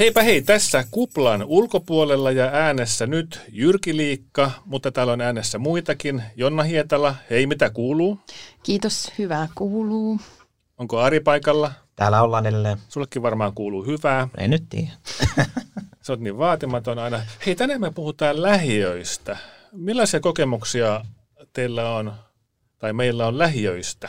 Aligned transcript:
Heipä 0.00 0.22
hei, 0.22 0.42
tässä 0.42 0.84
kuplan 0.90 1.44
ulkopuolella 1.44 2.30
ja 2.30 2.44
äänessä 2.44 3.06
nyt 3.06 3.40
Jyrki 3.52 3.96
Liikka, 3.96 4.50
mutta 4.64 4.92
täällä 4.92 5.12
on 5.12 5.20
äänessä 5.20 5.58
muitakin. 5.58 6.22
Jonna 6.36 6.62
Hietala, 6.62 7.14
hei 7.30 7.46
mitä 7.46 7.70
kuuluu? 7.70 8.18
Kiitos, 8.62 9.12
hyvää 9.18 9.48
kuuluu. 9.54 10.20
Onko 10.78 10.98
Ari 10.98 11.20
paikalla? 11.20 11.72
Täällä 11.96 12.22
ollaan 12.22 12.46
edelleen. 12.46 12.78
Sullekin 12.88 13.22
varmaan 13.22 13.54
kuuluu 13.54 13.86
hyvää. 13.86 14.28
Ei 14.38 14.48
nyt 14.48 14.64
tiedä. 14.68 14.90
Sä 16.02 16.12
oot 16.12 16.20
niin 16.20 16.38
vaatimaton 16.38 16.98
aina. 16.98 17.20
Hei, 17.46 17.54
tänään 17.54 17.80
me 17.80 17.90
puhutaan 17.90 18.42
lähiöistä. 18.42 19.36
Millaisia 19.72 20.20
kokemuksia 20.20 21.04
teillä 21.52 21.90
on, 21.90 22.14
tai 22.78 22.92
meillä 22.92 23.26
on 23.26 23.38
lähiöistä? 23.38 24.08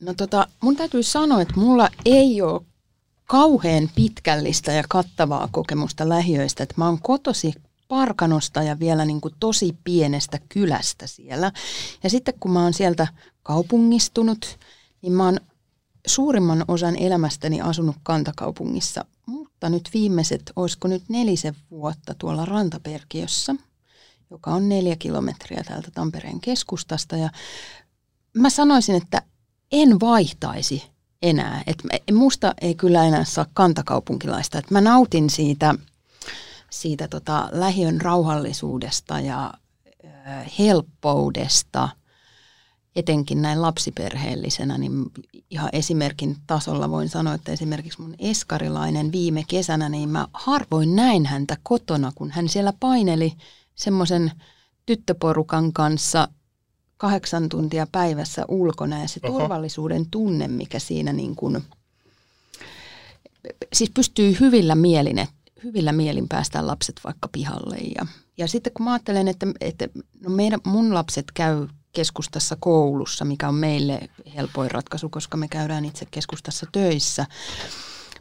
No 0.00 0.14
tota, 0.14 0.48
mun 0.60 0.76
täytyy 0.76 1.02
sanoa, 1.02 1.40
että 1.40 1.54
mulla 1.56 1.88
ei 2.04 2.42
ole 2.42 2.60
kauhean 3.28 3.90
pitkällistä 3.94 4.72
ja 4.72 4.84
kattavaa 4.88 5.48
kokemusta 5.52 6.08
lähiöistä. 6.08 6.62
Että 6.62 6.74
mä 6.78 6.86
oon 6.86 7.02
kotosi 7.02 7.52
Parkanosta 7.88 8.62
ja 8.62 8.78
vielä 8.78 9.04
niin 9.04 9.20
kuin 9.20 9.34
tosi 9.40 9.76
pienestä 9.84 10.38
kylästä 10.48 11.06
siellä. 11.06 11.52
Ja 12.02 12.10
sitten 12.10 12.34
kun 12.40 12.50
mä 12.50 12.62
oon 12.62 12.74
sieltä 12.74 13.06
kaupungistunut, 13.42 14.58
niin 15.02 15.12
mä 15.12 15.24
oon 15.24 15.40
suurimman 16.06 16.64
osan 16.68 16.96
elämästäni 16.96 17.60
asunut 17.60 17.96
kantakaupungissa, 18.02 19.04
mutta 19.26 19.68
nyt 19.68 19.90
viimeiset, 19.94 20.52
olisiko 20.56 20.88
nyt 20.88 21.02
nelisen 21.08 21.56
vuotta 21.70 22.14
tuolla 22.18 22.44
Rantaperkiössä, 22.44 23.54
joka 24.30 24.50
on 24.50 24.68
neljä 24.68 24.96
kilometriä 24.96 25.64
täältä 25.64 25.90
Tampereen 25.90 26.40
keskustasta. 26.40 27.16
Ja 27.16 27.30
mä 28.34 28.50
sanoisin, 28.50 28.94
että 28.94 29.22
en 29.72 30.00
vaihtaisi 30.00 30.82
enää. 31.22 31.62
Et 31.66 31.82
musta 32.12 32.54
ei 32.60 32.74
kyllä 32.74 33.04
enää 33.04 33.24
saa 33.24 33.46
kantakaupunkilaista. 33.54 34.58
Et 34.58 34.70
mä 34.70 34.80
nautin 34.80 35.30
siitä, 35.30 35.74
siitä 36.70 37.08
tota 37.08 37.48
lähiön 37.52 38.00
rauhallisuudesta 38.00 39.20
ja 39.20 39.52
äh, 40.04 40.52
helppoudesta, 40.58 41.88
etenkin 42.96 43.42
näin 43.42 43.62
lapsiperheellisenä, 43.62 44.78
niin 44.78 44.92
ihan 45.50 45.70
esimerkin 45.72 46.36
tasolla 46.46 46.90
voin 46.90 47.08
sanoa, 47.08 47.34
että 47.34 47.52
esimerkiksi 47.52 48.00
mun 48.00 48.14
eskarilainen 48.18 49.12
viime 49.12 49.44
kesänä, 49.48 49.88
niin 49.88 50.08
mä 50.08 50.26
harvoin 50.32 50.96
näin 50.96 51.26
häntä 51.26 51.56
kotona, 51.62 52.12
kun 52.14 52.30
hän 52.30 52.48
siellä 52.48 52.72
paineli 52.80 53.32
semmoisen 53.74 54.32
tyttöporukan 54.86 55.72
kanssa 55.72 56.28
kahdeksan 56.98 57.48
tuntia 57.48 57.86
päivässä 57.92 58.44
ulkona 58.48 59.00
ja 59.00 59.08
se 59.08 59.20
Oho. 59.22 59.38
turvallisuuden 59.38 60.06
tunne, 60.10 60.48
mikä 60.48 60.78
siinä 60.78 61.12
niin 61.12 61.36
kuin, 61.36 61.62
siis 63.72 63.90
pystyy 63.90 64.36
hyvillä 64.40 64.74
mielin, 64.74 65.28
hyvillä 65.64 65.92
mielin 65.92 66.28
päästään 66.28 66.66
lapset 66.66 67.00
vaikka 67.04 67.28
pihalle. 67.32 67.76
Ja, 67.76 68.06
ja 68.38 68.48
sitten 68.48 68.72
kun 68.72 68.84
mä 68.84 68.92
ajattelen, 68.92 69.28
että, 69.28 69.46
että 69.60 69.88
no 70.24 70.30
meidän, 70.30 70.60
mun 70.66 70.94
lapset 70.94 71.26
käy 71.34 71.68
keskustassa 71.92 72.56
koulussa, 72.60 73.24
mikä 73.24 73.48
on 73.48 73.54
meille 73.54 74.00
helpoin 74.34 74.70
ratkaisu, 74.70 75.08
koska 75.08 75.36
me 75.36 75.48
käydään 75.48 75.84
itse 75.84 76.06
keskustassa 76.10 76.66
töissä, 76.72 77.26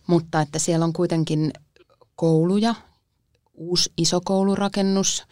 mutta 0.07 0.41
että 0.41 0.59
siellä 0.59 0.85
on 0.85 0.93
kuitenkin 0.93 1.53
kouluja, 2.15 2.75
uusi 3.53 3.93
iso 3.97 4.21
koulurakennus, 4.25 5.23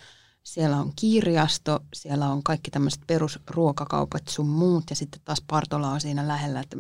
siellä 0.46 0.78
on 0.78 0.92
kirjasto, 0.96 1.80
siellä 1.94 2.28
on 2.28 2.44
kaikki 2.44 2.72
tämmöiset 2.72 3.02
perusruokakaupat 3.08 4.28
sun 4.28 4.48
muut 4.48 4.83
ja 4.89 4.95
sitten 4.95 5.22
taas 5.26 5.44
Partola 5.48 5.89
on 5.89 6.02
siinä 6.02 6.28
lähellä, 6.28 6.60
että 6.60 6.78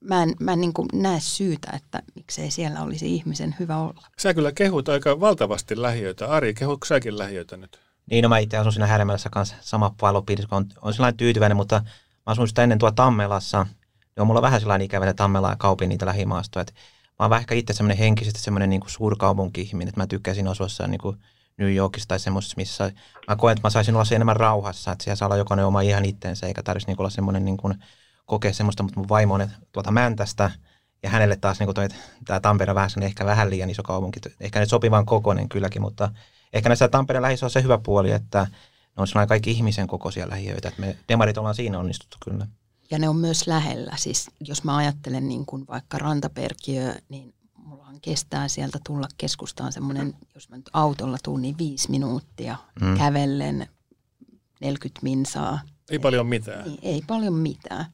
mä 0.00 0.22
en, 0.22 0.34
mä 0.40 0.52
en 0.52 0.60
niin 0.60 0.72
näe 0.92 1.20
syytä, 1.20 1.70
että 1.76 2.02
miksei 2.14 2.50
siellä 2.50 2.82
olisi 2.82 3.14
ihmisen 3.14 3.56
hyvä 3.58 3.76
olla. 3.76 4.06
Sä 4.18 4.34
kyllä 4.34 4.52
kehut 4.52 4.88
aika 4.88 5.20
valtavasti 5.20 5.82
lähiöitä. 5.82 6.28
Ari, 6.28 6.54
kehutko 6.54 6.86
säkin 6.86 7.18
lähiöitä 7.18 7.56
nyt? 7.56 7.80
Niin, 8.10 8.22
no 8.22 8.28
mä 8.28 8.38
itse 8.38 8.56
asun 8.56 8.72
siinä 8.72 8.86
Härmälässä 8.86 9.30
kanssa 9.30 9.54
sama 9.60 9.94
palopiirissä, 10.00 10.56
on, 10.56 10.66
on 10.82 10.94
sellainen 10.94 11.16
tyytyväinen, 11.16 11.56
mutta 11.56 11.76
mä 11.84 11.92
asun 12.26 12.48
sitä 12.48 12.62
ennen 12.62 12.78
tuo 12.78 12.90
Tammelassa, 12.90 13.64
niin 13.64 14.20
on 14.20 14.26
mulla 14.26 14.42
vähän 14.42 14.60
sellainen 14.60 14.84
ikävä, 14.84 15.04
että 15.04 15.14
Tammela 15.22 15.50
ja 15.50 15.56
Kaupin 15.56 15.88
niitä 15.88 16.06
lähimaastoja. 16.06 16.60
Että 16.60 16.72
mä 17.06 17.24
oon 17.24 17.30
vähän 17.30 17.40
ehkä 17.40 17.54
itse 17.54 17.72
semmoinen 17.72 17.98
henkisesti 17.98 18.40
semmoinen 18.40 18.70
niin 18.70 18.82
suurkaupunki-ihminen, 18.86 19.88
että 19.88 20.00
mä 20.00 20.06
tykkäisin 20.06 20.48
asua 20.48 20.86
niin 20.86 21.00
kuin 21.00 21.16
New 21.58 21.74
Yorkissa 21.74 22.08
tai 22.08 22.18
semmoisessa, 22.18 22.54
missä 22.56 22.92
mä 23.28 23.36
koen, 23.36 23.52
että 23.52 23.66
mä 23.66 23.70
saisin 23.70 23.94
olla 23.94 24.04
siellä 24.04 24.16
enemmän 24.16 24.36
rauhassa, 24.36 24.92
että 24.92 25.04
siellä 25.04 25.16
saa 25.16 25.26
olla 25.26 25.36
jokainen 25.36 25.66
oma 25.66 25.80
ihan 25.80 26.04
itteensä, 26.04 26.46
eikä 26.46 26.62
tarvitsisi 26.62 26.90
niin 26.90 27.00
olla 27.00 27.10
semmoinen 27.10 27.44
niin 27.44 27.56
kuin, 27.56 27.74
kokea 28.26 28.52
semmoista, 28.52 28.82
mutta 28.82 29.00
mun 29.00 29.08
vaimo 29.08 29.34
on 29.34 29.50
tuota 29.72 29.90
Mäntästä, 29.90 30.50
ja 31.02 31.10
hänelle 31.10 31.36
taas 31.36 31.58
niin 31.58 31.74
kuin 31.74 31.90
tämä 32.24 32.40
Tampere 32.40 32.74
vähän 32.74 32.90
ehkä 33.02 33.26
vähän 33.26 33.50
liian 33.50 33.70
iso 33.70 33.82
kaupunki, 33.82 34.20
ehkä 34.40 34.60
nyt 34.60 34.68
sopivan 34.68 35.06
kokoinen 35.06 35.48
kylläkin, 35.48 35.82
mutta 35.82 36.10
ehkä 36.52 36.68
näissä 36.68 36.88
Tampereen 36.88 37.22
lähissä 37.22 37.46
on 37.46 37.50
se 37.50 37.62
hyvä 37.62 37.78
puoli, 37.78 38.10
että 38.10 38.46
ne 38.96 39.00
on 39.00 39.06
sellainen 39.06 39.28
kaikki 39.28 39.50
ihmisen 39.50 39.86
kokoisia 39.86 40.28
lähiöitä, 40.30 40.68
että 40.68 40.80
me 40.80 40.96
demarit 41.08 41.38
ollaan 41.38 41.54
siinä 41.54 41.78
onnistuttu 41.78 42.16
kyllä. 42.24 42.46
Ja 42.90 42.98
ne 42.98 43.08
on 43.08 43.16
myös 43.16 43.46
lähellä, 43.46 43.92
siis 43.96 44.30
jos 44.40 44.64
mä 44.64 44.76
ajattelen 44.76 45.28
niin 45.28 45.46
kuin 45.46 45.66
vaikka 45.68 45.98
Rantaperkiö, 45.98 46.94
niin 47.08 47.34
mullahan 47.66 48.00
kestää 48.00 48.48
sieltä 48.48 48.78
tulla 48.86 49.08
keskustaan 49.18 49.72
semmoinen, 49.72 50.14
jos 50.34 50.48
mä 50.48 50.56
nyt 50.56 50.70
autolla 50.72 51.18
tuun, 51.22 51.42
niin 51.42 51.58
viisi 51.58 51.90
minuuttia 51.90 52.56
mm. 52.80 52.98
kävellen 52.98 53.68
40 54.60 55.00
minsaa. 55.02 55.60
Ei 55.90 55.98
paljon 55.98 56.26
mitään. 56.26 56.68
Ei, 56.68 56.78
ei 56.82 57.02
paljon 57.06 57.34
mitään. 57.34 57.86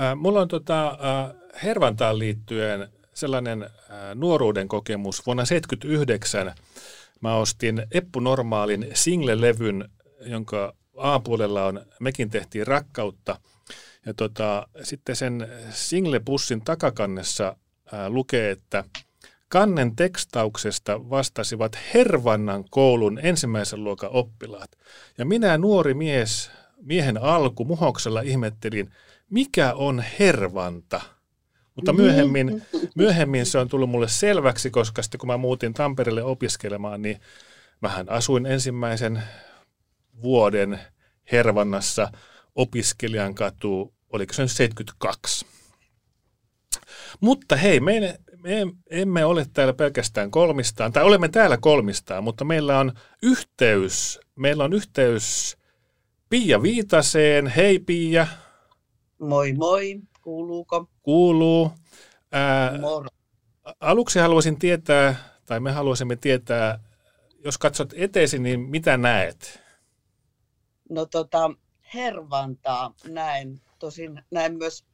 Äh, 0.00 0.16
mulla 0.16 0.40
on 0.40 0.48
tota, 0.48 0.88
äh, 0.88 1.36
Hervantaan 1.62 2.18
liittyen 2.18 2.88
sellainen 3.14 3.62
äh, 3.62 3.68
nuoruuden 4.14 4.68
kokemus. 4.68 5.26
Vuonna 5.26 5.44
1979 5.44 6.54
mä 7.20 7.34
ostin 7.34 7.86
Eppu 7.90 8.20
Normaalin 8.20 8.86
single-levyn, 8.94 9.88
jonka 10.20 10.74
A-puolella 10.96 11.66
on 11.66 11.86
Mekin 12.00 12.30
tehtiin 12.30 12.66
rakkautta. 12.66 13.40
Ja 14.06 14.14
tota, 14.14 14.66
sitten 14.82 15.16
sen 15.16 15.48
single-pussin 15.70 16.60
takakannessa 16.64 17.56
lukee, 18.08 18.50
että 18.50 18.84
kannen 19.48 19.96
tekstauksesta 19.96 21.10
vastasivat 21.10 21.78
Hervannan 21.94 22.64
koulun 22.70 23.20
ensimmäisen 23.22 23.84
luokan 23.84 24.10
oppilaat. 24.12 24.70
Ja 25.18 25.24
minä 25.24 25.58
nuori 25.58 25.94
mies, 25.94 26.50
miehen 26.82 27.22
alku 27.22 27.64
muhoksella 27.64 28.20
ihmettelin, 28.20 28.90
mikä 29.30 29.74
on 29.74 30.04
Hervanta? 30.18 31.00
Mutta 31.74 31.92
myöhemmin, 31.92 32.62
myöhemmin 32.94 33.46
se 33.46 33.58
on 33.58 33.68
tullut 33.68 33.90
mulle 33.90 34.08
selväksi, 34.08 34.70
koska 34.70 35.02
sitten 35.02 35.18
kun 35.18 35.26
mä 35.26 35.36
muutin 35.36 35.74
Tampereelle 35.74 36.22
opiskelemaan, 36.22 37.02
niin 37.02 37.20
mähän 37.80 38.08
asuin 38.08 38.46
ensimmäisen 38.46 39.22
vuoden 40.22 40.80
Hervannassa 41.32 42.12
opiskelijan 42.54 43.34
katu, 43.34 43.94
oliko 44.12 44.32
se 44.32 44.48
72. 44.48 45.46
Mutta 47.20 47.56
hei, 47.56 47.80
me, 47.80 48.18
me 48.42 48.66
emme 48.90 49.24
ole 49.24 49.46
täällä 49.52 49.74
pelkästään 49.74 50.30
kolmistaan, 50.30 50.92
tai 50.92 51.04
olemme 51.04 51.28
täällä 51.28 51.56
kolmistaan, 51.56 52.24
mutta 52.24 52.44
meillä 52.44 52.78
on 52.78 52.92
yhteys, 53.22 54.20
meillä 54.36 54.64
on 54.64 54.72
yhteys 54.72 55.56
Pia 56.30 56.62
Viitaseen. 56.62 57.46
Hei 57.46 57.78
Pia. 57.78 58.26
Moi 59.18 59.52
moi, 59.52 60.00
kuuluuko? 60.22 60.90
Kuuluu. 61.02 61.72
Ää, 62.32 62.72
aluksi 63.80 64.18
haluaisin 64.18 64.58
tietää, 64.58 65.14
tai 65.46 65.60
me 65.60 65.72
haluaisimme 65.72 66.16
tietää, 66.16 66.78
jos 67.44 67.58
katsot 67.58 67.92
eteesi, 67.96 68.38
niin 68.38 68.60
mitä 68.60 68.96
näet? 68.96 69.60
No 70.90 71.06
tota, 71.06 71.50
hervantaa 71.94 72.94
näen. 73.08 73.60
Tosin 73.78 74.22
näen 74.30 74.56
myös 74.56 74.84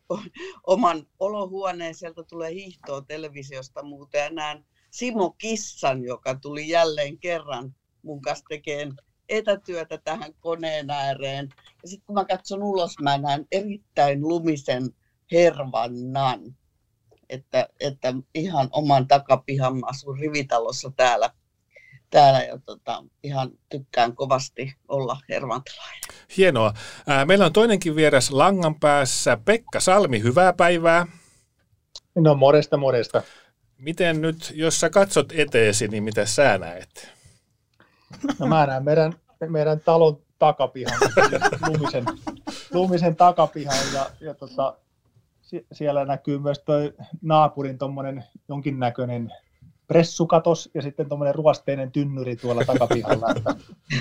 oman 0.66 1.06
olohuoneen, 1.18 1.94
sieltä 1.94 2.22
tulee 2.22 2.54
hiihtoa 2.54 3.02
televisiosta 3.02 3.82
muuten 3.82 4.34
näen 4.34 4.66
Simo 4.90 5.30
Kissan, 5.30 6.04
joka 6.04 6.34
tuli 6.34 6.68
jälleen 6.68 7.18
kerran 7.18 7.74
mun 8.02 8.22
kanssa 8.22 8.44
tekemään 8.48 8.96
etätyötä 9.28 9.98
tähän 9.98 10.34
koneen 10.40 10.90
ääreen. 10.90 11.48
Ja 11.82 11.88
sitten 11.88 12.06
kun 12.06 12.14
mä 12.14 12.24
katson 12.24 12.62
ulos, 12.62 12.98
mä 13.02 13.18
näen 13.18 13.46
erittäin 13.52 14.28
lumisen 14.28 14.90
hervannan. 15.32 16.56
Että, 17.28 17.68
että 17.80 18.14
ihan 18.34 18.68
oman 18.72 19.08
takapihan 19.08 19.76
mä 19.76 19.86
asun 19.86 20.18
rivitalossa 20.18 20.92
täällä 20.96 21.30
täällä 22.10 22.42
ja 22.42 22.58
tota, 22.58 23.04
ihan 23.22 23.50
tykkään 23.68 24.16
kovasti 24.16 24.74
olla 24.88 25.20
hervantalainen. 25.28 26.00
Hienoa. 26.36 26.72
meillä 27.26 27.46
on 27.46 27.52
toinenkin 27.52 27.96
vieras 27.96 28.30
langan 28.30 28.80
päässä. 28.80 29.38
Pekka 29.44 29.80
Salmi, 29.80 30.22
hyvää 30.22 30.52
päivää. 30.52 31.06
No 32.14 32.34
moresta, 32.34 32.76
moresta. 32.76 33.22
Miten 33.78 34.20
nyt, 34.20 34.52
jos 34.54 34.80
sä 34.80 34.90
katsot 34.90 35.32
eteesi, 35.32 35.88
niin 35.88 36.04
mitä 36.04 36.26
sä 36.26 36.58
näet? 36.58 37.12
No 38.38 38.46
mä 38.46 38.66
näen 38.66 38.84
meidän, 38.84 39.14
meidän 39.48 39.80
talon 39.80 40.22
takapihan, 40.38 40.98
lumisen, 41.68 42.04
lumisen 42.72 43.16
takapihan 43.16 43.76
ja, 43.94 44.10
ja 44.20 44.34
tota, 44.34 44.76
siellä 45.72 46.04
näkyy 46.04 46.38
myös 46.38 46.58
toi 46.58 46.94
naapurin 47.22 47.78
tuommoinen 47.78 48.24
jonkinnäköinen 48.48 49.32
pressukatos 49.86 50.70
ja 50.74 50.82
sitten 50.82 51.08
tuommoinen 51.08 51.34
ruosteinen 51.34 51.92
tynnyri 51.92 52.36
tuolla 52.36 52.64
takapihalla. 52.64 53.26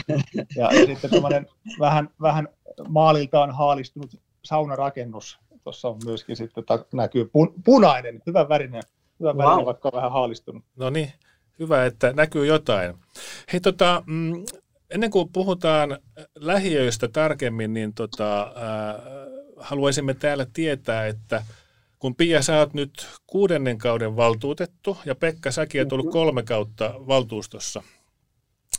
ja, 0.08 0.16
ja 0.74 0.86
sitten 0.86 1.10
tuommoinen 1.10 1.48
vähän, 1.80 2.10
vähän 2.22 2.48
maaliltaan 2.88 3.52
haalistunut 3.52 4.20
saunarakennus. 4.44 5.40
Tuossa 5.64 5.88
on 5.88 5.98
myöskin 6.06 6.36
sitten 6.36 6.64
näkyy 6.94 7.26
pun, 7.26 7.54
punainen, 7.66 8.22
hyvä 8.28 8.50
värinen, 8.50 8.84
hyvä 9.20 9.34
wow. 9.34 9.38
värinen, 9.38 9.66
vaikka 9.66 9.92
vähän 9.94 10.12
haalistunut. 10.12 10.64
No 10.76 10.90
niin, 10.90 11.12
hyvä, 11.60 11.86
että 11.86 12.14
näkyy 12.14 12.46
jotain. 12.46 12.96
Hei 13.54 13.60
tota, 13.60 14.04
mm, 14.06 14.46
ennen 14.90 15.12
kuin 15.12 15.30
puhutaan 15.34 15.98
lähiöistä 16.36 17.08
tarkemmin, 17.08 17.74
niin 17.74 17.94
tota, 17.94 18.42
äh, 18.42 19.02
haluaisimme 19.58 20.14
täällä 20.14 20.46
tietää, 20.54 21.08
että 21.08 21.44
kun 22.06 22.16
Pia, 22.16 22.42
sä 22.42 22.60
oot 22.60 22.74
nyt 22.74 23.08
kuudennen 23.28 23.78
kauden 23.78 24.16
valtuutettu 24.16 24.98
ja 25.06 25.16
Pekka, 25.16 25.52
säkin 25.52 25.82
oot 25.82 25.94
ollut 25.94 26.12
kolme 26.12 26.44
kautta 26.44 26.94
valtuustossa, 27.08 27.84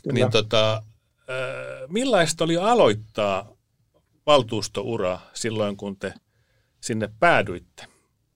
Kyllä. 0.03 0.13
niin 0.13 0.31
tota, 0.31 0.83
millaista 1.87 2.43
oli 2.43 2.57
aloittaa 2.57 3.51
valtuustoura 4.25 5.19
silloin, 5.33 5.77
kun 5.77 5.97
te 5.97 6.13
sinne 6.81 7.09
päädyitte? 7.19 7.85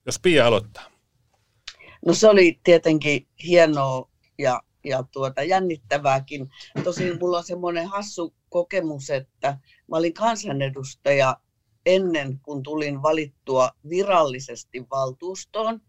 Jos 0.06 0.20
Pia 0.20 0.48
aloittaa. 0.48 0.84
No 2.06 2.14
se 2.14 2.28
oli 2.28 2.60
tietenkin 2.64 3.28
hienoa 3.44 4.10
ja, 4.38 4.62
ja 4.84 5.04
tuota, 5.12 5.44
jännittävääkin. 5.44 6.50
Tosin 6.84 7.20
mulla 7.20 7.38
on 7.38 7.44
semmoinen 7.44 7.88
hassu 7.88 8.34
kokemus, 8.50 9.10
että 9.10 9.58
mä 9.88 9.98
olin 9.98 10.14
kansanedustaja 10.14 11.38
ennen 11.86 12.39
kuin 12.39 12.63
tulin 12.63 13.01
valittua 13.01 13.69
virallisesti 13.89 14.86
valtuustoon. 14.92 15.81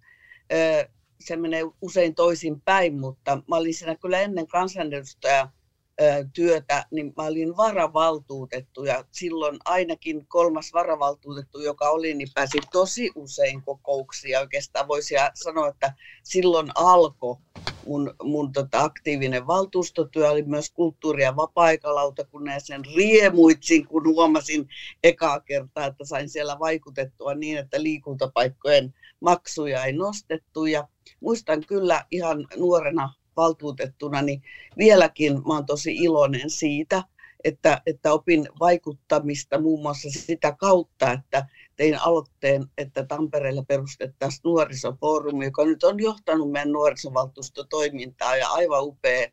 Se 1.21 1.37
menee 1.37 1.63
usein 1.81 2.15
toisin 2.15 2.61
päin, 2.61 3.01
mutta 3.01 3.43
mä 3.49 3.57
olin 3.57 3.75
siinä 3.75 3.97
kyllä 3.97 4.21
ennen 4.21 4.47
kansanedustaja 4.47 5.49
työtä, 6.33 6.87
niin 6.91 7.13
mä 7.17 7.23
olin 7.23 7.57
varavaltuutettu 7.57 8.85
ja 8.85 9.05
silloin 9.11 9.59
ainakin 9.65 10.27
kolmas 10.27 10.73
varavaltuutettu, 10.73 11.61
joka 11.61 11.91
oli, 11.91 12.15
niin 12.15 12.29
pääsi 12.35 12.59
tosi 12.73 13.11
usein 13.15 13.63
kokouksia. 13.63 14.41
Oikeastaan 14.41 14.89
voisi 14.89 15.15
sanoa, 15.35 15.69
että 15.69 15.95
silloin 16.23 16.71
alkoi 16.75 17.37
mun, 17.87 18.15
mun 18.23 18.53
tota 18.53 18.81
aktiivinen 18.81 19.47
valtuustotyö, 19.47 20.31
oli 20.31 20.43
myös 20.43 20.71
kulttuuri- 20.71 21.23
ja 21.23 21.37
vapaa-aikalautakunnan 21.37 22.55
ja 22.55 22.61
sen 22.61 22.83
riemuitsin, 22.97 23.87
kun 23.87 24.07
huomasin 24.07 24.69
ekaa 25.03 25.41
kertaa, 25.41 25.87
että 25.87 26.05
sain 26.05 26.29
siellä 26.29 26.59
vaikutettua 26.59 27.35
niin, 27.35 27.59
että 27.59 27.83
liikuntapaikkojen 27.83 28.95
maksuja 29.21 29.85
ei 29.85 29.93
nostettu. 29.93 30.67
Ja 30.67 30.89
muistan 31.21 31.63
kyllä 31.67 32.05
ihan 32.11 32.47
nuorena 32.57 33.15
valtuutettuna, 33.37 34.23
niin 34.23 34.43
vieläkin 34.79 35.33
mä 35.33 35.55
oon 35.55 35.67
tosi 35.67 35.95
iloinen 35.95 36.51
siitä, 36.51 37.03
että, 37.45 37.83
että 37.87 38.13
opin 38.13 38.49
vaikuttamista 38.61 39.61
muun 39.61 39.83
muassa 39.83 40.09
sitä 40.11 40.53
kautta, 40.53 41.13
että 41.13 41.47
tein 41.77 42.03
aloitteen, 42.03 42.67
että 42.79 43.05
Tampereelle 43.05 43.65
perustettaisiin 43.69 44.41
nuorisofoorumi, 44.45 45.45
joka 45.45 45.65
nyt 45.65 45.85
on 45.85 46.01
johtanut 46.01 46.51
meidän 46.51 46.73
nuorisovaltuustotoimintaa 46.73 48.37
ja 48.37 48.49
aivan 48.49 48.85
upea 48.85 49.29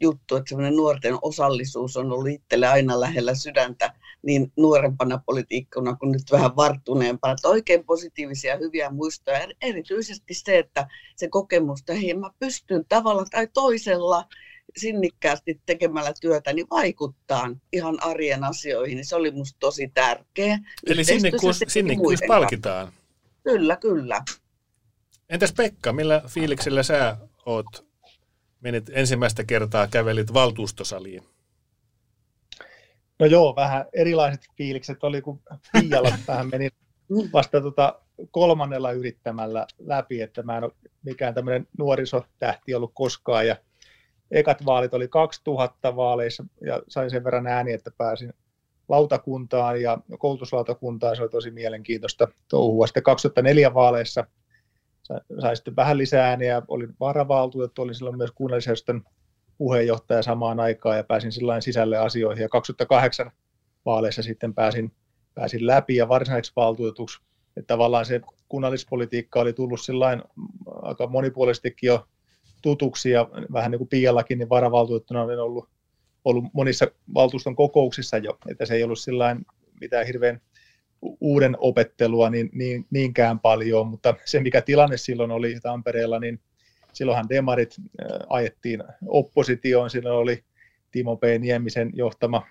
juttu, 0.00 0.36
että 0.36 0.48
semmoinen 0.48 0.76
nuorten 0.76 1.18
osallisuus 1.22 1.96
on 1.96 2.12
ollut 2.12 2.28
itselle 2.28 2.68
aina 2.68 3.00
lähellä 3.00 3.34
sydäntä 3.34 3.93
niin 4.24 4.52
nuorempana 4.56 5.22
politiikkona 5.26 5.96
kuin 5.96 6.12
nyt 6.12 6.22
vähän 6.32 6.56
varttuneempana. 6.56 7.32
Että 7.32 7.48
oikein 7.48 7.84
positiivisia 7.84 8.56
hyviä 8.56 8.90
muistoja. 8.90 9.48
Erityisesti 9.60 10.34
se, 10.34 10.58
että 10.58 10.88
se 11.16 11.28
kokemus, 11.28 11.80
että 11.80 11.94
hei 11.94 12.14
mä 12.14 12.30
pystyn 12.38 12.84
tavalla 12.88 13.24
tai 13.30 13.48
toisella 13.54 14.24
sinnikkäästi 14.76 15.60
tekemällä 15.66 16.12
työtä, 16.20 16.52
niin 16.52 16.66
vaikuttaa 16.70 17.50
ihan 17.72 18.02
arjen 18.02 18.44
asioihin. 18.44 18.96
Niin 18.96 19.06
se 19.06 19.16
oli 19.16 19.30
musta 19.30 19.56
tosi 19.60 19.90
tärkeä. 19.94 20.58
Eli 20.86 21.04
sinnikkuus, 21.04 21.60
sinnikkuus 21.68 22.20
palkitaan. 22.28 22.92
Kyllä, 23.42 23.76
kyllä. 23.76 24.22
Entäs 25.28 25.52
Pekka, 25.52 25.92
millä 25.92 26.22
fiiliksellä 26.28 26.82
sä 26.82 27.16
oot 27.46 27.86
menit 28.60 28.90
ensimmäistä 28.92 29.44
kertaa, 29.44 29.86
kävelit 29.86 30.32
valtuustosaliin? 30.32 31.33
No 33.18 33.26
joo, 33.26 33.56
vähän 33.56 33.84
erilaiset 33.92 34.40
fiilikset 34.56 35.04
oli, 35.04 35.22
kun 35.22 35.40
Pialla 35.80 36.12
tähän 36.26 36.48
meni 36.52 36.68
vasta 37.32 37.60
tota 37.60 38.00
kolmannella 38.30 38.92
yrittämällä 38.92 39.66
läpi, 39.78 40.20
että 40.20 40.42
mä 40.42 40.56
en 40.56 40.64
ole 40.64 40.72
mikään 41.02 41.34
tämmöinen 41.34 41.66
nuorisotähti 41.78 42.74
ollut 42.74 42.92
koskaan. 42.94 43.46
Ja 43.46 43.56
ekat 44.30 44.64
vaalit 44.66 44.94
oli 44.94 45.08
2000 45.08 45.96
vaaleissa 45.96 46.44
ja 46.60 46.82
sain 46.88 47.10
sen 47.10 47.24
verran 47.24 47.46
ääni, 47.46 47.72
että 47.72 47.90
pääsin 47.98 48.32
lautakuntaan 48.88 49.82
ja 49.82 49.98
koulutuslautakuntaan. 50.18 51.16
Se 51.16 51.22
oli 51.22 51.30
tosi 51.30 51.50
mielenkiintoista 51.50 52.28
touhua. 52.48 52.86
Sitten 52.86 53.02
2004 53.02 53.74
vaaleissa 53.74 54.26
sain 55.40 55.56
sitten 55.56 55.76
vähän 55.76 55.98
lisää 55.98 56.28
ääniä. 56.28 56.62
Olin 56.68 56.94
varavaltuutettu, 57.00 57.82
olin 57.82 57.94
silloin 57.94 58.16
myös 58.16 58.32
kunnallisjärjestön 58.34 59.02
puheenjohtaja 59.58 60.22
samaan 60.22 60.60
aikaan 60.60 60.96
ja 60.96 61.04
pääsin 61.04 61.32
sillä 61.32 61.60
sisälle 61.60 61.98
asioihin. 61.98 62.42
Ja 62.42 62.48
2008 62.48 63.30
vaaleissa 63.86 64.22
sitten 64.22 64.54
pääsin, 64.54 64.92
pääsin 65.34 65.66
läpi 65.66 65.96
ja 65.96 66.08
varsinaiseksi 66.08 66.52
valtuutetuksi. 66.56 67.20
Että 67.56 67.66
tavallaan 67.66 68.06
se 68.06 68.20
kunnallispolitiikka 68.48 69.40
oli 69.40 69.52
tullut 69.52 69.80
sillain 69.80 70.22
aika 70.66 71.06
monipuolisestikin 71.06 71.86
jo 71.86 72.06
tutuksi 72.62 73.10
ja 73.10 73.28
vähän 73.52 73.70
niin 73.70 73.78
kuin 73.78 73.88
Piallakin, 73.88 74.38
niin 74.38 74.48
varavaltuutettuna 74.48 75.22
olen 75.22 75.40
ollut, 75.40 75.68
ollut 76.24 76.44
monissa 76.52 76.86
valtuuston 77.14 77.56
kokouksissa 77.56 78.18
jo, 78.18 78.38
että 78.48 78.66
se 78.66 78.74
ei 78.74 78.84
ollut 78.84 78.98
sillain 78.98 79.46
mitään 79.80 80.06
hirveän 80.06 80.40
uuden 81.20 81.56
opettelua 81.58 82.30
niin, 82.30 82.50
niin, 82.52 82.86
niinkään 82.90 83.40
paljon, 83.40 83.86
mutta 83.86 84.14
se 84.24 84.40
mikä 84.40 84.62
tilanne 84.62 84.96
silloin 84.96 85.30
oli 85.30 85.60
Tampereella, 85.62 86.18
niin 86.18 86.40
silloinhan 86.94 87.28
demarit 87.28 87.76
ajettiin 88.28 88.84
oppositioon, 89.06 89.90
silloin 89.90 90.16
oli 90.16 90.44
Timo 90.90 91.16
P. 91.16 91.22
Niemisen 91.38 91.90
johtama 91.94 92.46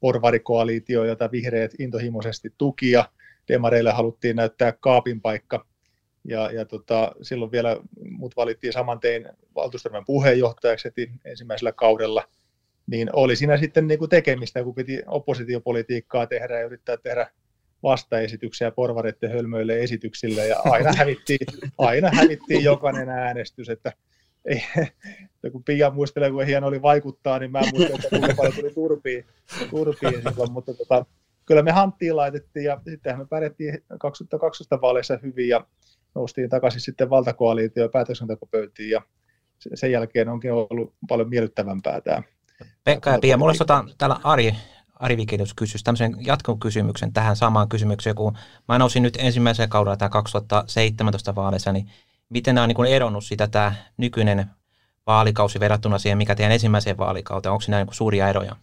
porvarikoalitio, 0.00 1.04
jota 1.04 1.30
vihreät 1.32 1.70
intohimoisesti 1.78 2.54
tuki 2.58 2.90
ja 2.90 3.08
demareille 3.48 3.92
haluttiin 3.92 4.36
näyttää 4.36 4.72
kaapin 4.72 5.20
paikka. 5.20 5.66
Ja, 6.24 6.50
ja 6.50 6.64
tota, 6.64 7.12
silloin 7.22 7.52
vielä 7.52 7.76
mut 8.10 8.36
valittiin 8.36 8.72
saman 8.72 9.00
tein 9.00 9.28
valtuustelman 9.54 10.04
puheenjohtajaksi 10.06 10.88
ensimmäisellä 11.24 11.72
kaudella. 11.72 12.24
Niin 12.86 13.10
oli 13.12 13.36
siinä 13.36 13.56
sitten 13.56 13.86
niin 13.86 13.98
kuin 13.98 14.08
tekemistä, 14.08 14.64
kun 14.64 14.74
piti 14.74 15.02
oppositiopolitiikkaa 15.06 16.26
tehdä 16.26 16.58
ja 16.58 16.66
yrittää 16.66 16.96
tehdä 16.96 17.30
vastaesityksiä 17.82 18.70
porvareiden 18.70 19.30
hölmöille 19.30 19.78
esityksille 19.78 20.46
ja 20.46 20.56
aina 20.64 20.92
hävittiin, 20.92 21.46
aina 21.78 22.10
hävittiin 22.12 22.64
jokainen 22.64 23.08
äänestys, 23.08 23.68
että 23.68 23.92
ei, 24.44 24.62
että 25.34 25.50
kun 25.52 25.64
Pia 25.64 25.90
muistelee, 25.90 26.30
kuinka 26.30 26.46
hieno 26.46 26.66
oli 26.66 26.82
vaikuttaa, 26.82 27.38
niin 27.38 27.52
mä 27.52 27.60
muistan, 27.72 27.96
että 27.96 28.08
kuinka 28.08 28.34
paljon 28.36 28.54
tuli 28.54 28.74
turpiin, 28.74 29.24
turpiin 29.70 30.22
silloin, 30.22 30.52
mutta 30.52 30.74
tota, 30.74 31.06
kyllä 31.46 31.62
me 31.62 31.72
hanttiin 31.72 32.16
laitettiin 32.16 32.64
ja 32.64 32.80
sittenhän 32.88 33.20
me 33.20 33.26
pärjättiin 33.26 33.78
2012 34.00 34.80
vaaleissa 34.80 35.18
hyvin 35.22 35.48
ja 35.48 35.66
noustiin 36.14 36.50
takaisin 36.50 36.80
sitten 36.80 37.10
valtakoaliitio 37.10 37.82
ja 37.82 37.88
päätöksentekopöytiin 37.88 38.90
ja 38.90 39.02
sen 39.74 39.92
jälkeen 39.92 40.28
onkin 40.28 40.52
ollut 40.52 40.94
paljon 41.08 41.28
miellyttävämpää 41.28 42.00
tämä. 42.00 42.22
Pekka 42.84 43.10
ja 43.10 43.18
Pia, 43.18 43.36
mulla 43.36 43.52
on 43.70 43.90
täällä 43.98 44.20
Ari 44.24 44.52
Kysyisi 45.56 45.84
tämmöisen 45.84 46.16
jatkokysymyksen 46.26 47.12
tähän 47.12 47.36
samaan 47.36 47.68
kysymykseen, 47.68 48.16
kun 48.16 48.38
mä 48.68 48.78
nousin 48.78 49.02
nyt 49.02 49.16
ensimmäisen 49.18 49.68
kaudella 49.68 49.96
tämä 49.96 50.08
2017 50.08 51.34
vaaleissa, 51.34 51.72
niin 51.72 51.90
miten 52.28 52.54
nämä 52.54 52.62
on 52.62 52.68
niin 52.68 52.94
eronnut 52.94 53.24
sitä 53.24 53.48
tämä 53.48 53.74
nykyinen 53.96 54.50
vaalikausi 55.06 55.60
verrattuna 55.60 55.98
siihen, 55.98 56.18
mikä 56.18 56.34
teidän 56.34 56.52
ensimmäiseen 56.52 56.98
vaalikauteen? 56.98 57.52
Onko 57.52 57.60
siinä 57.60 57.84
niin 57.84 57.94
suuria 57.94 58.28
eroja? 58.28 58.56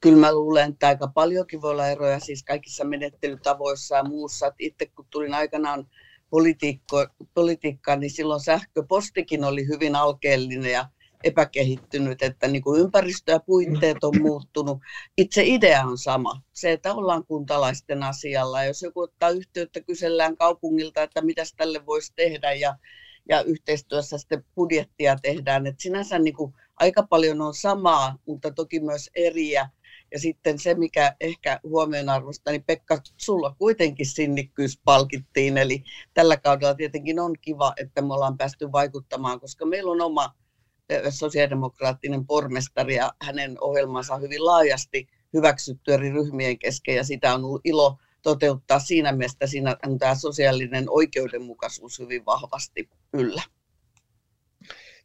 Kyllä 0.00 0.16
mä 0.16 0.32
luulen, 0.32 0.70
että 0.70 0.88
aika 0.88 1.08
paljonkin 1.08 1.62
voi 1.62 1.70
olla 1.70 1.86
eroja 1.86 2.20
siis 2.20 2.42
kaikissa 2.44 2.84
menettelytavoissa 2.84 3.96
ja 3.96 4.04
muussa. 4.04 4.52
Itse 4.58 4.86
kun 4.86 5.06
tulin 5.10 5.34
aikanaan 5.34 5.86
politiikkaan, 7.34 8.00
niin 8.00 8.10
silloin 8.10 8.40
sähköpostikin 8.40 9.44
oli 9.44 9.66
hyvin 9.66 9.96
alkeellinen 9.96 10.72
ja 10.72 10.88
epäkehittynyt, 11.24 12.22
että 12.22 12.48
niin 12.48 12.62
kuin 12.62 12.80
ympäristö 12.80 13.32
ja 13.32 13.40
puitteet 13.40 14.04
on 14.04 14.22
muuttunut. 14.22 14.78
Itse 15.16 15.42
idea 15.44 15.84
on 15.84 15.98
sama, 15.98 16.42
se, 16.52 16.72
että 16.72 16.94
ollaan 16.94 17.26
kuntalaisten 17.26 18.02
asialla. 18.02 18.64
Jos 18.64 18.82
joku 18.82 19.00
ottaa 19.00 19.30
yhteyttä, 19.30 19.80
kysellään 19.80 20.36
kaupungilta, 20.36 21.02
että 21.02 21.22
mitä 21.22 21.42
tälle 21.56 21.86
voisi 21.86 22.12
tehdä 22.16 22.52
ja, 22.52 22.76
ja 23.28 23.42
yhteistyössä 23.42 24.18
sitten 24.18 24.44
budjettia 24.54 25.16
tehdään. 25.22 25.66
Et 25.66 25.80
sinänsä 25.80 26.18
niin 26.18 26.36
kuin 26.36 26.54
aika 26.76 27.02
paljon 27.02 27.40
on 27.40 27.54
samaa, 27.54 28.18
mutta 28.26 28.50
toki 28.50 28.80
myös 28.80 29.10
eriä. 29.14 29.70
Ja 30.12 30.18
sitten 30.18 30.58
se, 30.58 30.74
mikä 30.74 31.16
ehkä 31.20 31.60
huomionarvosta, 31.62 32.50
niin 32.50 32.64
Pekka, 32.64 32.98
sulla 33.16 33.54
kuitenkin 33.58 34.06
sinnikkyys 34.06 34.80
palkittiin. 34.84 35.58
Eli 35.58 35.84
tällä 36.14 36.36
kaudella 36.36 36.74
tietenkin 36.74 37.20
on 37.20 37.34
kiva, 37.40 37.72
että 37.76 38.02
me 38.02 38.14
ollaan 38.14 38.36
päästy 38.36 38.72
vaikuttamaan, 38.72 39.40
koska 39.40 39.66
meillä 39.66 39.90
on 39.90 40.00
oma 40.00 40.34
sosiaalidemokraattinen 41.10 42.26
pormestari 42.26 42.94
ja 42.94 43.12
hänen 43.22 43.56
ohjelmansa 43.60 44.14
on 44.14 44.22
hyvin 44.22 44.44
laajasti 44.44 45.08
hyväksytty 45.32 45.94
eri 45.94 46.10
ryhmien 46.10 46.58
kesken 46.58 46.96
ja 46.96 47.04
sitä 47.04 47.34
on 47.34 47.44
ollut 47.44 47.60
ilo 47.64 47.98
toteuttaa 48.22 48.78
siinä 48.78 49.12
mielessä, 49.12 49.46
siinä 49.46 49.76
on 49.86 49.98
tämä 49.98 50.14
sosiaalinen 50.14 50.84
oikeudenmukaisuus 50.88 51.98
hyvin 51.98 52.26
vahvasti 52.26 52.88
yllä. 53.12 53.42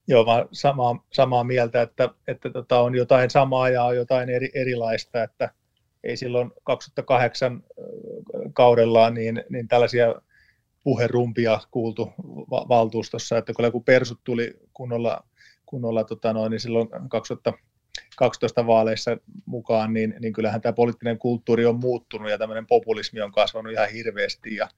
Joo, 0.08 0.26
mä 0.26 0.46
samaa, 0.52 1.06
samaa 1.14 1.44
mieltä, 1.44 1.82
että, 1.82 2.10
että 2.28 2.50
tota 2.50 2.80
on 2.80 2.96
jotain 2.96 3.30
samaa 3.30 3.70
ja 3.70 3.84
on 3.84 3.96
jotain 3.96 4.30
eri, 4.30 4.50
erilaista, 4.54 5.24
että 5.24 5.50
ei 6.04 6.18
silloin 6.18 6.52
2008 6.64 7.64
kaudella 8.54 9.10
niin, 9.10 9.44
niin 9.50 9.68
tällaisia 9.68 10.16
puherumpia 10.84 11.60
kuultu 11.72 12.14
valtuustossa, 12.50 13.38
että 13.38 13.54
kun 13.72 13.84
persut 13.84 14.20
tuli 14.24 14.54
kunnolla, 14.74 15.24
kunnolla 15.76 16.04
tota 16.04 16.34
noin, 16.34 16.50
niin 16.50 16.60
silloin 16.60 16.88
2012 17.10 18.68
vaaleissa 18.68 19.18
mukaan, 19.46 19.94
niin, 19.94 20.16
niin 20.20 20.34
kyllähän 20.34 20.62
tämä 20.62 20.74
poliittinen 20.74 21.18
kulttuuri 21.18 21.66
on 21.66 21.80
muuttunut 21.80 22.32
ja 22.32 22.38
tämmöinen 22.38 22.68
populismi 22.68 23.22
on 23.22 23.32
kasvanut 23.32 23.72
ihan 23.72 23.90
hirveästi 23.90 24.56
ja, 24.56 24.70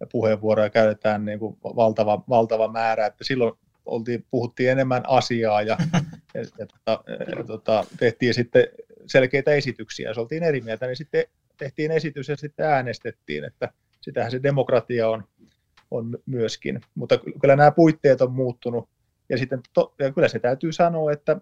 ja 0.00 0.06
puheenvuoroja 0.12 0.70
käytetään 0.70 1.24
niin 1.24 1.38
kuin 1.38 1.56
valtava, 1.62 2.24
valtava 2.28 2.68
määrä, 2.68 3.06
että 3.06 3.24
silloin 3.24 3.54
oltiin, 3.86 4.24
puhuttiin 4.30 4.70
enemmän 4.70 5.02
asiaa 5.06 5.62
ja, 5.62 5.76
ja, 6.34 6.40
ja, 6.58 6.66
tota, 6.66 7.04
ja 7.36 7.44
tota, 7.44 7.84
tehtiin 7.98 8.34
sitten 8.34 8.66
selkeitä 9.06 9.50
esityksiä. 9.50 10.08
Jos 10.08 10.18
oltiin 10.18 10.42
eri 10.42 10.60
mieltä, 10.60 10.86
niin 10.86 10.96
sitten 10.96 11.24
tehtiin 11.56 11.90
esitys 11.90 12.28
ja 12.28 12.36
sitten 12.36 12.66
äänestettiin, 12.66 13.44
että 13.44 13.72
sitähän 14.00 14.30
se 14.30 14.42
demokratia 14.42 15.08
on, 15.08 15.24
on 15.90 16.18
myöskin. 16.26 16.80
Mutta 16.94 17.18
kyllä 17.40 17.56
nämä 17.56 17.70
puitteet 17.70 18.20
on 18.20 18.32
muuttunut 18.32 18.88
ja, 19.34 19.38
sitten 19.38 19.60
to, 19.72 19.94
ja 19.98 20.12
kyllä 20.12 20.28
se 20.28 20.38
täytyy 20.38 20.72
sanoa, 20.72 21.12
että, 21.12 21.40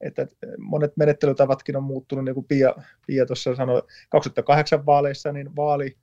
että 0.00 0.26
monet 0.58 0.96
menettelytavatkin 0.96 1.76
on 1.76 1.82
muuttunut, 1.82 2.24
niin 2.24 2.34
kuin 2.34 2.46
Pia, 2.46 2.74
Pia 3.06 3.26
tuossa 3.26 3.54
sanoi, 3.54 3.82
2008 4.08 4.86
vaaleissa 4.86 5.32
niin 5.32 5.56
vaali, 5.56 5.96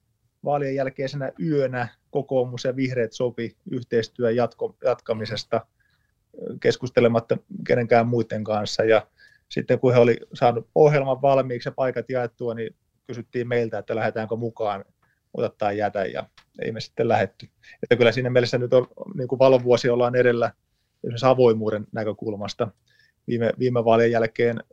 vaalien 0.43 0.75
jälkeisenä 0.75 1.31
yönä 1.43 1.87
kokoomus 2.11 2.63
ja 2.63 2.75
vihreät 2.75 3.13
sopi 3.13 3.55
yhteistyön 3.71 4.35
jatko, 4.35 4.75
jatkamisesta– 4.83 5.61
keskustelematta 6.59 7.37
kenenkään 7.67 8.07
muiden 8.07 8.43
kanssa. 8.43 8.83
Ja 8.83 9.07
sitten 9.49 9.79
kun 9.79 9.93
he 9.93 9.99
oli 9.99 10.17
saanut 10.33 10.67
ohjelman 10.75 11.21
valmiiksi 11.21 11.69
ja 11.69 11.73
paikat 11.73 12.09
jaettua, 12.09 12.53
niin 12.53 12.75
kysyttiin 13.07 13.47
meiltä, 13.47 13.77
että 13.77 13.95
lähdetäänkö 13.95 14.35
mukaan, 14.35 14.85
ota 15.33 15.49
tai 15.57 15.77
jätä, 15.77 16.05
ja 16.05 16.29
ei 16.61 16.71
me 16.71 16.79
sitten 16.79 17.07
lähetty. 17.07 17.47
Että 17.83 17.95
kyllä 17.95 18.11
siinä 18.11 18.29
mielessä 18.29 18.57
nyt 18.57 18.73
on, 18.73 18.87
niin 19.15 19.27
kuin 19.27 19.39
valovuosi 19.39 19.89
ollaan 19.89 20.15
edellä 20.15 20.51
esimerkiksi 21.03 21.25
avoimuuden 21.25 21.87
näkökulmasta. 21.91 22.67
Viime, 23.27 23.51
viime 23.59 23.85
vaalien 23.85 24.11
jälkeen 24.11 24.63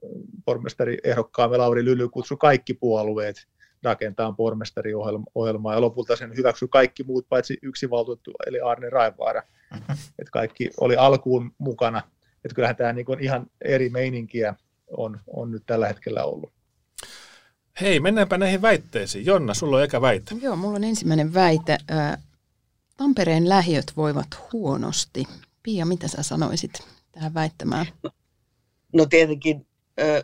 pormestari 0.45 0.99
ehdokkaamme 1.05 1.57
Lauri 1.57 1.85
Lyly 1.85 2.09
kutsui 2.09 2.37
kaikki 2.41 2.75
puolueet 2.75 3.47
rakentaa 3.83 4.33
pormestariohjelmaa 4.33 5.75
ja 5.75 5.81
lopulta 5.81 6.17
sen 6.17 6.37
hyväksyi 6.37 6.69
kaikki 6.69 7.05
muut 7.05 7.29
paitsi 7.29 7.59
yksi 7.63 7.91
valtuutettu 7.91 8.33
eli 8.47 8.61
Arne 8.61 8.91
Raivaara. 8.91 9.43
että 10.19 10.31
kaikki 10.31 10.71
oli 10.81 10.97
alkuun 10.97 11.53
mukana. 11.59 12.03
Että 12.45 12.55
kyllähän 12.55 12.77
tämä 12.77 12.93
niin 12.93 13.21
ihan 13.21 13.47
eri 13.65 13.89
meininkiä 13.89 14.55
on, 14.97 15.21
on 15.27 15.51
nyt 15.51 15.63
tällä 15.67 15.89
hetkellä 15.89 16.25
ollut. 16.25 16.53
Hei, 17.81 18.01
mennäänpä 18.01 18.39
näihin 18.39 18.63
väitteisiin. 18.63 19.27
Jonna, 19.27 19.55
sulla 19.55 19.77
on 19.77 19.83
eka 19.83 20.01
väite. 20.01 20.35
Joo, 20.43 20.57
mulla 20.57 20.77
on 20.77 20.85
ensimmäinen 20.85 21.35
väite. 21.35 21.79
Tampereen 22.97 23.49
lähiöt 23.49 23.93
voivat 23.97 24.27
huonosti. 24.53 25.25
Pia, 25.65 25.87
mitä 25.87 26.09
sä 26.09 26.23
sanoisit 26.23 26.73
tähän 27.13 27.35
väittämään? 27.35 27.87
No 28.93 29.07
tietenkin 29.07 29.67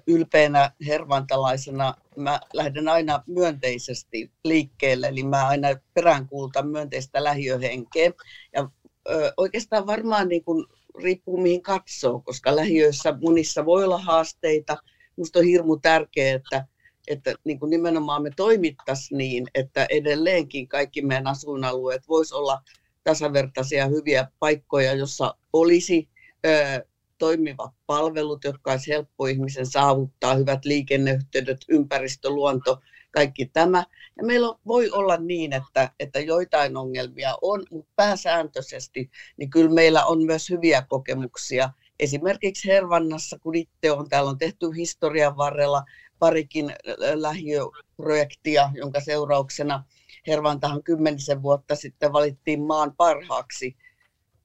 ylpeänä 0.07 0.73
hervantalaisena 0.87 1.95
mä 2.17 2.41
lähden 2.53 2.89
aina 2.89 3.23
myönteisesti 3.27 4.33
liikkeelle, 4.45 5.09
eli 5.09 5.23
mä 5.23 5.49
aina 5.49 5.69
peräänkuultan 5.95 6.69
myönteistä 6.69 7.25
lähiöhenkeä. 7.25 8.13
Ja 8.55 8.71
ö, 9.11 9.33
oikeastaan 9.37 9.87
varmaan 9.87 10.29
niin 10.29 10.45
kuin 10.45 10.67
riippuu 11.03 11.37
mihin 11.41 11.63
katsoo, 11.63 12.21
koska 12.21 12.57
lähiöissä 12.57 13.15
monissa 13.23 13.65
voi 13.65 13.85
olla 13.85 13.99
haasteita. 13.99 14.77
Minusta 15.17 15.39
on 15.39 15.45
hirmu 15.45 15.77
tärkeää, 15.77 16.37
että, 16.37 16.67
että 17.09 17.35
niin 17.45 17.61
kuin 17.61 17.71
nimenomaan 17.71 18.23
me 18.23 18.31
toimittaisiin 18.37 19.19
niin, 19.19 19.47
että 19.55 19.87
edelleenkin 19.91 20.69
kaikki 20.69 21.03
meidän 21.03 21.27
asuinalueet 21.27 22.09
voisi 22.09 22.35
olla 22.35 22.61
tasavertaisia 23.05 23.87
hyviä 23.87 24.29
paikkoja, 24.39 24.95
jossa 24.95 25.35
olisi 25.53 26.09
ö, 26.47 26.85
toimivat 27.19 27.73
palvelut, 27.87 28.45
jotka 28.45 28.71
olisi 28.71 28.91
helppo 28.91 29.27
ihmisen 29.27 29.67
saavuttaa, 29.67 30.35
hyvät 30.35 30.65
liikenneyhteydet, 30.65 31.59
ympäristö, 31.69 32.31
luonto, 32.31 32.81
kaikki 33.11 33.47
tämä. 33.47 33.85
Ja 34.17 34.25
meillä 34.25 34.47
voi 34.67 34.91
olla 34.91 35.17
niin, 35.17 35.53
että, 35.53 35.91
että 36.01 36.21
joitain 36.21 36.77
ongelmia 36.77 37.35
on, 37.43 37.63
mutta 37.71 37.93
pääsääntöisesti 37.97 39.11
niin 39.37 39.51
kyllä 39.51 39.71
meillä 39.71 40.05
on 40.05 40.25
myös 40.25 40.51
hyviä 40.51 40.83
kokemuksia. 40.89 41.71
Esimerkiksi 41.99 42.69
Hervannassa, 42.69 43.39
kun 43.39 43.55
itse 43.55 43.93
on, 43.93 44.09
täällä 44.09 44.31
on 44.31 44.39
tehty 44.39 44.67
historian 44.77 45.37
varrella 45.37 45.83
parikin 46.19 46.73
lähiöprojektia, 47.15 48.71
jonka 48.75 49.01
seurauksena 49.01 49.85
Hervantahan 50.27 50.83
kymmenisen 50.83 51.43
vuotta 51.43 51.77
sitten 51.77 52.13
valittiin 52.13 52.63
maan 52.63 52.97
parhaaksi 52.97 53.77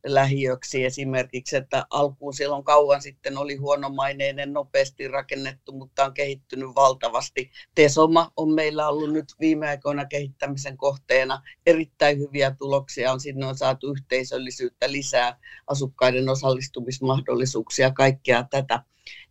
lähiöksi 0.05 0.85
esimerkiksi, 0.85 1.55
että 1.55 1.85
alkuun 1.89 2.33
silloin 2.33 2.63
kauan 2.63 3.01
sitten 3.01 3.37
oli 3.37 3.55
huonomaineinen, 3.55 4.53
nopeasti 4.53 5.07
rakennettu, 5.07 5.71
mutta 5.71 6.05
on 6.05 6.13
kehittynyt 6.13 6.75
valtavasti. 6.75 7.51
Tesoma 7.75 8.31
on 8.37 8.53
meillä 8.53 8.89
ollut 8.89 9.11
nyt 9.13 9.25
viime 9.39 9.69
aikoina 9.69 10.05
kehittämisen 10.05 10.77
kohteena. 10.77 11.41
Erittäin 11.65 12.19
hyviä 12.19 12.55
tuloksia 12.59 13.11
on, 13.11 13.19
sinne 13.19 13.45
on 13.45 13.57
saatu 13.57 13.91
yhteisöllisyyttä 13.91 14.91
lisää, 14.91 15.39
asukkaiden 15.67 16.29
osallistumismahdollisuuksia, 16.29 17.91
kaikkea 17.91 18.45
tätä. 18.49 18.83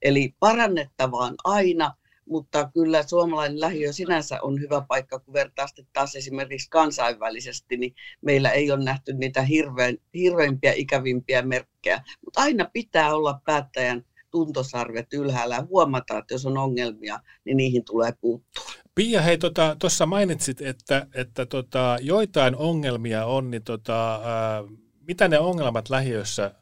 Eli 0.02 0.34
parannettavaa 0.40 1.26
on 1.26 1.34
aina, 1.44 1.94
mutta 2.26 2.70
kyllä 2.74 3.02
suomalainen 3.02 3.60
lähiö 3.60 3.92
sinänsä 3.92 4.38
on 4.42 4.60
hyvä 4.60 4.84
paikka, 4.88 5.18
kun 5.18 5.34
vertaa 5.34 5.66
taas 5.92 6.16
esimerkiksi 6.16 6.70
kansainvälisesti, 6.70 7.76
niin 7.76 7.94
meillä 8.20 8.50
ei 8.50 8.70
ole 8.70 8.84
nähty 8.84 9.12
niitä 9.12 9.42
hirveän, 9.42 9.96
hirveimpiä 10.14 10.72
ikävimpiä 10.72 11.42
merkkejä, 11.42 12.02
mutta 12.24 12.40
aina 12.40 12.70
pitää 12.72 13.14
olla 13.14 13.40
päättäjän 13.44 14.04
tuntosarvet 14.30 15.12
ylhäällä 15.12 15.54
ja 15.54 15.62
huomata, 15.62 16.18
että 16.18 16.34
jos 16.34 16.46
on 16.46 16.58
ongelmia, 16.58 17.20
niin 17.44 17.56
niihin 17.56 17.84
tulee 17.84 18.12
puuttua. 18.20 18.64
Pia, 18.94 19.22
hei, 19.22 19.38
tuossa 19.38 19.76
tota, 19.78 20.06
mainitsit, 20.06 20.60
että, 20.60 21.06
että 21.14 21.46
tota, 21.46 21.98
joitain 22.00 22.56
ongelmia 22.56 23.26
on, 23.26 23.50
niin 23.50 23.62
tota, 23.62 24.14
ää, 24.14 24.62
mitä 25.00 25.28
ne 25.28 25.38
ongelmat 25.38 25.90
lähiössä 25.90 26.54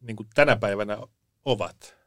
niin 0.00 0.16
tänä 0.34 0.56
päivänä 0.56 0.98
ovat? 1.44 1.99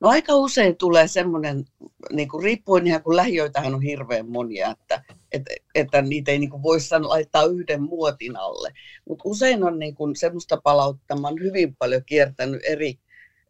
No 0.00 0.08
aika 0.08 0.34
usein 0.34 0.76
tulee 0.76 1.08
semmoinen, 1.08 1.64
niin 2.12 2.28
kuin 2.28 2.42
riippuen 2.42 2.86
ihan 2.86 3.02
kun 3.02 3.16
lähiöitähän 3.16 3.74
on 3.74 3.82
hirveän 3.82 4.30
monia, 4.30 4.70
että, 4.70 5.04
että, 5.32 5.50
että 5.74 6.02
niitä 6.02 6.30
ei 6.30 6.38
niin 6.38 6.50
kuin 6.50 6.62
voi 6.62 6.80
sanoa, 6.80 7.08
laittaa 7.08 7.44
yhden 7.44 7.82
muotin 7.82 8.36
alle. 8.36 8.72
Mutta 9.08 9.22
usein 9.24 9.64
on 9.64 9.78
niin 9.78 9.94
kuin 9.94 10.16
semmoista 10.16 10.60
palautetta, 10.64 11.20
mä 11.20 11.28
hyvin 11.42 11.76
paljon 11.76 12.02
kiertänyt 12.06 12.60
eri 12.64 12.98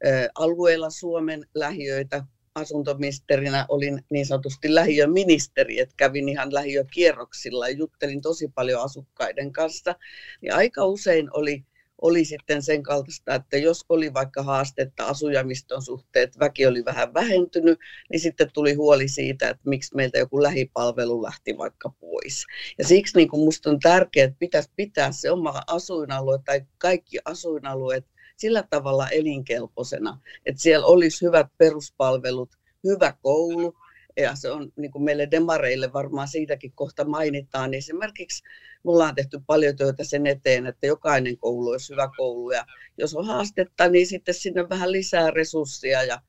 ä, 0.06 0.28
alueilla 0.34 0.90
Suomen 0.90 1.46
lähiöitä, 1.54 2.24
asuntoministerinä 2.54 3.66
olin 3.68 4.04
niin 4.10 4.26
sanotusti 4.26 4.74
lähiöministeri, 4.74 5.80
että 5.80 5.94
kävin 5.96 6.28
ihan 6.28 6.54
lähiökierroksilla 6.54 7.68
ja 7.68 7.76
juttelin 7.76 8.20
tosi 8.20 8.48
paljon 8.54 8.82
asukkaiden 8.82 9.52
kanssa. 9.52 9.94
Niin 10.40 10.54
aika 10.54 10.84
usein 10.84 11.28
oli 11.32 11.64
oli 12.02 12.24
sitten 12.24 12.62
sen 12.62 12.82
kaltaista, 12.82 13.34
että 13.34 13.56
jos 13.56 13.84
oli 13.88 14.14
vaikka 14.14 14.42
haastetta 14.42 15.06
asujamiston 15.06 15.82
suhteet, 15.82 16.38
väki 16.40 16.66
oli 16.66 16.84
vähän 16.84 17.14
vähentynyt, 17.14 17.78
niin 18.10 18.20
sitten 18.20 18.50
tuli 18.52 18.74
huoli 18.74 19.08
siitä, 19.08 19.48
että 19.48 19.62
miksi 19.68 19.94
meiltä 19.94 20.18
joku 20.18 20.42
lähipalvelu 20.42 21.22
lähti 21.22 21.58
vaikka 21.58 21.92
pois. 22.00 22.44
Ja 22.78 22.84
siksi 22.84 23.16
niin 23.16 23.28
kuin 23.28 23.44
musta 23.44 23.70
on 23.70 23.80
tärkeää, 23.80 24.24
että 24.24 24.38
pitäisi 24.38 24.70
pitää 24.76 25.12
se 25.12 25.30
oma 25.30 25.62
asuinalue 25.66 26.38
tai 26.44 26.60
kaikki 26.78 27.18
asuinalueet 27.24 28.06
sillä 28.36 28.64
tavalla 28.70 29.08
elinkelpoisena, 29.08 30.20
että 30.46 30.62
siellä 30.62 30.86
olisi 30.86 31.26
hyvät 31.26 31.46
peruspalvelut, 31.58 32.50
hyvä 32.84 33.14
koulu, 33.22 33.74
ja 34.16 34.34
se 34.34 34.50
on 34.50 34.72
niin 34.76 34.90
kuin 34.90 35.04
meille 35.04 35.28
demareille 35.30 35.92
varmaan 35.92 36.28
siitäkin 36.28 36.72
kohta 36.74 37.04
mainitaan, 37.04 37.70
niin 37.70 37.78
esimerkiksi 37.78 38.42
me 38.84 38.90
ollaan 38.90 39.14
tehty 39.14 39.40
paljon 39.46 39.76
työtä 39.76 40.04
sen 40.04 40.26
eteen, 40.26 40.66
että 40.66 40.86
jokainen 40.86 41.38
koulu 41.38 41.68
olisi 41.68 41.92
hyvä 41.92 42.10
koulu. 42.16 42.50
Ja 42.50 42.66
jos 42.98 43.14
on 43.14 43.26
haastetta, 43.26 43.88
niin 43.88 44.06
sitten 44.06 44.34
sinne 44.34 44.68
vähän 44.68 44.92
lisää 44.92 45.30
resursseja 45.30 46.02
ja, 46.02 46.20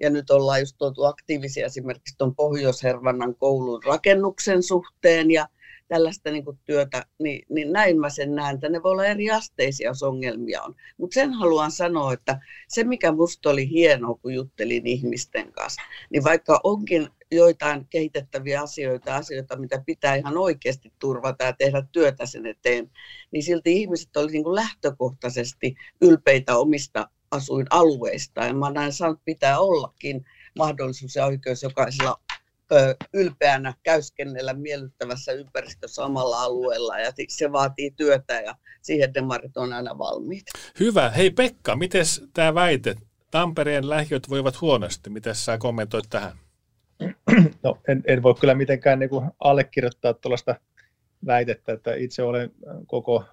ja 0.00 0.10
nyt 0.10 0.30
ollaan 0.30 0.60
just 0.60 0.76
tuotu 0.78 1.04
aktiivisia 1.04 1.66
esimerkiksi 1.66 2.14
tuon 2.18 2.34
Pohjois-Hervannan 2.34 3.34
koulun 3.34 3.82
rakennuksen 3.84 4.62
suhteen 4.62 5.30
ja 5.30 5.48
tällaista 5.88 6.30
niin 6.30 6.44
kuin 6.44 6.58
työtä, 6.64 7.06
niin, 7.18 7.46
niin 7.48 7.72
näin 7.72 8.00
mä 8.00 8.10
sen 8.10 8.34
näen, 8.34 8.54
että 8.54 8.68
ne 8.68 8.82
voi 8.82 8.92
olla 8.92 9.04
eri 9.04 9.30
asteisia, 9.30 9.88
jos 9.88 10.02
ongelmia 10.02 10.62
on. 10.62 10.74
Mutta 10.98 11.14
sen 11.14 11.32
haluan 11.32 11.70
sanoa, 11.70 12.12
että 12.12 12.40
se 12.68 12.84
mikä 12.84 13.12
musta 13.12 13.50
oli 13.50 13.70
hienoa, 13.70 14.18
kun 14.22 14.34
juttelin 14.34 14.86
ihmisten 14.86 15.52
kanssa, 15.52 15.82
niin 16.10 16.24
vaikka 16.24 16.60
onkin 16.64 17.08
joitain 17.32 17.86
kehitettäviä 17.90 18.62
asioita, 18.62 19.16
asioita, 19.16 19.56
mitä 19.56 19.82
pitää 19.86 20.14
ihan 20.14 20.36
oikeasti 20.36 20.92
turvata 20.98 21.44
ja 21.44 21.52
tehdä 21.52 21.82
työtä 21.92 22.26
sen 22.26 22.46
eteen, 22.46 22.90
niin 23.30 23.42
silti 23.42 23.72
ihmiset 23.72 24.16
olivat 24.16 24.32
niin 24.32 24.54
lähtökohtaisesti 24.54 25.74
ylpeitä 26.00 26.56
omista 26.56 27.10
asuinalueista. 27.30 28.44
Ja 28.44 28.54
mä 28.54 28.70
näin 28.70 28.88
että 28.88 29.24
pitää 29.24 29.58
ollakin 29.58 30.24
mahdollisuus 30.58 31.16
ja 31.16 31.26
oikeus 31.26 31.62
jokaisella 31.62 32.20
ö, 32.72 32.96
ylpeänä 33.14 33.74
käyskennellä 33.82 34.54
miellyttävässä 34.54 35.32
ympäristössä 35.32 36.04
omalla 36.04 36.42
alueella 36.42 36.98
ja 36.98 37.12
se 37.28 37.52
vaatii 37.52 37.90
työtä 37.90 38.40
ja 38.40 38.54
siihen 38.82 39.14
demarit 39.14 39.56
on 39.56 39.72
aina 39.72 39.98
valmiit. 39.98 40.44
Hyvä. 40.80 41.10
Hei 41.10 41.30
Pekka, 41.30 41.76
miten 41.76 42.04
tämä 42.34 42.54
väite? 42.54 42.96
Tampereen 43.30 43.88
lähiöt 43.88 44.30
voivat 44.30 44.60
huonosti. 44.60 45.10
Miten 45.10 45.34
sä 45.34 45.58
kommentoit 45.58 46.04
tähän? 46.10 46.49
No, 47.62 47.78
en, 47.88 48.02
en 48.06 48.22
voi 48.22 48.34
kyllä 48.34 48.54
mitenkään 48.54 48.98
niin 48.98 49.10
kuin 49.10 49.30
allekirjoittaa 49.40 50.14
tuollaista 50.14 50.54
väitettä, 51.26 51.72
että 51.72 51.94
itse 51.94 52.22
olen 52.22 52.50
koko 52.86 53.24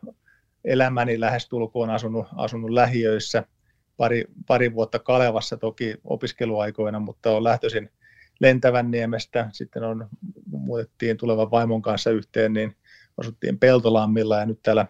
elämäni 0.65 1.19
lähestulkoon 1.19 1.89
asunut, 1.89 2.27
asunut 2.35 2.69
lähiöissä, 2.69 3.43
pari, 3.97 4.25
pari 4.47 4.73
vuotta 4.73 4.99
Kalevassa 4.99 5.57
toki 5.57 5.95
opiskeluaikoina, 6.03 6.99
mutta 6.99 7.31
on 7.31 7.43
lähtöisin 7.43 7.89
Lentävän 8.39 8.91
niemestä, 8.91 9.49
sitten 9.53 9.83
on, 9.83 10.07
muutettiin 10.51 11.17
tulevan 11.17 11.51
vaimon 11.51 11.81
kanssa 11.81 12.09
yhteen, 12.11 12.53
niin 12.53 12.75
asuttiin 13.17 13.59
Peltolammilla 13.59 14.37
ja 14.37 14.45
nyt 14.45 14.59
täällä 14.63 14.85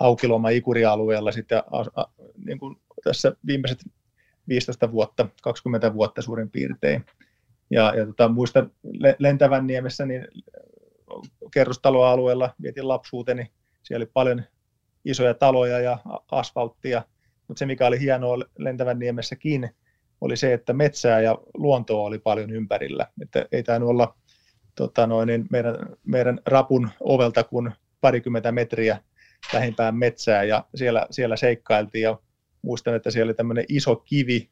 Haukiloma 0.00 0.48
Ikuri-alueella 0.48 1.32
sitten 1.32 1.58
a, 1.58 2.02
a, 2.02 2.04
niin 2.44 2.58
kuin 2.58 2.76
tässä 3.04 3.36
viimeiset 3.46 3.78
15 4.48 4.92
vuotta, 4.92 5.28
20 5.42 5.94
vuotta 5.94 6.22
suurin 6.22 6.50
piirtein. 6.50 7.04
Ja, 7.70 7.94
ja 7.96 8.06
tota, 8.06 8.28
muistan 8.28 8.70
Lentävän 9.18 9.66
niemessä, 9.66 10.06
niin 10.06 10.28
kerrostaloalueella 11.52 12.54
vietin 12.62 12.88
lapsuuteni. 12.88 13.50
Siellä 13.82 14.02
oli 14.02 14.10
paljon 14.14 14.42
isoja 15.04 15.34
taloja 15.34 15.80
ja 15.80 15.98
asfalttia, 16.30 17.02
mutta 17.48 17.58
se 17.58 17.66
mikä 17.66 17.86
oli 17.86 18.00
hienoa 18.00 18.38
Lentävän 18.58 18.98
niemessäkin, 18.98 19.70
oli 20.20 20.36
se, 20.36 20.52
että 20.52 20.72
metsää 20.72 21.20
ja 21.20 21.38
luontoa 21.54 22.02
oli 22.02 22.18
paljon 22.18 22.50
ympärillä. 22.50 23.06
Että 23.22 23.46
ei 23.52 23.62
tainnut 23.62 23.90
olla 23.90 24.14
tota 24.74 25.06
noin, 25.06 25.26
niin 25.26 25.46
meidän, 25.50 25.76
meidän 26.04 26.40
rapun 26.46 26.88
ovelta 27.00 27.44
kuin 27.44 27.72
parikymmentä 28.00 28.52
metriä 28.52 28.98
lähimpään 29.52 29.96
metsää 29.96 30.44
ja 30.44 30.64
siellä, 30.74 31.06
siellä 31.10 31.36
seikkailtiin 31.36 32.02
ja 32.02 32.18
muistan, 32.62 32.94
että 32.94 33.10
siellä 33.10 33.30
oli 33.30 33.34
tämmöinen 33.34 33.64
iso 33.68 33.96
kivi, 33.96 34.50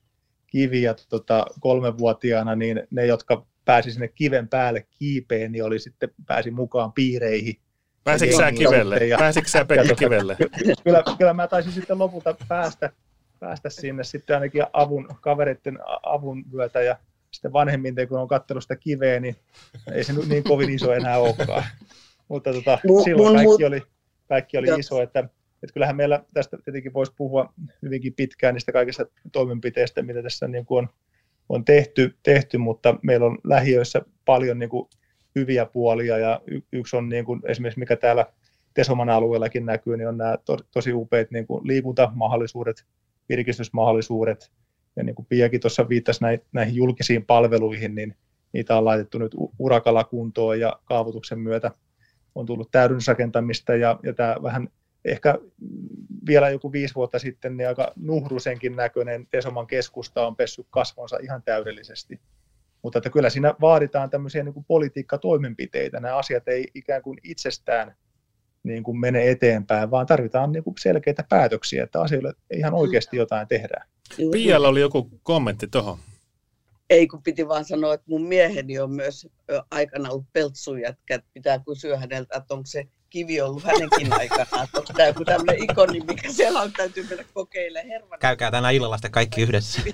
kivi 0.50 0.82
ja 0.82 0.94
tota, 1.08 1.46
kolmenvuotiaana, 1.60 2.54
niin 2.54 2.82
ne, 2.90 3.06
jotka 3.06 3.46
pääsi 3.64 3.92
sinne 3.92 4.08
kiven 4.08 4.48
päälle 4.48 4.86
kiipeen, 4.98 5.52
niin 5.52 5.64
oli 5.64 5.78
sitten, 5.78 6.10
pääsi 6.26 6.50
mukaan 6.50 6.92
piireihin. 6.92 7.54
Pääsitkö 8.04 8.36
sä 8.36 8.52
kivelle? 8.52 8.96
Ja, 8.96 9.18
Pääsitkö 9.18 9.50
sä 9.50 9.64
Pekka 9.64 9.82
tota, 9.82 9.94
kivelle? 9.94 10.36
Kyllä, 10.84 11.02
kyllä 11.18 11.32
mä 11.32 11.46
taisin 11.46 11.72
sitten 11.72 11.98
lopulta 11.98 12.34
päästä, 12.48 12.90
päästä 13.40 13.70
sinne 13.70 14.04
sitten 14.04 14.36
ainakin 14.36 14.64
avun, 14.72 15.08
kavereiden 15.20 15.78
avun 16.02 16.44
myötä 16.52 16.82
ja 16.82 16.96
sitten 17.30 17.52
vanhemmin, 17.52 17.94
kun 18.08 18.18
on 18.18 18.28
katsellut 18.28 18.64
sitä 18.64 18.76
kiveä, 18.76 19.20
niin 19.20 19.36
ei 19.92 20.04
se 20.04 20.12
niin 20.12 20.44
kovin 20.44 20.70
iso 20.70 20.92
enää 20.92 21.18
olekaan. 21.18 21.64
Mutta 22.28 22.52
tota, 22.52 22.78
silloin 23.04 23.34
kaikki 23.36 23.64
oli, 23.64 23.82
kaikki 24.28 24.58
oli 24.58 24.80
iso, 24.80 25.02
että, 25.02 25.28
että 25.62 25.72
kyllähän 25.72 25.96
meillä 25.96 26.24
tästä 26.34 26.58
tietenkin 26.64 26.92
voisi 26.92 27.12
puhua 27.16 27.52
hyvinkin 27.82 28.14
pitkään 28.14 28.54
niistä 28.54 28.72
kaikista 28.72 29.06
toimenpiteistä, 29.32 30.02
mitä 30.02 30.22
tässä 30.22 30.48
niin 30.48 30.66
kuin 30.66 30.78
on, 30.78 30.88
on 31.48 31.64
tehty, 31.64 32.16
tehty, 32.22 32.58
mutta 32.58 32.98
meillä 33.02 33.26
on 33.26 33.38
lähiöissä 33.44 34.02
paljon 34.24 34.58
niin 34.58 34.70
kuin 34.70 34.88
hyviä 35.34 35.66
puolia 35.66 36.18
ja 36.18 36.40
y- 36.46 36.60
yksi 36.72 36.96
on 36.96 37.08
niin 37.08 37.24
kuin 37.24 37.40
esimerkiksi 37.46 37.80
mikä 37.80 37.96
täällä 37.96 38.26
Tesoman 38.74 39.08
alueellakin 39.08 39.66
näkyy, 39.66 39.96
niin 39.96 40.08
on 40.08 40.18
nämä 40.18 40.36
to, 40.44 40.56
tosi 40.70 40.92
upeat 40.92 41.30
niin 41.30 41.46
kuin 41.46 41.66
liikuntamahdollisuudet, 41.66 42.84
virkistysmahdollisuudet. 43.28 44.50
Ja 44.96 45.04
niin 45.04 45.14
kuin 45.14 45.26
Piakin 45.26 45.60
tuossa 45.60 45.88
viittasi 45.88 46.22
näihin, 46.22 46.40
näihin 46.52 46.74
julkisiin 46.74 47.26
palveluihin, 47.26 47.94
niin 47.94 48.14
niitä 48.52 48.76
on 48.76 48.84
laitettu 48.84 49.18
nyt 49.18 49.34
urakalla 49.58 50.04
kuntoon 50.04 50.60
ja 50.60 50.80
kaavoituksen 50.84 51.38
myötä 51.38 51.70
on 52.34 52.46
tullut 52.46 52.70
täydennysrakentamista 52.70 53.76
ja, 53.76 54.00
ja 54.02 54.12
tämä 54.12 54.36
vähän 54.42 54.68
ehkä 55.10 55.34
vielä 56.26 56.50
joku 56.50 56.72
viisi 56.72 56.94
vuotta 56.94 57.18
sitten 57.18 57.56
niin 57.56 57.68
aika 57.68 57.92
nuhrusenkin 57.96 58.76
näköinen 58.76 59.26
Tesoman 59.30 59.66
keskusta 59.66 60.26
on 60.26 60.36
pessyt 60.36 60.66
kasvonsa 60.70 61.18
ihan 61.22 61.42
täydellisesti. 61.42 62.20
Mutta 62.82 62.98
että 62.98 63.10
kyllä 63.10 63.30
siinä 63.30 63.54
vaaditaan 63.60 64.10
tämmöisiä 64.10 64.42
niin 64.42 64.54
kuin 64.54 64.64
politiikkatoimenpiteitä. 64.64 66.00
Nämä 66.00 66.16
asiat 66.16 66.48
ei 66.48 66.68
ikään 66.74 67.02
kuin 67.02 67.18
itsestään 67.24 67.96
niin 68.62 68.82
kuin 68.82 69.00
mene 69.00 69.30
eteenpäin, 69.30 69.90
vaan 69.90 70.06
tarvitaan 70.06 70.52
niin 70.52 70.64
kuin 70.64 70.74
selkeitä 70.80 71.24
päätöksiä, 71.28 71.84
että 71.84 72.00
asioille 72.00 72.34
ihan 72.52 72.74
oikeasti 72.74 73.16
jotain 73.16 73.48
tehdään. 73.48 73.88
Pialla 74.32 74.68
oli 74.68 74.80
joku 74.80 75.10
kommentti 75.22 75.66
tuohon. 75.66 75.98
Ei, 76.90 77.06
kun 77.06 77.22
piti 77.22 77.48
vaan 77.48 77.64
sanoa, 77.64 77.94
että 77.94 78.06
mun 78.08 78.26
mieheni 78.26 78.78
on 78.78 78.92
myös 78.92 79.28
aikana 79.70 80.10
ollut 80.10 80.26
peltsujätkä, 80.32 81.14
että 81.14 81.30
pitää 81.34 81.58
kysyä 81.58 81.98
häneltä, 81.98 82.36
että 82.36 82.54
onko 82.54 82.66
se 82.66 82.84
kivi 83.10 83.40
ollut 83.40 83.62
hänenkin 83.62 84.12
aikana. 84.12 84.42
Että 84.42 84.78
onko 84.78 84.92
tämä 84.92 85.08
joku 85.08 85.24
tämmöinen 85.24 85.62
ikoni, 85.70 86.00
mikä 86.00 86.32
siellä 86.32 86.60
on, 86.60 86.72
täytyy 86.72 87.06
mennä 87.08 87.24
kokeilemaan. 87.34 88.18
Käykää 88.20 88.50
tänä 88.50 88.70
illalla 88.70 88.96
sitten 88.96 89.10
kaikki 89.10 89.42
yhdessä. 89.42 89.82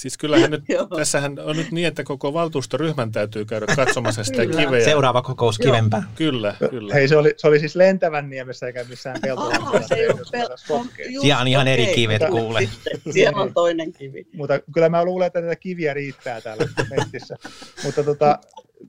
Siis 0.00 0.18
kyllähän 0.18 0.50
nyt, 0.50 0.64
tässähän 0.96 1.38
on 1.38 1.56
nyt 1.56 1.72
niin, 1.72 1.86
että 1.86 2.04
koko 2.04 2.32
valtuustoryhmän 2.32 3.12
täytyy 3.12 3.44
käydä 3.44 3.66
katsomassa 3.76 4.24
sitä 4.24 4.46
kiveä. 4.46 4.84
Seuraava 4.84 5.22
kokous 5.22 5.58
kivempää. 5.58 6.02
Kyllä, 6.14 6.54
kyllä. 6.70 6.94
Hei, 6.94 7.08
se 7.08 7.16
oli, 7.16 7.34
se 7.36 7.48
oli 7.48 7.58
siis 7.60 7.76
lentävän 7.76 8.30
niemessä 8.30 8.66
eikä 8.66 8.84
missään 8.84 9.20
peltolamalla. 9.22 9.88
se 9.88 9.94
ei 9.94 10.08
ole 10.08 10.20
pel- 10.20 11.20
Siellä 11.20 11.40
on 11.40 11.48
ihan 11.48 11.68
eri 11.68 11.86
kivet 11.86 12.22
kuule. 12.30 12.68
Siellä 13.10 13.42
on 13.42 13.54
toinen 13.54 13.92
kivi. 13.92 14.26
Mutta 14.34 14.60
kyllä 14.74 14.88
mä 14.88 15.04
luulen, 15.04 15.26
että 15.26 15.40
näitä 15.40 15.56
kiviä 15.56 15.94
riittää 15.94 16.40
täällä 16.40 16.68
mestissä. 16.96 17.36
Mutta 17.84 18.04
tota, 18.04 18.38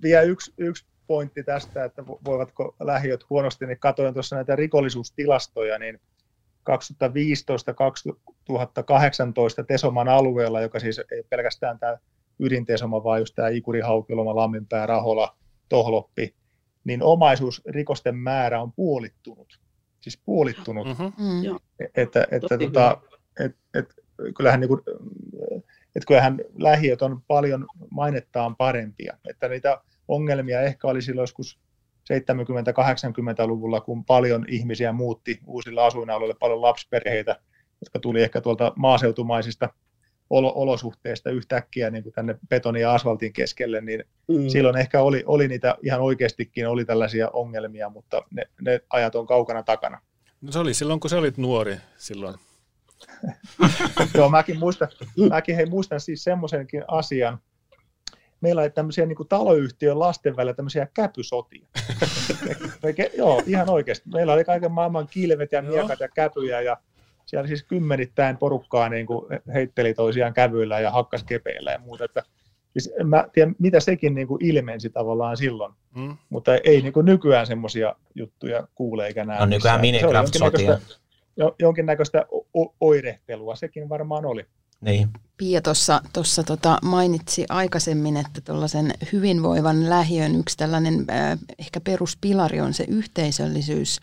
vielä 0.03 0.21
yksi, 0.21 0.53
yksi 0.57 0.86
pointti 1.12 1.43
tästä, 1.43 1.84
että 1.86 2.06
voivatko 2.06 2.76
lähiöt 2.80 3.30
huonosti, 3.30 3.65
niin 3.65 3.80
katsoin 3.80 4.13
tuossa 4.13 4.36
näitä 4.36 4.56
rikollisuustilastoja, 4.56 5.80
niin 5.80 6.00
2015-2018 6.69 6.74
Tesoman 9.67 10.08
alueella, 10.08 10.62
joka 10.62 10.80
siis 10.80 11.02
ei 11.12 11.24
pelkästään 11.30 11.80
tämä 11.80 11.97
ydintesoma, 12.39 13.04
vaan 13.04 13.19
just 13.19 13.36
tämä 13.36 13.50
Ikuri, 13.50 13.80
Haukiloma, 13.80 14.36
Lamminpää, 14.36 14.86
Rahola, 14.86 15.36
Tohloppi, 15.69 16.36
niin 16.84 17.04
omaisuusrikosten 17.04 18.15
määrä 18.15 18.62
on 18.62 18.71
puolittunut. 18.71 19.60
Siis 20.02 20.21
puolittunut. 20.26 20.88
Mm-hmm. 20.88 21.13
Mm. 21.17 21.60
Että, 21.95 22.28
että 22.32 22.58
tota, 22.58 23.02
et, 23.39 23.56
et, 23.74 23.93
kyllähän, 24.38 24.60
niin 24.60 24.67
kuin, 24.67 24.82
et 25.95 26.06
kyllähän 26.08 26.38
lähiöt 26.54 27.02
on 27.02 27.21
paljon 27.28 27.65
mainettaan 27.89 28.56
parempia. 28.56 29.17
Että 29.30 29.47
niitä 29.47 29.82
ongelmia 30.07 30.61
ehkä 30.61 30.87
oli 30.87 31.01
silloin 31.01 31.23
joskus 31.23 31.59
70-80-luvulla, 32.13 33.81
kun 33.81 34.05
paljon 34.05 34.45
ihmisiä 34.47 34.91
muutti 34.91 35.39
uusilla 35.45 35.85
asuinalueilla, 35.85 36.35
paljon 36.39 36.61
lapsiperheitä, 36.61 37.39
jotka 37.81 37.99
tuli 37.99 38.21
ehkä 38.21 38.41
tuolta 38.41 38.73
maaseutumaisista 38.75 39.69
olosuhteista 40.29 41.29
yhtäkkiä 41.29 41.89
niin 41.89 42.03
kuin 42.03 42.13
tänne 42.13 42.35
betonin 42.49 42.81
ja 42.81 42.93
asfaltin 42.93 43.33
keskelle, 43.33 43.81
niin 43.81 44.03
mm. 44.27 44.47
silloin 44.47 44.77
ehkä 44.77 45.01
oli, 45.01 45.23
oli 45.25 45.47
niitä 45.47 45.75
ihan 45.83 46.01
oikeastikin 46.01 46.67
oli 46.67 46.85
tällaisia 46.85 47.29
ongelmia, 47.29 47.89
mutta 47.89 48.21
ne, 48.31 48.43
ne 48.61 48.81
ajat 48.89 49.15
on 49.15 49.27
kaukana 49.27 49.63
takana. 49.63 50.01
No 50.41 50.51
se 50.51 50.59
oli 50.59 50.73
silloin, 50.73 50.99
kun 50.99 51.09
sä 51.09 51.17
olit 51.17 51.37
nuori 51.37 51.77
silloin. 51.97 52.35
Joo, 54.15 54.29
mäkin 54.29 54.59
muistan, 54.59 54.87
mäkin 55.29 55.55
hei, 55.55 55.65
muistan 55.65 55.99
siis 55.99 56.23
semmoisenkin 56.23 56.83
asian, 56.87 57.39
meillä 58.41 58.62
oli 58.62 58.69
tämmöisiä 58.69 59.06
niin 59.06 59.27
taloyhtiön 59.30 59.99
lasten 59.99 60.36
välillä 60.36 60.54
tämmöisiä 60.54 60.88
käpysotia. 60.93 61.67
Me, 62.84 63.10
joo, 63.17 63.43
ihan 63.45 63.69
oikeasti. 63.69 64.10
Meillä 64.10 64.34
oli 64.34 64.43
kaiken 64.43 64.71
maailman 64.71 65.08
kilvet 65.08 65.51
ja 65.51 65.62
miekat 65.62 65.99
ja 65.99 66.08
käpyjä 66.08 66.62
ja 66.62 66.77
siellä 67.25 67.47
siis 67.47 67.63
kymmenittäin 67.63 68.38
porukkaa 68.38 68.89
niin 68.89 69.06
kuin 69.06 69.25
heitteli 69.54 69.93
toisiaan 69.93 70.34
kävyillä 70.34 70.80
ja 70.80 70.91
hakkas 70.91 71.23
kepeillä 71.23 71.71
ja 71.71 71.80
muuta. 71.80 72.06
Että, 72.06 72.23
siis 72.73 72.93
en 72.99 73.08
mä 73.08 73.27
tiedä, 73.34 73.51
mitä 73.60 73.80
sekin 73.80 74.15
niin 74.15 74.27
kuin 74.27 74.45
ilmensi 74.45 74.89
tavallaan 74.89 75.38
silloin, 75.38 75.73
mm. 75.95 76.17
mutta 76.30 76.56
ei 76.56 76.82
niin 76.82 76.93
kuin 76.93 77.06
nykyään 77.06 77.47
semmoisia 77.47 77.95
juttuja 78.15 78.67
kuule 78.75 79.08
eikä 79.08 79.25
näe. 79.25 79.39
No 79.39 79.45
nykyään 79.45 79.82
Minecraft-sotia. 79.82 80.80
Jonkinnäköistä, 81.39 81.56
jonkinnäköistä 81.60 82.25
oirehtelua 82.82 83.56
sekin 83.56 83.89
varmaan 83.89 84.25
oli. 84.25 84.45
Niin. 84.81 85.09
Pia 85.37 85.61
tuossa 86.13 86.43
tota 86.45 86.77
mainitsi 86.81 87.45
aikaisemmin, 87.49 88.17
että 88.17 88.41
tuollaisen 88.41 88.93
hyvinvoivan 89.13 89.89
lähiön 89.89 90.35
yksi 90.35 90.57
tällainen 90.57 91.05
äh, 91.09 91.39
ehkä 91.59 91.81
peruspilari 91.81 92.61
on 92.61 92.73
se 92.73 92.85
yhteisöllisyys, 92.87 93.99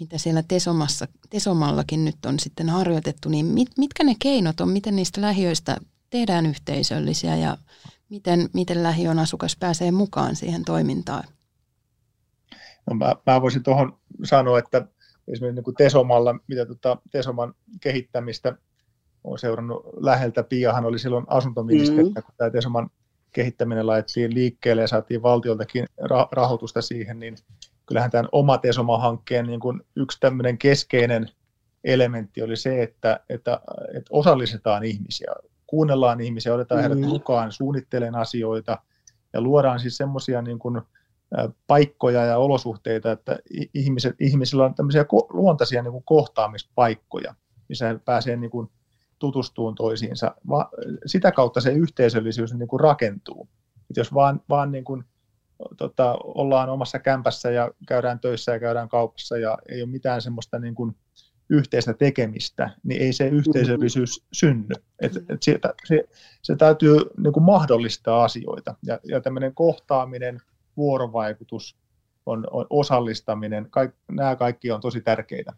mitä 0.00 0.18
siellä 0.18 0.42
Tesomassa, 0.48 1.08
Tesomallakin 1.30 2.04
nyt 2.04 2.26
on 2.26 2.38
sitten 2.38 2.68
harjoitettu. 2.68 3.28
Niin 3.28 3.46
mit, 3.46 3.68
mitkä 3.78 4.04
ne 4.04 4.16
keinot 4.18 4.60
on, 4.60 4.68
miten 4.68 4.96
niistä 4.96 5.20
lähiöistä 5.20 5.76
tehdään 6.10 6.46
yhteisöllisiä 6.46 7.36
ja 7.36 7.58
miten, 8.08 8.48
miten 8.52 8.82
lähiön 8.82 9.18
asukas 9.18 9.56
pääsee 9.56 9.90
mukaan 9.90 10.36
siihen 10.36 10.64
toimintaan? 10.64 11.24
No 12.90 12.96
mä, 12.96 13.16
mä 13.26 13.42
voisin 13.42 13.62
tuohon 13.62 13.98
sanoa, 14.24 14.58
että 14.58 14.86
esimerkiksi 15.28 15.54
niin 15.54 15.64
kuin 15.64 15.76
Tesomalla, 15.76 16.34
mitä 16.46 16.66
tuota 16.66 16.96
Tesoman 17.10 17.54
kehittämistä 17.80 18.56
olen 19.26 19.38
seurannut 19.38 19.86
läheltä. 19.96 20.42
Piahan 20.42 20.84
oli 20.84 20.98
silloin 20.98 21.24
asuntoministeri, 21.28 22.02
mm-hmm. 22.02 22.22
kun 22.22 22.34
tämä 22.36 22.50
Tesoman 22.50 22.90
kehittäminen 23.32 23.86
laitettiin 23.86 24.34
liikkeelle 24.34 24.82
ja 24.82 24.88
saatiin 24.88 25.22
valtioltakin 25.22 25.86
ra- 26.02 26.28
rahoitusta 26.32 26.82
siihen, 26.82 27.18
niin 27.18 27.36
kyllähän 27.86 28.10
tämän 28.10 28.28
oma 28.32 28.58
Tesoma-hankkeen 28.58 29.46
niin 29.46 29.60
kuin 29.60 29.80
yksi 29.96 30.20
tämmöinen 30.20 30.58
keskeinen 30.58 31.28
elementti 31.84 32.42
oli 32.42 32.56
se, 32.56 32.82
että, 32.82 33.20
että, 33.28 33.60
että 33.94 34.10
osallistetaan 34.10 34.84
ihmisiä, 34.84 35.32
kuunnellaan 35.66 36.20
ihmisiä, 36.20 36.54
otetaan 36.54 36.80
heidät 36.80 36.98
mm. 36.98 37.06
mukaan, 37.06 37.52
suunnittelen 37.52 38.14
asioita 38.14 38.78
ja 39.32 39.40
luodaan 39.40 39.80
siis 39.80 39.96
semmoisia 39.96 40.42
niin 40.42 40.58
kuin, 40.58 40.82
paikkoja 41.66 42.24
ja 42.24 42.38
olosuhteita, 42.38 43.12
että 43.12 43.38
ihmiset, 43.74 44.14
ihmisillä 44.20 44.64
on 44.64 44.74
tämmöisiä 44.74 45.04
luontaisia 45.30 45.82
niin 45.82 45.92
kuin 45.92 46.04
kohtaamispaikkoja, 46.04 47.34
missä 47.68 47.88
he 47.88 47.98
pääsee 48.04 48.36
niin 48.36 48.50
kuin 48.50 48.70
tutustuun 49.18 49.74
toisiinsa. 49.74 50.34
Va, 50.48 50.70
sitä 51.06 51.32
kautta 51.32 51.60
se 51.60 51.72
yhteisöllisyys 51.72 52.54
niin 52.54 52.68
kuin 52.68 52.80
rakentuu. 52.80 53.48
Et 53.90 53.96
jos 53.96 54.14
vaan, 54.14 54.40
vaan 54.48 54.72
niin 54.72 54.84
kuin, 54.84 55.04
tota, 55.76 56.16
ollaan 56.24 56.68
omassa 56.68 56.98
kämpässä 56.98 57.50
ja 57.50 57.70
käydään 57.88 58.20
töissä 58.20 58.52
ja 58.52 58.60
käydään 58.60 58.88
kaupassa 58.88 59.38
ja 59.38 59.58
ei 59.68 59.82
ole 59.82 59.90
mitään 59.90 60.22
semmoista 60.22 60.58
niin 60.58 60.74
kuin 60.74 60.96
yhteistä 61.50 61.94
tekemistä, 61.94 62.70
niin 62.82 63.02
ei 63.02 63.12
se 63.12 63.28
yhteisöllisyys 63.28 64.20
mm-hmm. 64.20 64.28
synny. 64.32 64.74
Et, 65.00 65.16
et 65.28 65.42
se, 65.42 65.58
se, 65.84 66.04
se 66.42 66.56
täytyy 66.56 66.96
niin 67.22 67.32
kuin 67.32 67.44
mahdollistaa 67.44 68.24
asioita 68.24 68.74
ja, 68.82 69.00
ja 69.04 69.20
tämmöinen 69.20 69.54
kohtaaminen, 69.54 70.40
vuorovaikutus, 70.76 71.76
on, 72.26 72.46
on 72.50 72.66
osallistaminen, 72.70 73.66
kaik, 73.70 73.90
nämä 74.12 74.36
kaikki 74.36 74.70
on 74.70 74.80
tosi 74.80 75.00
tärkeitä. 75.00 75.52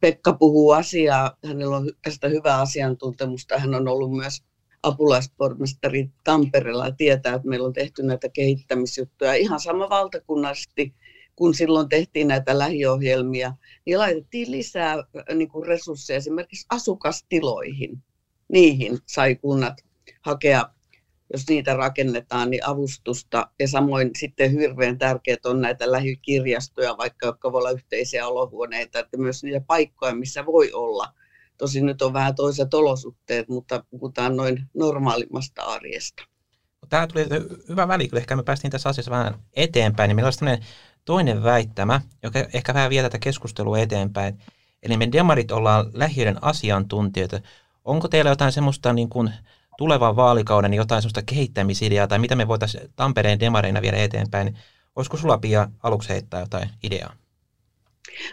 Pekka 0.00 0.32
puhuu 0.32 0.70
asiaa, 0.70 1.36
hänellä 1.46 1.76
on 1.76 1.92
tästä 2.02 2.28
hyvää 2.28 2.60
asiantuntemusta, 2.60 3.58
hän 3.58 3.74
on 3.74 3.88
ollut 3.88 4.16
myös 4.16 4.42
apulaispormestari 4.82 6.10
Tampereella 6.24 6.86
ja 6.86 6.92
tietää, 6.92 7.34
että 7.34 7.48
meillä 7.48 7.66
on 7.66 7.72
tehty 7.72 8.02
näitä 8.02 8.28
kehittämisjuttuja 8.28 9.34
ihan 9.34 9.60
sama 9.60 9.90
valtakunnallisesti, 9.90 10.94
kun 11.36 11.54
silloin 11.54 11.88
tehtiin 11.88 12.28
näitä 12.28 12.58
lähiohjelmia, 12.58 13.54
niin 13.86 13.98
laitettiin 13.98 14.50
lisää 14.50 14.92
äh, 14.92 15.34
niin 15.34 15.48
kuin 15.48 15.66
resursseja 15.66 16.16
esimerkiksi 16.16 16.66
asukastiloihin. 16.70 18.02
Niihin 18.48 18.98
sai 19.06 19.36
kunnat 19.36 19.74
hakea 20.22 20.64
jos 21.32 21.48
niitä 21.48 21.74
rakennetaan, 21.74 22.50
niin 22.50 22.66
avustusta. 22.66 23.50
Ja 23.58 23.68
samoin 23.68 24.10
sitten 24.18 24.50
hirveän 24.50 24.98
tärkeät 24.98 25.46
on 25.46 25.60
näitä 25.60 25.92
lähikirjastoja, 25.92 26.98
vaikka 26.98 27.26
jotka 27.26 27.52
voi 27.52 27.58
olla 27.58 27.70
yhteisiä 27.70 28.26
olohuoneita, 28.26 28.98
että 28.98 29.16
myös 29.16 29.42
niitä 29.42 29.60
paikkoja, 29.66 30.14
missä 30.14 30.46
voi 30.46 30.72
olla. 30.72 31.12
Tosin 31.58 31.86
nyt 31.86 32.02
on 32.02 32.12
vähän 32.12 32.34
toiset 32.34 32.74
olosuhteet, 32.74 33.48
mutta 33.48 33.84
puhutaan 33.90 34.36
noin 34.36 34.66
normaalimmasta 34.74 35.62
arjesta. 35.62 36.22
Tämä 36.88 37.06
tuli 37.06 37.26
hyvä 37.68 37.88
väli, 37.88 38.08
kun 38.08 38.18
ehkä 38.18 38.36
me 38.36 38.42
päästiin 38.42 38.70
tässä 38.70 38.88
asiassa 38.88 39.10
vähän 39.10 39.34
eteenpäin, 39.56 40.08
niin 40.08 40.16
meillä 40.16 40.28
on 40.28 40.58
toinen 41.04 41.42
väittämä, 41.42 42.00
joka 42.22 42.38
ehkä 42.52 42.74
vähän 42.74 42.90
vie 42.90 43.02
tätä 43.02 43.18
keskustelua 43.18 43.78
eteenpäin. 43.78 44.38
Eli 44.82 44.96
me 44.96 45.08
demarit 45.12 45.52
ollaan 45.52 45.90
lähiöiden 45.92 46.44
asiantuntijoita. 46.44 47.40
Onko 47.84 48.08
teillä 48.08 48.30
jotain 48.30 48.52
semmoista 48.52 48.92
niin 48.92 49.08
kuin 49.08 49.30
tulevan 49.80 50.16
vaalikauden 50.16 50.74
jotain 50.74 51.02
sellaista 51.02 51.22
kehittämisideaa 51.22 52.06
tai 52.06 52.18
mitä 52.18 52.36
me 52.36 52.48
voitaisiin 52.48 52.92
Tampereen 52.96 53.40
demareina 53.40 53.82
viedä 53.82 53.96
eteenpäin, 53.96 54.44
niin 54.44 54.56
olisiko 54.96 55.16
sulla 55.16 55.38
Pia 55.38 55.68
aluksi 55.82 56.08
heittää 56.08 56.40
jotain 56.40 56.70
ideaa? 56.82 57.14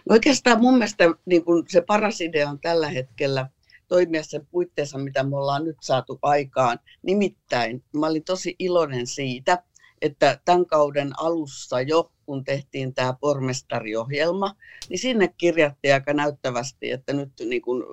No 0.09 0.13
oikeastaan 0.13 0.61
mun 0.61 0.73
mielestä 0.73 1.03
niin 1.25 1.45
kun 1.45 1.65
se 1.67 1.81
paras 1.81 2.21
idea 2.21 2.49
on 2.49 2.59
tällä 2.59 2.89
hetkellä 2.89 3.49
toimia 3.87 4.23
sen 4.23 4.47
puitteissa, 4.51 4.97
mitä 4.97 5.23
me 5.23 5.37
ollaan 5.37 5.63
nyt 5.63 5.77
saatu 5.81 6.19
aikaan. 6.21 6.79
Nimittäin 7.01 7.83
mä 7.93 8.07
olin 8.07 8.23
tosi 8.23 8.55
iloinen 8.59 9.07
siitä, 9.07 9.63
että 10.01 10.39
tämän 10.45 10.65
kauden 10.65 11.19
alussa 11.19 11.81
jo, 11.81 12.11
kun 12.27 12.43
tehtiin 12.43 12.93
tämä 12.93 13.13
pormestariohjelma, 13.21 14.55
niin 14.89 14.99
sinne 14.99 15.27
kirjattiin 15.27 15.93
aika 15.93 16.13
näyttävästi, 16.13 16.91
että 16.91 17.13
nyt 17.13 17.31
niin 17.45 17.61
kuin 17.61 17.83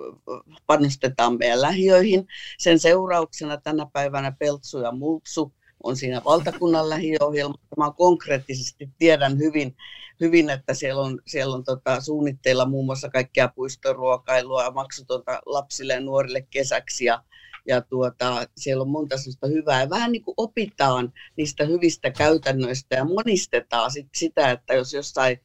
panostetaan 0.67 1.37
meidän 1.37 1.61
lähiöihin. 1.61 2.27
Sen 2.59 2.79
seurauksena 2.79 3.57
tänä 3.57 3.87
päivänä 3.93 4.31
Peltsu 4.31 4.79
ja 4.79 4.91
Multsu 4.91 5.53
on 5.83 5.95
siinä 5.95 6.21
valtakunnan 6.25 6.89
lähiöohjelma. 6.89 7.55
Mä 7.77 7.91
konkreettisesti 7.97 8.89
tiedän 8.97 9.37
hyvin, 9.37 9.75
hyvin 10.19 10.49
että 10.49 10.73
siellä 10.73 11.01
on, 11.01 11.21
siellä 11.27 11.55
on 11.55 11.63
tota, 11.63 12.01
suunnitteilla 12.01 12.65
muun 12.65 12.85
muassa 12.85 13.09
kaikkea 13.09 13.47
puistoruokailua 13.47 14.63
ja 14.63 14.71
maksutonta 14.71 15.41
lapsille 15.45 15.93
ja 15.93 16.01
nuorille 16.01 16.47
kesäksi 16.49 17.05
ja 17.05 17.23
ja 17.67 17.81
tuota, 17.81 18.47
siellä 18.57 18.81
on 18.81 18.89
monta 18.89 19.17
sellaista 19.17 19.47
hyvää. 19.47 19.81
Ja 19.81 19.89
vähän 19.89 20.11
niin 20.11 20.23
kuin 20.23 20.35
opitaan 20.37 21.13
niistä 21.37 21.65
hyvistä 21.65 22.11
käytännöistä 22.11 22.95
ja 22.95 23.05
monistetaan 23.05 23.91
sit 23.91 24.07
sitä, 24.15 24.51
että 24.51 24.73
jos 24.73 24.93
jossain 24.93 25.41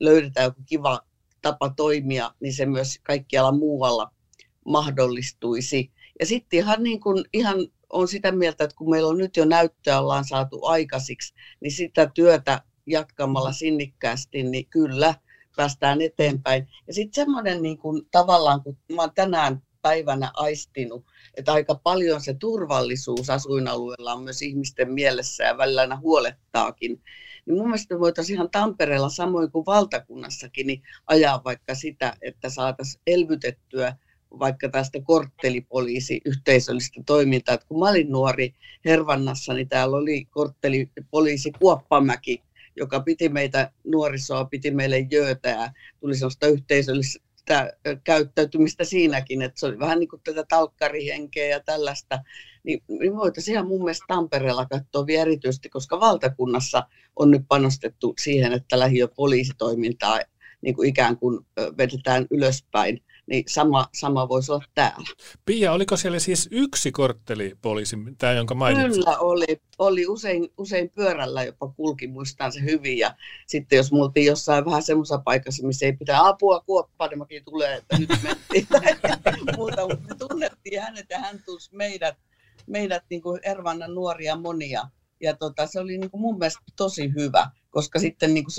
löydetään 0.00 0.44
joku 0.44 0.62
kiva 0.66 1.00
tapa 1.42 1.70
toimia, 1.76 2.34
niin 2.40 2.52
se 2.54 2.66
myös 2.66 2.98
kaikkialla 3.02 3.52
muualla 3.52 4.10
mahdollistuisi. 4.66 5.92
Ja 6.20 6.26
sitten 6.26 6.58
ihan, 6.58 6.82
niin 6.82 7.00
kuin, 7.00 7.24
ihan 7.32 7.56
on 7.90 8.08
sitä 8.08 8.32
mieltä, 8.32 8.64
että 8.64 8.76
kun 8.76 8.90
meillä 8.90 9.08
on 9.08 9.18
nyt 9.18 9.36
jo 9.36 9.44
näyttöä 9.44 10.00
ollaan 10.00 10.24
saatu 10.24 10.64
aikaisiksi, 10.64 11.34
niin 11.60 11.72
sitä 11.72 12.10
työtä 12.14 12.62
jatkamalla 12.86 13.52
sinnikkäästi, 13.52 14.42
niin 14.42 14.66
kyllä 14.66 15.14
päästään 15.56 16.00
eteenpäin. 16.00 16.68
Ja 16.86 16.94
sitten 16.94 17.14
semmoinen 17.14 17.62
niin 17.62 17.78
kuin, 17.78 18.02
tavallaan, 18.10 18.62
kun 18.62 18.76
mä 18.94 19.02
olen 19.02 19.14
tänään 19.14 19.62
päivänä 19.84 20.30
aistinut, 20.34 21.04
että 21.34 21.52
aika 21.52 21.74
paljon 21.74 22.20
se 22.20 22.34
turvallisuus 22.34 23.30
asuinalueella 23.30 24.12
on 24.12 24.22
myös 24.22 24.42
ihmisten 24.42 24.92
mielessä 24.92 25.44
ja 25.44 25.58
välillä 25.58 25.80
aina 25.80 25.96
huolettaakin. 25.96 27.02
Niin 27.46 27.56
mun 27.56 27.66
mielestä 27.66 28.00
voitaisiin 28.00 28.34
ihan 28.34 28.50
Tampereella 28.50 29.08
samoin 29.08 29.50
kuin 29.50 29.66
valtakunnassakin 29.66 30.66
niin 30.66 30.82
ajaa 31.06 31.44
vaikka 31.44 31.74
sitä, 31.74 32.16
että 32.22 32.48
saataisiin 32.48 33.02
elvytettyä 33.06 33.96
vaikka 34.38 34.68
tästä 34.68 34.98
korttelipoliisi 35.00 36.20
yhteisöllistä 36.24 37.02
toimintaa. 37.06 37.54
Että 37.54 37.66
kun 37.66 37.78
mä 37.78 37.88
olin 37.88 38.12
nuori 38.12 38.54
Hervannassa, 38.84 39.54
niin 39.54 39.68
täällä 39.68 39.96
oli 39.96 40.24
korttelipoliisi 40.24 41.52
Kuoppamäki, 41.58 42.42
joka 42.76 43.00
piti 43.00 43.28
meitä 43.28 43.70
nuorisoa, 43.84 44.44
piti 44.44 44.70
meille 44.70 45.06
jöötä 45.10 45.72
tuli 46.00 46.16
sellaista 46.16 46.46
yhteisöllistä 46.46 47.23
sitä 47.44 47.72
käyttäytymistä 48.04 48.84
siinäkin, 48.84 49.42
että 49.42 49.60
se 49.60 49.66
oli 49.66 49.78
vähän 49.78 50.00
niin 50.00 50.08
kuin 50.08 50.22
tätä 50.24 50.44
talkkarihenkeä 50.48 51.46
ja 51.46 51.60
tällaista, 51.60 52.18
niin, 52.62 52.82
niin 52.88 53.16
voitaisiin 53.16 53.52
ihan 53.52 53.66
mun 53.66 53.84
mielestä 53.84 54.04
Tampereella 54.08 54.66
katsoa 54.66 55.06
vielä 55.06 55.22
erityisesti, 55.22 55.68
koska 55.68 56.00
valtakunnassa 56.00 56.82
on 57.16 57.30
nyt 57.30 57.42
panostettu 57.48 58.14
siihen, 58.20 58.52
että 58.52 58.78
lähiöpoliisitoimintaa 58.78 60.20
niin 60.60 60.74
kuin 60.74 60.88
ikään 60.88 61.16
kuin 61.16 61.46
vedetään 61.78 62.26
ylöspäin 62.30 63.02
niin 63.26 63.44
sama, 63.48 63.88
sama 63.94 64.28
voisi 64.28 64.52
olla 64.52 64.64
täällä. 64.74 65.08
Pia, 65.44 65.72
oliko 65.72 65.96
siellä 65.96 66.18
siis 66.18 66.48
yksi 66.50 66.92
korttelipoliisi, 66.92 67.96
tämä 68.18 68.32
jonka 68.32 68.54
mainitsin? 68.54 68.92
Kyllä 68.92 69.18
oli, 69.18 69.60
oli 69.78 70.06
usein, 70.06 70.48
usein 70.58 70.90
pyörällä 70.90 71.44
jopa 71.44 71.68
kulki, 71.68 72.06
muistan 72.06 72.52
se 72.52 72.62
hyvin. 72.62 72.98
Ja 72.98 73.14
sitten 73.46 73.76
jos 73.76 73.92
me 73.92 73.98
oltiin 73.98 74.26
jossain 74.26 74.64
vähän 74.64 74.82
semmoisessa 74.82 75.18
paikassa, 75.18 75.66
missä 75.66 75.86
ei 75.86 75.92
pitää 75.92 76.26
apua 76.26 76.60
kuoppaa, 76.60 77.08
niin 77.08 77.18
mäkin 77.18 77.44
tulee, 77.44 77.76
että 77.76 77.98
nyt 77.98 78.10
mentiin 78.22 78.66
muuta, 79.56 79.88
mutta 79.88 80.08
me 80.08 80.14
tunnettiin 80.28 80.82
hänet 80.82 81.06
ja 81.10 81.18
hän 81.18 81.42
tunsi 81.46 81.76
meidät, 81.76 82.16
meidät 82.66 83.02
niin 83.10 83.22
kuin 83.22 83.40
Ervannan 83.42 83.94
nuoria 83.94 84.36
monia. 84.36 84.88
Ja 85.20 85.36
tota, 85.36 85.66
se 85.66 85.80
oli 85.80 85.98
niin 85.98 86.10
kuin 86.10 86.20
mun 86.20 86.38
mielestä 86.38 86.62
tosi 86.76 87.12
hyvä, 87.14 87.50
koska 87.70 87.98
sitten 87.98 88.34
niin 88.34 88.44
kuin 88.44 88.52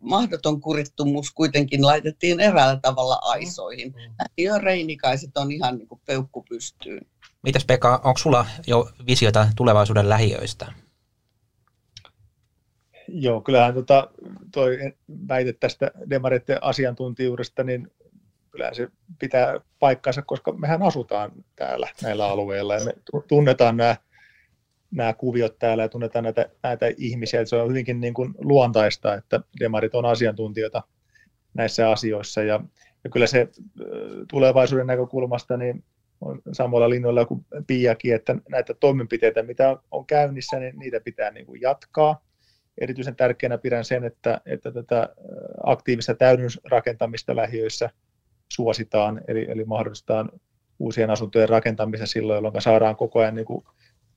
mahdoton 0.00 0.60
kurittumus 0.60 1.30
kuitenkin 1.30 1.86
laitettiin 1.86 2.40
eräällä 2.40 2.80
tavalla 2.82 3.18
aisoihin. 3.22 3.88
Mm. 3.88 4.44
Ja 4.44 4.58
reinikaiset 4.58 5.36
on 5.36 5.52
ihan 5.52 5.78
niin 5.78 5.88
kuin 5.88 6.00
peukku 6.06 6.44
pystyyn. 6.48 7.00
Mitäs 7.42 7.64
Pekka, 7.64 8.00
onko 8.04 8.18
sulla 8.18 8.46
jo 8.66 8.90
visiota 9.06 9.48
tulevaisuuden 9.56 10.08
lähiöistä? 10.08 10.72
Joo, 13.08 13.40
kyllähän 13.40 13.74
tota, 13.74 14.10
toi 14.52 14.78
väite 15.28 15.52
tästä 15.52 15.90
demareiden 16.10 16.64
asiantuntijuudesta, 16.64 17.64
niin 17.64 17.90
kyllä 18.50 18.74
se 18.74 18.88
pitää 19.18 19.60
paikkansa, 19.78 20.22
koska 20.22 20.52
mehän 20.52 20.82
asutaan 20.82 21.32
täällä 21.56 21.88
näillä 22.02 22.26
alueilla 22.26 22.74
ja 22.74 22.84
me 22.84 22.92
tunnetaan 23.28 23.76
nämä, 23.76 23.96
nämä 24.90 25.12
kuviot 25.14 25.58
täällä 25.58 25.82
ja 25.82 25.88
tunnetaan 25.88 26.22
näitä, 26.22 26.50
näitä 26.62 26.86
ihmisiä. 26.96 27.44
Se 27.44 27.56
on 27.56 27.68
hyvinkin 27.68 28.00
niin 28.00 28.14
kuin 28.14 28.34
luontaista, 28.38 29.14
että 29.14 29.40
demarit 29.60 29.94
on 29.94 30.04
asiantuntijoita 30.04 30.82
näissä 31.54 31.90
asioissa 31.90 32.42
ja, 32.42 32.60
ja 33.04 33.10
kyllä 33.10 33.26
se 33.26 33.48
tulevaisuuden 34.30 34.86
näkökulmasta 34.86 35.56
niin 35.56 35.84
on 36.20 36.42
samalla 36.52 36.90
linjoilla 36.90 37.24
kuin 37.24 37.46
Piakin, 37.66 38.14
että 38.14 38.36
näitä 38.48 38.74
toimenpiteitä, 38.74 39.42
mitä 39.42 39.76
on 39.90 40.06
käynnissä, 40.06 40.58
niin 40.58 40.78
niitä 40.78 41.00
pitää 41.00 41.30
niin 41.30 41.46
kuin 41.46 41.60
jatkaa. 41.60 42.24
Erityisen 42.80 43.16
tärkeänä 43.16 43.58
pidän 43.58 43.84
sen, 43.84 44.04
että, 44.04 44.40
että 44.46 44.72
tätä 44.72 45.08
aktiivista 45.64 46.14
täydennysrakentamista 46.14 47.36
lähiöissä 47.36 47.90
suositaan, 48.52 49.20
eli, 49.28 49.46
eli 49.50 49.64
mahdollistetaan 49.64 50.30
uusien 50.78 51.10
asuntojen 51.10 51.48
rakentamisen 51.48 52.06
silloin, 52.06 52.36
jolloin 52.36 52.62
saadaan 52.62 52.96
koko 52.96 53.20
ajan 53.20 53.34
niin 53.34 53.46
kuin 53.46 53.64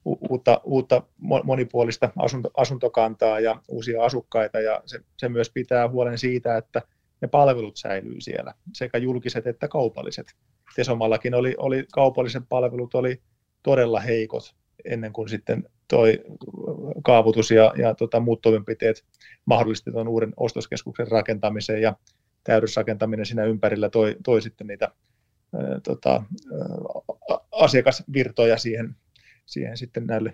uutta, 0.05 0.61
uutta 0.63 1.03
monipuolista 1.43 2.11
asunto, 2.17 2.51
asuntokantaa 2.57 3.39
ja 3.39 3.61
uusia 3.67 4.03
asukkaita, 4.03 4.59
ja 4.59 4.81
se, 4.85 4.99
se 5.17 5.29
myös 5.29 5.51
pitää 5.53 5.89
huolen 5.89 6.17
siitä, 6.17 6.57
että 6.57 6.81
ne 7.21 7.27
palvelut 7.27 7.77
säilyy 7.77 8.21
siellä, 8.21 8.53
sekä 8.73 8.97
julkiset 8.97 9.47
että 9.47 9.67
kaupalliset. 9.67 10.27
Tesomallakin 10.75 11.35
oli, 11.35 11.55
oli 11.57 11.85
kaupalliset 11.93 12.43
palvelut 12.49 12.95
oli 12.95 13.21
todella 13.63 13.99
heikot 13.99 14.55
ennen 14.85 15.13
kuin 15.13 15.29
sitten 15.29 15.69
toi 15.87 16.23
kaavoitus 17.03 17.51
ja, 17.51 17.73
ja 17.77 17.95
tota, 17.95 18.19
muut 18.19 18.41
toimenpiteet 18.41 19.05
mahdollisti 19.45 19.91
tuon 19.91 20.07
uuden 20.07 20.33
ostoskeskuksen 20.37 21.07
rakentamisen 21.07 21.81
ja 21.81 21.95
täydysrakentaminen 22.43 23.25
siinä 23.25 23.43
ympärillä 23.43 23.89
toi, 23.89 24.15
toi 24.23 24.41
sitten 24.41 24.67
niitä 24.67 24.91
ää, 25.55 25.79
tota, 25.83 26.11
ää, 26.11 27.37
asiakasvirtoja 27.51 28.57
siihen, 28.57 28.95
siihen 29.45 29.77
sitten 29.77 30.07
näille, 30.07 30.33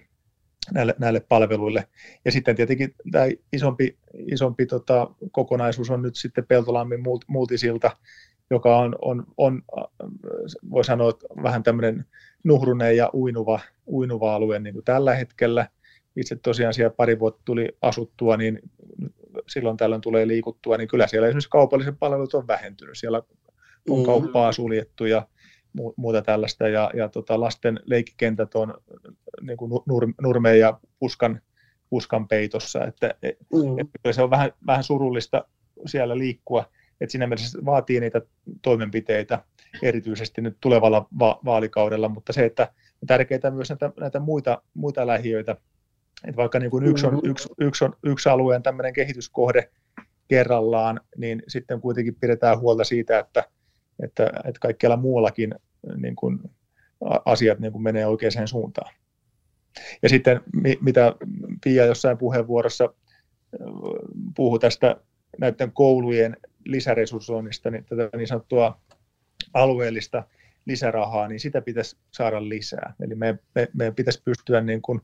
näille, 0.74 0.96
näille 1.00 1.20
palveluille. 1.20 1.88
Ja 2.26 2.32
sitten 2.32 2.56
tietenkin 2.56 2.96
tämä 3.12 3.26
isompi, 3.54 3.98
isompi 4.32 4.65
tota, 4.65 5.08
kokonaisuus 5.32 5.89
on 5.89 6.02
nyt 6.02 6.15
sitten 6.15 6.46
Peltolammin 6.46 7.04
multisilta, 7.28 7.91
joka 8.50 8.78
on, 8.78 8.96
on, 9.02 9.24
on 9.38 9.62
voi 10.72 10.86
sanoa, 10.86 11.12
vähän 11.43 11.63
tämmöinen 11.63 12.06
nuhrunen 12.43 12.98
ja 12.98 13.10
uinuva, 13.13 13.60
uinuva 13.88 14.36
alue 14.36 14.60
niin 14.60 14.74
kuin 14.74 14.86
tällä 14.86 15.15
hetkellä. 15.15 15.67
Itse 16.15 16.36
tosiaan 16.36 16.74
siellä 16.74 16.93
pari 16.98 17.20
vuotta 17.20 17.41
tuli 17.46 17.78
asuttua, 17.82 18.38
niin 18.38 18.60
silloin 19.48 19.78
tällöin 19.78 20.02
tulee 20.02 20.28
liikuttua, 20.28 20.78
niin 20.78 20.88
kyllä 20.88 21.08
siellä 21.08 21.28
esimerkiksi 21.28 21.50
kaupalliset 21.50 21.96
palvelut 22.00 22.34
on 22.34 22.48
vähentynyt. 22.48 22.98
Siellä 22.98 23.22
on 23.89 24.00
mm. 24.00 24.06
kauppaa 24.06 24.52
suljettu 24.52 25.06
ja 25.06 25.28
muuta 25.96 26.22
tällaista, 26.22 26.68
ja, 26.68 26.92
ja 26.94 27.10
tota, 27.10 27.40
lasten 27.40 27.80
leikkikentät 27.86 28.56
on 28.56 28.74
niin 29.42 29.58
kuin 29.58 29.72
nur, 29.86 30.08
nurmeen 30.22 30.60
ja 30.60 30.80
puskan, 31.00 31.42
puskan 31.90 32.28
peitossa, 32.28 32.86
että 32.86 33.16
mm. 33.54 33.80
että 33.80 34.13
se 34.13 34.22
on 34.22 34.30
vähän, 34.30 34.52
vähän 34.66 34.84
surullista 34.84 35.46
siellä 35.86 36.18
liikkua, 36.18 36.66
että 37.02 37.12
siinä 37.12 37.28
mielessä 37.28 37.60
vaatii 37.66 38.00
niitä 38.00 38.22
toimenpiteitä 38.62 39.44
erityisesti 39.82 40.42
nyt 40.42 40.58
tulevalla 40.62 41.08
va- 41.20 41.40
vaalikaudella, 41.46 42.10
mutta 42.10 42.34
se, 42.34 42.46
että 42.46 42.74
on 43.02 43.08
tärkeää 43.08 43.52
myös 43.52 43.70
näitä, 43.70 43.92
näitä 44.00 44.20
muita, 44.20 44.62
muita 44.74 45.08
lähiöitä, 45.08 45.52
että 46.24 46.38
vaikka 46.38 46.60
niin 46.60 46.72
kuin 46.72 46.86
yksi, 46.86 47.06
on, 47.06 47.13
mm-hmm. 47.13 47.30
yksi, 47.30 47.50
yksi, 47.60 47.86
on, 47.86 47.94
yksi 48.04 48.30
alueen 48.30 48.63
tämmöinen 48.63 48.94
kehityskohde 48.94 49.70
kerrallaan, 50.28 51.00
niin 51.18 51.44
sitten 51.48 51.82
kuitenkin 51.82 52.16
pidetään 52.16 52.60
huolta 52.60 52.84
siitä, 52.84 53.20
että, 53.20 53.50
että, 54.04 54.26
että 54.26 54.60
kaikkialla 54.60 54.98
muuallakin 54.98 55.56
niin 55.96 56.16
kuin 56.16 56.40
asiat 57.26 57.60
niin 57.60 57.72
kuin 57.72 57.84
menee 57.84 58.06
oikeaan 58.06 58.48
suuntaan. 58.48 58.94
Ja 60.04 60.10
sitten 60.10 60.42
mitä 60.82 61.16
Pia 61.64 61.86
jossain 61.86 62.18
puheenvuorossa 62.18 62.94
puhui 64.36 64.60
tästä 64.60 64.98
näiden 65.40 65.72
koulujen 65.72 66.38
lisäresurssoinnista, 66.66 67.72
niin 67.72 67.86
tätä 67.86 68.18
niin 68.18 68.28
sanottua 68.28 68.82
alueellista 69.54 70.24
lisärahaa, 70.66 71.28
niin 71.28 71.40
sitä 71.40 71.62
pitäisi 71.62 71.98
saada 72.12 72.50
lisää. 72.50 72.94
Eli 73.02 73.16
me, 73.16 73.40
me, 73.56 73.68
meidän 73.74 73.96
pitäisi 73.96 74.22
pystyä 74.24 74.62
niin 74.62 74.82
kuin 74.82 75.02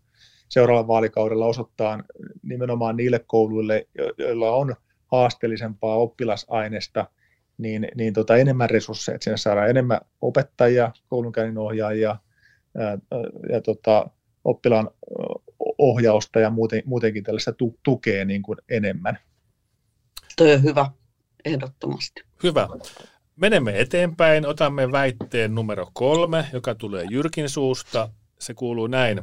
seuraavalla 0.50 0.88
vaalikaudella 0.88 1.46
osoittaa 1.46 2.04
nimenomaan 2.44 2.98
niille 2.98 3.20
kouluille, 3.28 3.88
joilla 4.18 4.56
on 4.56 4.76
haasteellisempaa 5.08 5.96
oppilasaineesta, 5.96 7.08
niin, 7.58 7.88
niin 7.96 8.14
tota, 8.14 8.38
enemmän 8.38 8.70
resursseja, 8.70 9.16
että 9.16 9.24
sinne 9.24 9.38
saadaan 9.38 9.70
enemmän 9.70 10.00
opettajia, 10.22 10.92
koulunkäynnin 11.08 11.58
ohjaajia 11.58 12.18
ää, 12.78 12.98
ja 13.50 13.62
tota, 13.62 14.10
oppilaan 14.44 14.90
ohjausta 15.78 16.40
ja 16.40 16.50
muuten, 16.50 16.82
muutenkin 16.86 17.24
tällaista 17.24 17.54
tu- 17.54 17.80
tukea 17.84 18.26
niin 18.26 18.42
kuin 18.42 18.58
enemmän. 18.70 19.18
Toi 20.36 20.54
on 20.54 20.64
hyvä, 20.64 20.90
ehdottomasti. 21.46 22.24
Hyvä. 22.44 22.68
Menemme 23.36 23.80
eteenpäin, 23.80 24.46
otamme 24.46 24.92
väitteen 24.92 25.56
numero 25.56 25.88
kolme, 25.94 26.46
joka 26.54 26.76
tulee 26.76 27.06
Jyrkin 27.12 27.50
suusta. 27.50 28.10
Se 28.40 28.54
kuuluu 28.54 28.88
näin. 28.88 29.22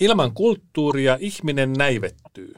Ilman 0.00 0.34
kulttuuria 0.34 1.18
ihminen 1.20 1.72
näivettyy. 1.72 2.54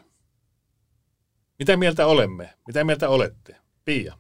Mitä 1.59 1.77
mieltä 1.77 2.07
olemme? 2.07 2.51
Mitä 2.67 2.85
mieltä 2.85 3.09
olette? 3.09 3.57
Pia. 3.85 4.19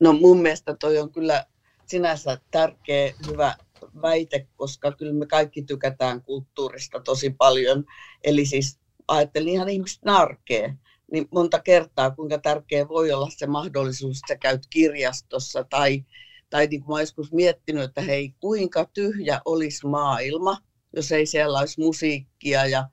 No 0.00 0.12
mun 0.12 0.42
mielestä 0.42 0.76
toi 0.80 0.98
on 0.98 1.12
kyllä 1.12 1.44
sinänsä 1.86 2.38
tärkeä, 2.50 3.12
hyvä 3.26 3.54
väite, 4.02 4.48
koska 4.56 4.92
kyllä 4.92 5.12
me 5.12 5.26
kaikki 5.26 5.62
tykätään 5.62 6.22
kulttuurista 6.22 7.00
tosi 7.00 7.30
paljon. 7.30 7.84
Eli 8.24 8.46
siis 8.46 8.78
ajattelin 9.08 9.52
ihan 9.52 9.68
ihmiset 9.68 10.04
narkee 10.04 10.74
niin 11.12 11.28
monta 11.32 11.58
kertaa, 11.58 12.10
kuinka 12.10 12.38
tärkeä 12.38 12.88
voi 12.88 13.12
olla 13.12 13.28
se 13.30 13.46
mahdollisuus, 13.46 14.16
että 14.16 14.34
sä 14.34 14.38
käyt 14.38 14.62
kirjastossa 14.70 15.64
tai, 15.64 16.04
tai 16.50 16.66
niin 16.66 16.82
kuin 16.84 16.96
mä 16.96 17.00
joskus 17.00 17.32
miettinyt, 17.32 17.84
että 17.84 18.00
hei, 18.00 18.34
kuinka 18.40 18.84
tyhjä 18.94 19.40
olisi 19.44 19.86
maailma, 19.86 20.56
jos 20.96 21.12
ei 21.12 21.26
siellä 21.26 21.58
olisi 21.58 21.80
musiikkia 21.80 22.66
ja 22.66 22.88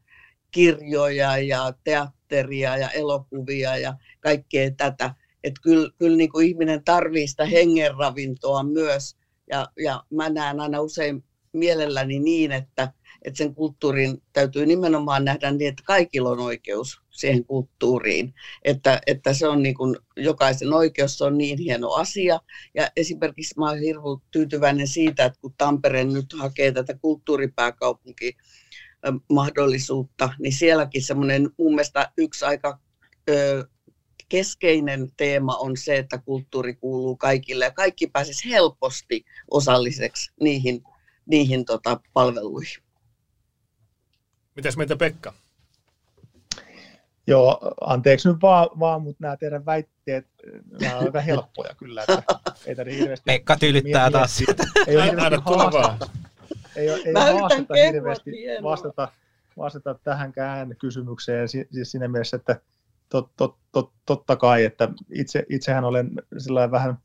kirjoja 0.52 1.38
ja 1.38 1.74
teatteria 1.84 2.78
ja 2.78 2.90
elokuvia 2.90 3.78
ja 3.78 3.94
kaikkea 4.20 4.72
tätä. 4.72 5.16
Että 5.46 5.62
kyllä, 5.64 5.90
kyllä 5.98 6.18
niin 6.18 6.32
kuin 6.32 6.48
ihminen 6.48 6.84
tarvitsee 6.84 7.28
sitä 7.28 7.46
hengenravintoa 7.46 8.64
myös. 8.64 9.16
Ja, 9.50 9.68
ja 9.84 10.04
mä 10.10 10.30
näen 10.30 10.60
aina 10.60 10.82
usein 10.82 11.24
mielelläni 11.54 12.20
niin, 12.20 12.52
että, 12.52 12.94
että 13.22 13.38
sen 13.38 13.56
kulttuurin 13.56 14.24
täytyy 14.34 14.66
nimenomaan 14.66 15.26
nähdä 15.26 15.52
niin, 15.52 15.70
että 15.70 15.84
kaikilla 15.86 16.30
on 16.30 16.40
oikeus 16.40 17.02
siihen 17.10 17.46
kulttuuriin, 17.46 18.34
että, 18.64 19.02
että 19.08 19.34
se 19.34 19.48
on 19.48 19.64
niin 19.64 19.76
kuin 19.76 19.96
jokaisen 20.18 20.74
oikeus, 20.74 21.18
se 21.18 21.24
on 21.24 21.38
niin 21.38 21.58
hieno 21.58 21.92
asia. 21.92 22.40
Ja 22.74 22.92
esimerkiksi 22.96 23.60
mä 23.60 23.70
olen 23.70 23.82
hirveän 23.82 24.18
tyytyväinen 24.32 24.88
siitä, 24.88 25.26
että 25.26 25.40
kun 25.42 25.54
Tampere 25.58 26.04
nyt 26.04 26.34
hakee 26.40 26.72
tätä 26.72 26.98
kulttuuripääkaupunki 27.02 28.38
mahdollisuutta, 29.30 30.30
niin 30.40 30.54
sielläkin 30.54 31.04
semmoinen 31.04 31.50
mun 31.58 31.76
mielestä 31.76 32.12
yksi 32.18 32.46
aika 32.46 32.80
keskeinen 34.30 35.12
teema 35.18 35.58
on 35.58 35.78
se, 35.78 35.98
että 35.98 36.18
kulttuuri 36.18 36.76
kuuluu 36.76 37.18
kaikille 37.18 37.66
ja 37.66 37.72
kaikki 37.72 38.08
pääsisi 38.08 38.50
helposti 38.50 39.26
osalliseksi 39.52 40.32
niihin, 40.42 40.84
niihin 41.26 41.66
tota, 41.66 42.00
palveluihin. 42.14 42.84
Mitäs 44.56 44.78
meitä 44.78 44.96
Pekka? 44.96 45.34
Joo, 47.28 47.60
anteeksi 47.82 48.28
nyt 48.30 48.38
vaan, 48.42 48.70
vaan 48.80 49.02
mutta 49.02 49.24
nämä 49.24 49.38
teidän 49.38 49.66
väitteet, 49.66 50.28
nämä 50.82 50.96
ovat 50.96 51.06
aika 51.06 51.22
helppoja 51.22 51.76
kyllä. 51.76 52.02
Että 52.02 52.24
ei 52.66 52.76
tarvitse 52.76 53.00
hirveästi 53.00 53.24
Pekka 53.26 53.56
tyylittää 53.56 54.12
taas. 54.12 54.44
Ei 54.88 54.96
ole 54.96 55.06
hirveästi 55.06 55.42
haastetta, 55.46 56.10
ei 56.76 56.90
ole, 56.90 57.02
ei 57.06 57.14
ole 57.16 57.40
haastetta 57.40 57.74
hirveästi 57.94 58.32
vastata, 58.64 59.08
vastata 59.58 59.96
tähänkään 60.04 60.76
kysymykseen 60.80 61.50
siis 61.50 61.68
siinä 61.92 62.08
mielessä, 62.08 62.38
että 62.38 62.62
tot, 63.10 63.32
tot, 63.38 63.58
tot, 63.72 63.92
totta 64.06 64.36
kai, 64.36 64.66
että 64.66 64.90
itse, 65.14 65.46
itsehän 65.50 65.84
olen 65.84 66.12
sillä 66.38 66.72
vähän 66.72 66.98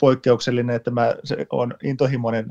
poikkeuksellinen, 0.00 0.76
että 0.76 0.90
mä 0.90 1.14
on 1.52 1.74
intohimoinen 1.82 2.46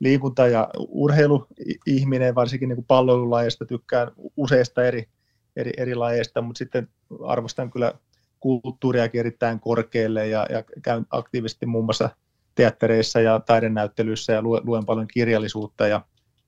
liikunta- 0.00 0.46
ja 0.46 0.68
urheiluihminen, 0.88 2.34
varsinkin 2.34 2.68
niin 2.68 2.84
palvelulajista 2.84 3.64
tykkään 3.64 4.12
useista 4.36 4.84
eri, 4.84 5.08
eri, 5.56 5.72
eri 5.76 5.94
lajeista, 5.94 6.42
mutta 6.42 6.58
sitten 6.58 6.88
arvostan 7.26 7.70
kyllä 7.70 7.92
kulttuuriakin 8.40 9.18
erittäin 9.18 9.60
korkealle 9.60 10.28
ja, 10.28 10.46
ja 10.50 10.62
käyn 10.82 11.06
aktiivisesti 11.10 11.66
muun 11.66 11.84
muassa 11.84 12.10
teattereissa 12.54 13.20
ja 13.20 13.40
taidenäyttelyissä 13.40 14.32
ja 14.32 14.42
luen, 14.42 14.62
luen 14.64 14.86
paljon 14.86 15.06
kirjallisuutta 15.06 15.86
ja 15.86 16.00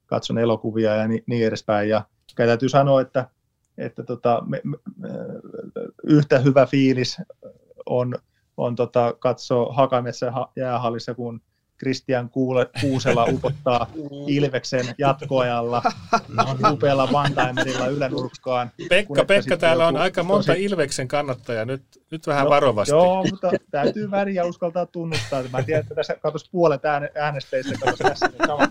katson 0.07 0.39
elokuvia 0.39 0.97
ja 0.97 1.09
niin, 1.09 1.23
niin 1.27 1.47
edespäin. 1.47 1.89
Ja 1.89 2.05
täytyy 2.37 2.69
sanoa, 2.69 3.01
että, 3.01 3.31
että 3.79 4.03
tota, 4.03 4.43
me, 4.47 4.61
me, 4.65 4.77
yhtä 6.05 6.39
hyvä 6.39 6.67
fiilis 6.67 7.17
on 7.87 8.15
on 8.57 8.77
tota, 8.77 9.15
katsoa 9.19 9.73
Hakametsän 9.73 10.33
jäähallissa, 10.57 11.15
kun 11.15 11.41
Christian 11.79 12.31
Kuule, 12.31 12.71
Kuusela 12.81 13.25
upottaa 13.25 13.87
Ilveksen 14.27 14.87
jatkoajalla 14.99 15.83
no, 16.29 16.73
upealla 16.73 17.09
Vandaimerilla 17.13 17.87
ylänurkkaan. 17.87 18.71
Pekka, 18.89 19.25
Pekka 19.25 19.57
täällä 19.57 19.87
on 19.89 19.97
aika 19.97 20.23
monta 20.23 20.47
tosi... 20.47 20.65
Ilveksen 20.65 21.09
kannattajaa, 21.09 21.65
nyt, 21.65 21.83
nyt 22.11 22.27
vähän 22.27 22.45
no, 22.45 22.51
varovasti. 22.51 22.95
Joo, 22.95 23.25
mutta 23.31 23.51
täytyy 23.71 24.11
väriä 24.11 24.45
uskaltaa 24.45 24.87
tunnustaa. 24.87 25.43
Mä 25.53 25.63
tiedän, 25.63 25.83
että 25.83 25.95
tässä 25.95 26.17
katsoisi 26.23 26.51
puolet 26.51 26.83
äänestäjistä 27.15 27.75
katsoisi 27.75 28.03
tässä 28.03 28.31
saman 28.47 28.69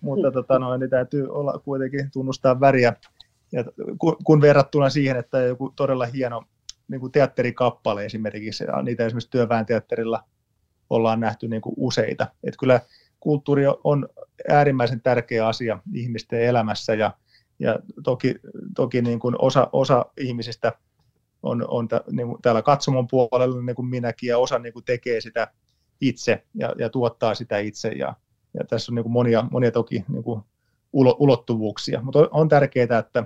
mutta 0.00 0.30
tota, 0.30 0.58
no, 0.58 0.76
niin 0.76 0.90
täytyy 0.90 1.28
olla 1.28 1.60
kuitenkin 1.64 2.10
tunnustaa 2.12 2.60
väriä. 2.60 2.92
Ja 3.52 3.64
kun, 4.24 4.40
verrattuna 4.40 4.90
siihen, 4.90 5.16
että 5.16 5.40
joku 5.40 5.72
todella 5.76 6.06
hieno 6.06 6.42
niin 6.88 7.00
kuin 7.00 7.12
teatterikappale 7.12 8.04
esimerkiksi, 8.04 8.64
niitä 8.82 9.06
esimerkiksi 9.06 9.30
työväen 9.30 9.66
teatterilla 9.66 10.24
ollaan 10.90 11.20
nähty 11.20 11.48
niin 11.48 11.62
kuin 11.62 11.74
useita. 11.76 12.26
Että 12.44 12.58
kyllä 12.58 12.80
kulttuuri 13.20 13.62
on 13.84 14.08
äärimmäisen 14.48 15.00
tärkeä 15.00 15.46
asia 15.46 15.78
ihmisten 15.94 16.42
elämässä 16.42 16.94
ja, 16.94 17.12
ja 17.58 17.78
toki, 18.04 18.34
toki 18.74 19.02
niin 19.02 19.18
kuin 19.20 19.34
osa, 19.38 19.68
osa 19.72 20.06
ihmisistä 20.20 20.72
on, 21.42 21.64
on 21.68 21.88
t- 21.88 22.06
niin 22.10 22.28
kuin 22.28 22.42
täällä 22.42 22.62
katsomon 22.62 23.08
puolella 23.08 23.62
niin 23.62 23.76
kuin 23.76 23.88
minäkin 23.88 24.28
ja 24.28 24.38
osa 24.38 24.58
niin 24.58 24.72
kuin 24.72 24.84
tekee 24.84 25.20
sitä 25.20 25.48
itse 26.00 26.44
ja, 26.54 26.74
ja 26.78 26.90
tuottaa 26.90 27.34
sitä 27.34 27.58
itse 27.58 27.88
ja, 27.88 28.14
ja 28.54 28.64
tässä 28.64 28.92
on 28.92 28.94
niin 28.94 29.02
kuin 29.02 29.12
monia, 29.12 29.44
monia 29.50 29.70
toki 29.70 30.04
niin 30.08 30.22
kuin 30.24 30.42
ulottuvuuksia, 30.92 32.02
mutta 32.02 32.28
on 32.30 32.48
tärkeää, 32.48 32.98
että 32.98 33.24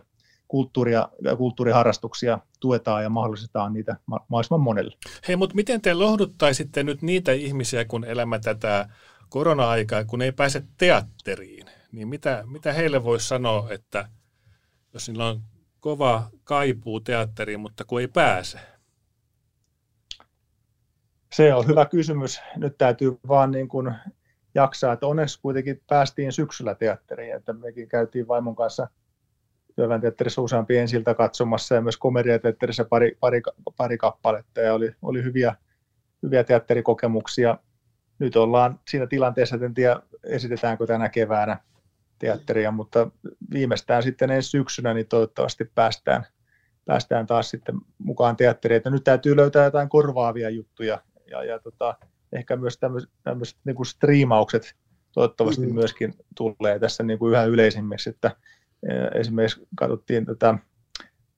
kulttuuria 0.48 1.08
kulttuuriharrastuksia 1.38 2.38
tuetaan 2.60 3.02
ja 3.02 3.10
mahdollistetaan 3.10 3.72
niitä 3.72 3.96
mahdollisimman 4.06 4.60
monelle. 4.60 4.96
Hei, 5.28 5.36
mutta 5.36 5.54
miten 5.54 5.82
te 5.82 5.94
lohduttaisitte 5.94 6.82
nyt 6.82 7.02
niitä 7.02 7.32
ihmisiä, 7.32 7.84
kun 7.84 8.04
elämä 8.04 8.38
tätä 8.38 8.88
korona-aikaa, 9.28 10.04
kun 10.04 10.22
ei 10.22 10.32
pääse 10.32 10.62
teatteriin, 10.78 11.66
niin 11.92 12.08
mitä, 12.08 12.44
mitä 12.46 12.72
heille 12.72 13.04
voisi 13.04 13.28
sanoa, 13.28 13.70
että 13.70 14.08
jos 14.94 15.08
niillä 15.08 15.26
on 15.26 15.42
kova 15.80 16.30
kaipuu 16.44 17.00
teatteriin, 17.00 17.60
mutta 17.60 17.84
kun 17.84 18.00
ei 18.00 18.08
pääse? 18.08 18.58
Se 21.32 21.54
on 21.54 21.66
hyvä 21.66 21.86
kysymys. 21.86 22.40
Nyt 22.56 22.78
täytyy 22.78 23.18
vaan 23.28 23.50
niin 23.50 23.68
kuin 23.68 23.94
jaksaa, 24.54 24.92
että 24.92 25.06
onneksi 25.06 25.40
kuitenkin 25.40 25.82
päästiin 25.86 26.32
syksyllä 26.32 26.74
teatteriin, 26.74 27.36
että 27.36 27.52
mekin 27.52 27.88
käytiin 27.88 28.28
vaimon 28.28 28.56
kanssa– 28.56 28.88
Työväen 29.76 30.00
teatterissa 30.00 30.42
useampi 30.42 30.76
ensiltä 30.76 31.14
katsomassa 31.14 31.74
ja 31.74 31.80
myös 31.80 31.96
komediateatterissa 31.96 32.84
pari, 32.84 33.16
pari, 33.20 33.42
pari 33.76 33.98
kappaletta 33.98 34.60
ja 34.60 34.74
oli, 34.74 34.92
oli 35.02 35.22
hyviä, 35.22 35.54
hyviä 36.22 36.44
teatterikokemuksia. 36.44 37.58
Nyt 38.18 38.36
ollaan 38.36 38.80
siinä 38.88 39.06
tilanteessa, 39.06 39.56
että 39.56 39.66
en 39.66 39.74
tiedä 39.74 40.00
esitetäänkö 40.24 40.86
tänä 40.86 41.08
keväänä 41.08 41.60
teatteria, 42.18 42.70
mutta 42.70 43.10
viimeistään 43.52 44.02
sitten 44.02 44.30
ensi 44.30 44.50
syksynä 44.50 44.94
niin 44.94 45.08
toivottavasti 45.08 45.70
päästään, 45.74 46.26
päästään 46.84 47.26
taas 47.26 47.50
sitten 47.50 47.74
mukaan 47.98 48.36
teatteriin. 48.36 48.76
Että 48.76 48.90
nyt 48.90 49.04
täytyy 49.04 49.36
löytää 49.36 49.64
jotain 49.64 49.88
korvaavia 49.88 50.50
juttuja 50.50 51.02
ja, 51.30 51.44
ja 51.44 51.58
tota, 51.58 51.94
ehkä 52.32 52.56
myös 52.56 52.78
tämmöiset, 52.78 53.10
tämmöiset 53.22 53.58
niin 53.64 53.76
kuin 53.76 53.86
striimaukset 53.86 54.74
toivottavasti 55.12 55.66
mm. 55.66 55.74
myöskin 55.74 56.14
tulee 56.36 56.78
tässä 56.78 57.02
niin 57.02 57.18
kuin 57.18 57.32
yhä 57.32 57.44
yleisimmiksi, 57.44 58.10
että 58.10 58.36
esimerkiksi 59.14 59.66
katsottiin 59.76 60.26
tätä 60.26 60.58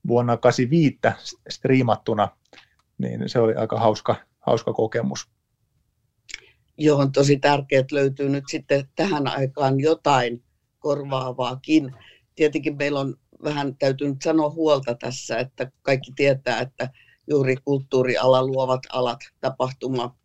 vuonna 0.07 0.37
85 0.37 0.99
striimattuna, 1.49 2.29
niin 2.99 3.29
se 3.29 3.39
oli 3.39 3.55
aika 3.55 3.81
hauska, 3.81 4.17
hauska 4.41 4.73
kokemus. 4.73 5.29
Joo, 6.79 6.99
on 6.99 7.13
tosi 7.13 7.39
tärkeää, 7.39 7.85
löytyy 7.93 8.29
nyt 8.29 8.45
sitten 8.49 8.89
tähän 8.97 9.27
aikaan 9.27 9.81
jotain 9.81 10.45
korvaavaakin. 10.79 11.95
Tietenkin 12.35 12.77
meillä 12.77 13.01
on 13.01 13.15
vähän, 13.45 13.77
täytyy 13.77 14.09
nyt 14.09 14.23
sanoa 14.23 14.51
huolta 14.51 14.95
tässä, 14.95 15.39
että 15.39 15.71
kaikki 15.83 16.13
tietää, 16.17 16.61
että 16.61 16.91
juuri 17.31 17.57
kulttuuriala, 17.65 18.47
luovat 18.47 18.81
alat, 18.93 19.21
tapahtuma, 19.41 20.17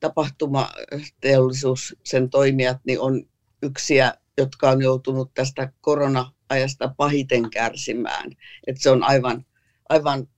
tapahtumateollisuus, 0.00 1.96
sen 2.04 2.30
toimijat, 2.30 2.78
niin 2.84 3.00
on 3.00 3.22
yksiä, 3.62 4.14
jotka 4.38 4.70
on 4.70 4.82
joutunut 4.82 5.34
tästä 5.34 5.72
korona 5.80 6.32
ajasta 6.48 6.94
pahiten 6.96 7.50
kärsimään. 7.50 8.30
että 8.66 8.82
se 8.82 8.90
on 8.90 9.02
aivan, 9.02 9.46
aivan 9.88 10.28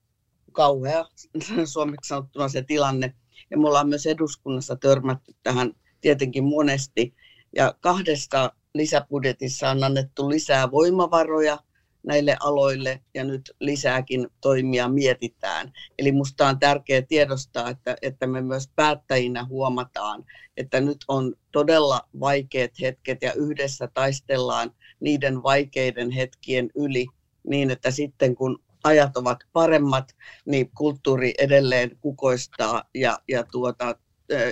kauhea 0.53 1.05
suomeksi 1.73 2.09
sanottuna 2.09 2.49
se 2.49 2.62
tilanne. 2.62 3.14
Ja 3.51 3.59
me 3.59 3.68
ollaan 3.68 3.88
myös 3.88 4.07
eduskunnassa 4.07 4.77
törmätty 4.77 5.35
tähän 5.42 5.73
tietenkin 6.01 6.44
monesti. 6.44 7.14
Ja 7.57 7.75
kahdesta 7.81 8.53
lisäbudjetissa 8.75 9.71
on 9.71 9.85
annettu 9.85 10.29
lisää 10.29 10.71
voimavaroja 10.71 11.59
näille 12.02 12.37
aloille 12.40 13.00
ja 13.14 13.24
nyt 13.24 13.52
lisääkin 13.61 14.28
toimia 14.40 14.88
mietitään. 14.88 15.72
Eli 15.98 16.12
minusta 16.12 16.46
on 16.46 16.58
tärkeää 16.58 17.02
tiedostaa, 17.02 17.70
että, 17.70 17.96
että 18.02 18.26
me 18.26 18.40
myös 18.40 18.68
päättäjinä 18.76 19.44
huomataan, 19.44 20.24
että 20.56 20.80
nyt 20.80 20.98
on 21.08 21.34
todella 21.52 22.00
vaikeat 22.20 22.70
hetket 22.80 23.22
ja 23.22 23.32
yhdessä 23.32 23.88
taistellaan 23.94 24.70
niiden 25.00 25.42
vaikeiden 25.42 26.11
hetkien 26.11 26.70
yli 26.74 27.06
niin, 27.48 27.70
että 27.70 27.90
sitten 27.90 28.37
kun 28.37 28.62
ajat 28.84 29.16
ovat 29.16 29.38
paremmat, 29.52 30.16
niin 30.44 30.70
kulttuuri 30.76 31.34
edelleen 31.38 31.90
kukoistaa 32.00 32.84
ja, 32.94 33.18
ja 33.28 33.44
tuota, 33.44 33.96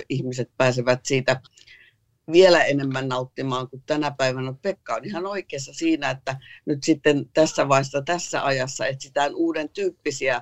ihmiset 0.09 0.49
pääsevät 0.57 0.99
siitä 1.03 1.41
vielä 2.31 2.63
enemmän 2.63 3.07
nauttimaan 3.07 3.69
kuin 3.69 3.83
tänä 3.85 4.11
päivänä. 4.11 4.53
Pekka 4.61 4.95
on 4.95 5.05
ihan 5.05 5.25
oikeassa 5.25 5.73
siinä, 5.73 6.09
että 6.09 6.37
nyt 6.65 6.83
sitten 6.83 7.29
tässä 7.33 7.69
vaiheessa, 7.69 8.01
tässä 8.01 8.45
ajassa 8.45 8.85
etsitään 8.85 9.35
uuden 9.35 9.69
tyyppisiä 9.69 10.41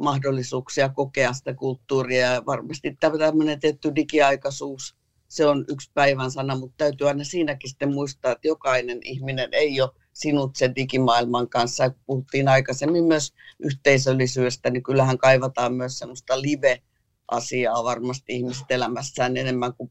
mahdollisuuksia 0.00 0.88
kokea 0.88 1.32
sitä 1.32 1.54
kulttuuria 1.54 2.26
ja 2.26 2.46
varmasti 2.46 2.96
tämmöinen 3.18 3.60
tietty 3.60 3.94
digiaikaisuus 3.94 4.96
se 5.32 5.46
on 5.46 5.64
yksi 5.68 5.90
päivän 5.94 6.30
sana, 6.30 6.56
mutta 6.56 6.74
täytyy 6.78 7.08
aina 7.08 7.24
siinäkin 7.24 7.70
sitten 7.70 7.92
muistaa, 7.92 8.32
että 8.32 8.48
jokainen 8.48 8.98
ihminen 9.04 9.48
ei 9.52 9.80
ole 9.80 9.90
sinut 10.12 10.56
sen 10.56 10.76
digimaailman 10.76 11.48
kanssa. 11.48 11.90
Puhuttiin 12.06 12.48
aikaisemmin 12.48 13.04
myös 13.04 13.32
yhteisöllisyydestä, 13.58 14.70
niin 14.70 14.82
kyllähän 14.82 15.18
kaivataan 15.18 15.74
myös 15.74 15.98
semmoista 15.98 16.42
live-asiaa 16.42 17.84
varmasti 17.84 18.32
ihmiset 18.32 18.70
elämässään 18.70 19.36
enemmän 19.36 19.74
kuin 19.74 19.90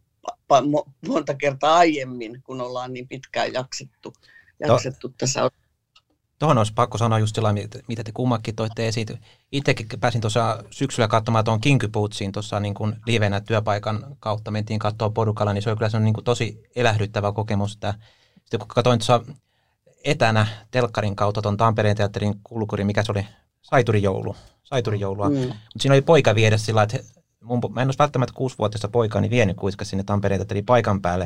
monta 1.08 1.34
kertaa 1.34 1.78
aiemmin, 1.78 2.42
kun 2.44 2.62
ollaan 2.62 2.94
niin 2.94 3.08
pitkään 3.08 3.54
jaksettu, 3.54 4.14
jaksettu 4.60 5.08
no. 5.08 5.14
tässä 5.18 5.50
Tuohon 6.42 6.58
olisi 6.58 6.74
pakko 6.74 6.98
sanoa 6.98 7.20
just 7.20 7.36
sellainen, 7.36 7.70
mitä 7.88 8.04
te 8.04 8.12
kummakin 8.12 8.56
toitte 8.56 8.88
esiin. 8.88 9.08
Itsekin 9.52 9.88
pääsin 10.00 10.22
tuossa 10.22 10.64
syksyllä 10.72 11.08
katsomaan 11.08 11.46
tuon 11.46 11.62
Kinkypuutsiin 11.62 12.32
tuossa 12.32 12.60
niin 12.60 12.74
kuin 12.74 12.96
livenä 13.06 13.42
työpaikan 13.42 14.18
kautta. 14.20 14.52
Mentiin 14.52 14.80
katsoa 14.80 15.10
porukalla, 15.10 15.54
niin 15.54 15.62
se 15.62 15.70
oli 15.70 15.78
kyllä 15.78 15.90
se 15.90 15.98
on 15.98 16.04
niin 16.04 16.14
kuin 16.14 16.24
tosi 16.24 16.64
elähdyttävä 16.76 17.32
kokemus. 17.32 17.74
Että 17.74 17.94
sitten 18.36 18.60
kun 18.60 18.68
katsoin 18.68 19.00
tuossa 19.00 19.22
etänä 20.04 20.48
telkkarin 20.72 21.16
kautta 21.16 21.42
tuon 21.42 21.58
Tampereen 21.58 21.98
teatterin 21.98 22.34
kulkuri, 22.44 22.84
mikä 22.84 23.04
se 23.04 23.12
oli, 23.12 23.28
Saiturijoulu, 23.62 24.36
Saiturijoulua. 24.64 25.30
Mm. 25.30 25.36
Mutta 25.36 25.80
siinä 25.80 25.94
oli 25.94 26.02
poika 26.02 26.36
viedä 26.36 26.58
sillä 26.58 26.84
että 26.84 26.98
mun, 27.42 27.62
mä 27.70 27.82
en 27.82 27.88
olisi 27.88 28.00
välttämättä 28.00 28.34
kuusivuotiaista 28.36 28.88
poikaa 28.88 29.22
niin 29.22 29.32
vienyt 29.32 29.58
kuitenkaan 29.58 29.86
sinne 29.86 30.04
Tampereen 30.04 30.40
teatterin 30.40 30.66
paikan 30.66 31.02
päälle. 31.02 31.24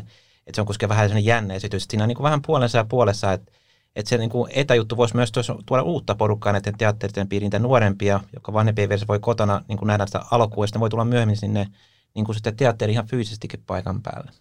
Että 0.47 0.55
se 0.55 0.61
on 0.61 0.65
kuitenkin 0.65 0.89
vähän 0.89 1.05
sellainen 1.05 1.25
jännä 1.25 1.53
esitys. 1.53 1.85
Siinä 1.89 2.03
on 2.03 2.07
niin 2.07 2.15
kuin 2.15 2.23
vähän 2.23 2.41
puolensa 2.41 2.77
ja 2.77 2.85
puolessa, 2.85 3.33
että 3.33 3.51
että 3.95 4.09
se 4.09 4.17
niin 4.17 4.31
etäjuttu 4.49 4.97
voisi 4.97 5.15
myös 5.15 5.31
tuoda 5.65 5.83
uutta 5.83 6.15
porukkaa 6.15 6.53
näiden 6.53 6.77
teatterien 6.77 7.27
piiriin, 7.27 7.45
niitä 7.45 7.59
nuorempia, 7.59 8.19
joka 8.33 8.53
vanhempien 8.53 8.89
vieressä 8.89 9.07
voi 9.07 9.19
kotona 9.19 9.63
niin 9.67 9.77
kuin 9.77 9.87
nähdä 9.87 10.05
sitä 10.05 10.21
alkua, 10.31 10.63
ja 10.63 10.67
sitten 10.67 10.79
voi 10.79 10.89
tulla 10.89 11.05
myöhemmin 11.05 11.37
sinne 11.37 11.67
niin 12.15 12.25
kuin 12.25 12.35
sitten 12.35 12.55
teatteri 12.55 12.91
ihan 12.91 13.07
fyysisestikin 13.07 13.63
paikan 13.67 14.01
päälle. 14.01 14.31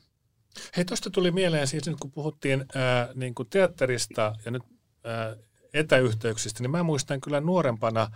Hei, 0.76 0.84
tuosta 0.84 1.10
tuli 1.10 1.30
mieleen 1.30 1.66
siis 1.66 1.86
nyt 1.86 1.96
kun 2.00 2.10
puhuttiin 2.10 2.64
ää, 2.74 3.08
niin 3.14 3.34
kuin 3.34 3.48
teatterista 3.48 4.32
ja 4.44 4.50
nyt 4.50 4.62
ää, 5.04 5.36
etäyhteyksistä, 5.74 6.62
niin 6.62 6.70
mä 6.70 6.82
muistan 6.82 7.20
kyllä 7.20 7.40
nuorempana, 7.40 8.10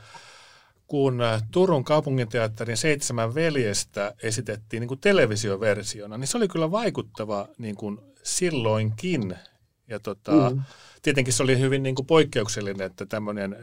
kun 0.89 1.21
Turun 1.51 1.85
kaupunginteatterin 1.85 2.77
seitsemän 2.77 3.35
veljestä 3.35 4.15
esitettiin 4.23 4.81
niin 4.81 4.89
kuin 4.89 5.01
televisioversiona, 5.01 6.19
niin 6.19 6.29
se 6.29 6.37
oli 6.37 6.49
kyllä 6.49 6.71
vaikuttava 6.71 7.49
niin 7.59 7.75
kuin 7.75 7.99
silloinkin. 8.23 9.37
Ja 9.89 10.01
tota, 10.01 10.51
mm 10.51 10.63
tietenkin 11.03 11.35
se 11.35 11.43
oli 11.43 11.59
hyvin 11.59 11.83
niin 11.83 11.95
kuin 11.95 12.07
poikkeuksellinen, 12.07 12.87
että 12.87 13.07
tämmöinen 13.07 13.57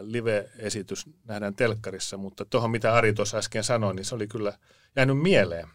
live-esitys 0.00 1.06
nähdään 1.24 1.54
telkkarissa, 1.54 2.16
mutta 2.16 2.44
tuohon 2.44 2.70
mitä 2.70 2.94
Ari 2.94 3.12
tuossa 3.12 3.38
äsken 3.38 3.64
sanoi, 3.64 3.94
niin 3.94 4.04
se 4.04 4.14
oli 4.14 4.28
kyllä 4.28 4.52
jäänyt 4.96 5.18
mieleen. 5.18 5.68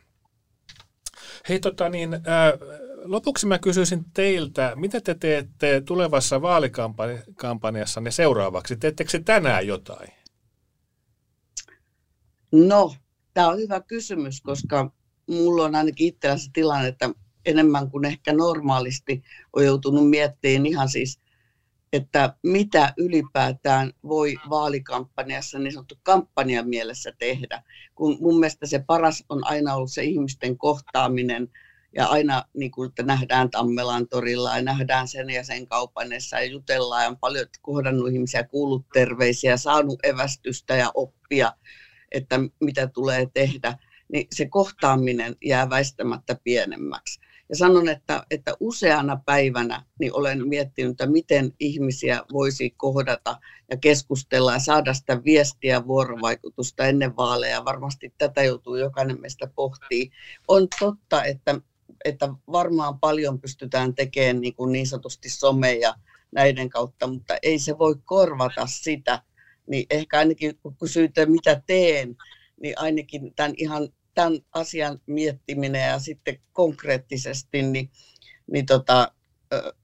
Hei 1.49 1.59
tota 1.59 1.89
niin, 1.89 2.13
ää, 2.13 2.53
lopuksi 3.03 3.47
mä 3.47 3.59
kysyisin 3.59 4.05
teiltä, 4.13 4.73
mitä 4.75 5.01
te 5.01 5.15
teette 5.15 5.81
tulevassa 5.81 6.41
vaalikampanjassanne 6.41 8.11
seuraavaksi? 8.11 8.77
Teettekö 8.77 9.11
se 9.11 9.19
tänään 9.19 9.67
jotain? 9.67 10.16
No, 12.51 12.93
Tämä 13.37 13.49
on 13.49 13.59
hyvä 13.59 13.81
kysymys, 13.81 14.41
koska 14.41 14.91
mulla 15.29 15.65
on 15.65 15.75
ainakin 15.75 16.07
itsellä 16.07 16.37
se 16.37 16.49
tilanne, 16.53 16.87
että 16.87 17.09
enemmän 17.45 17.91
kuin 17.91 18.05
ehkä 18.05 18.33
normaalisti 18.33 19.23
on 19.53 19.65
joutunut 19.65 20.09
miettimään 20.09 20.65
ihan 20.65 20.89
siis, 20.89 21.19
että 21.93 22.33
mitä 22.43 22.93
ylipäätään 22.97 23.91
voi 24.03 24.35
vaalikampanjassa 24.49 25.59
niin 25.59 25.73
sanottu 25.73 25.95
kampanjan 26.03 26.69
mielessä 26.69 27.11
tehdä. 27.17 27.63
Kun 27.95 28.17
mun 28.21 28.39
mielestä 28.39 28.65
se 28.65 28.79
paras 28.87 29.23
on 29.29 29.47
aina 29.47 29.75
ollut 29.75 29.91
se 29.91 30.03
ihmisten 30.03 30.57
kohtaaminen 30.57 31.49
ja 31.95 32.05
aina 32.05 32.43
niin 32.53 32.71
kuin, 32.71 32.89
että 32.89 33.03
nähdään 33.03 33.51
Tammelan 33.51 34.07
torilla 34.07 34.55
ja 34.55 34.61
nähdään 34.61 35.07
sen 35.07 35.29
ja 35.29 35.43
sen 35.43 35.67
kaupanessa 35.67 36.39
ja 36.39 36.45
jutellaan 36.45 37.03
ja 37.03 37.09
on 37.09 37.17
paljon 37.17 37.45
kohdannut 37.61 38.11
ihmisiä, 38.11 38.43
kuullut 38.43 38.85
terveisiä, 38.93 39.57
saanut 39.57 39.99
evästystä 40.03 40.75
ja 40.75 40.91
oppia, 40.93 41.53
että 42.11 42.39
mitä 42.59 42.87
tulee 42.87 43.27
tehdä, 43.33 43.77
niin 44.13 44.27
se 44.35 44.45
kohtaaminen 44.45 45.35
jää 45.45 45.69
väistämättä 45.69 46.37
pienemmäksi. 46.43 47.19
Ja 47.49 47.55
sanon, 47.55 47.89
että, 47.89 48.23
että 48.31 48.53
useana 48.59 49.21
päivänä 49.25 49.83
niin 49.99 50.13
olen 50.13 50.47
miettinyt, 50.47 50.91
että 50.91 51.05
miten 51.05 51.53
ihmisiä 51.59 52.23
voisi 52.33 52.69
kohdata 52.69 53.37
ja 53.71 53.77
keskustella 53.77 54.53
ja 54.53 54.59
saada 54.59 54.93
sitä 54.93 55.23
viestiä 55.23 55.87
vuorovaikutusta 55.87 56.85
ennen 56.85 57.15
vaaleja. 57.15 57.65
Varmasti 57.65 58.13
tätä 58.17 58.43
joutuu 58.43 58.75
jokainen 58.75 59.21
meistä 59.21 59.47
pohtii. 59.55 60.11
On 60.47 60.67
totta, 60.79 61.23
että, 61.23 61.61
että 62.05 62.29
varmaan 62.51 62.99
paljon 62.99 63.41
pystytään 63.41 63.95
tekemään 63.95 64.41
niin, 64.41 64.55
kuin 64.55 64.71
niin 64.71 64.87
sanotusti 64.87 65.29
some 65.29 65.73
ja 65.73 65.95
näiden 66.31 66.69
kautta, 66.69 67.07
mutta 67.07 67.37
ei 67.41 67.59
se 67.59 67.77
voi 67.77 67.95
korvata 68.05 68.67
sitä. 68.67 69.23
Niin 69.67 69.85
ehkä 69.89 70.19
ainakin 70.19 70.57
kun 70.57 70.75
kysytte, 70.77 71.25
mitä 71.25 71.61
teen, 71.67 72.15
niin 72.61 72.73
ainakin 72.79 73.33
tämän 73.35 73.53
ihan 73.57 73.89
tämän 74.13 74.39
asian 74.53 75.01
miettiminen 75.05 75.87
ja 75.87 75.99
sitten 75.99 76.39
konkreettisesti, 76.53 77.61
niin, 77.61 77.91
niin 78.51 78.65
tota, 78.65 79.11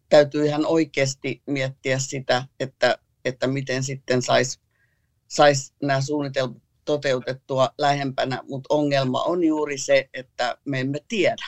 täytyy 0.09 0.45
ihan 0.45 0.65
oikeasti 0.65 1.41
miettiä 1.45 1.99
sitä, 1.99 2.43
että, 2.59 2.97
että 3.25 3.47
miten 3.47 3.83
sitten 3.83 4.21
saisi 4.21 4.59
sais 5.27 5.73
nämä 5.81 6.01
suunnitelmat 6.01 6.63
toteutettua 6.85 7.69
lähempänä, 7.77 8.39
mutta 8.49 8.73
ongelma 8.73 9.23
on 9.23 9.43
juuri 9.43 9.77
se, 9.77 10.09
että 10.13 10.57
me 10.65 10.79
emme 10.79 10.99
tiedä, 11.07 11.45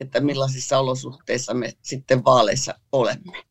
että 0.00 0.20
millaisissa 0.20 0.78
olosuhteissa 0.78 1.54
me 1.54 1.72
sitten 1.82 2.24
vaaleissa 2.24 2.74
olemme. 2.92 3.44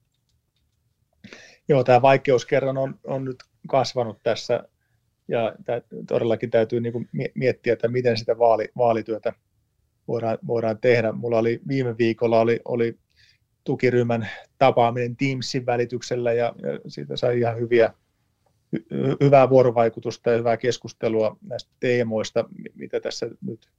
Joo, 1.68 1.84
tämä 1.84 2.02
vaikeuskerran 2.02 2.78
on, 2.78 3.00
on 3.04 3.26
nyt 3.26 3.44
kasvanut 3.68 4.20
tässä 4.24 4.64
ja 5.28 5.56
todellakin 6.08 6.50
täytyy 6.50 6.82
niin 6.82 6.94
kuin 6.94 7.10
miettiä, 7.36 7.74
että 7.74 7.88
miten 7.88 8.18
sitä 8.18 8.38
vaali, 8.38 8.70
vaalityötä 8.78 9.34
voidaan, 10.08 10.38
voidaan 10.48 10.78
tehdä. 10.78 11.12
Mulla 11.12 11.38
oli 11.38 11.62
viime 11.68 11.98
viikolla 11.98 12.40
oli, 12.40 12.60
oli 12.66 12.98
tukiryhmän 13.64 14.30
tapaaminen 14.58 15.16
Teamsin 15.16 15.66
välityksellä 15.66 16.34
ja, 16.34 16.46
ja 16.46 16.80
siitä 16.88 17.16
sai 17.16 17.40
ihan 17.40 17.58
hyviä, 17.60 17.94
hy, 18.72 18.86
hyvää 19.22 19.50
vuorovaikutusta 19.50 20.32
ja 20.32 20.38
hyvää 20.38 20.58
keskustelua 20.58 21.38
näistä 21.42 21.72
teemoista, 21.80 22.46
mitä 22.76 23.00
tässä 23.00 23.30
nyt 23.42 23.70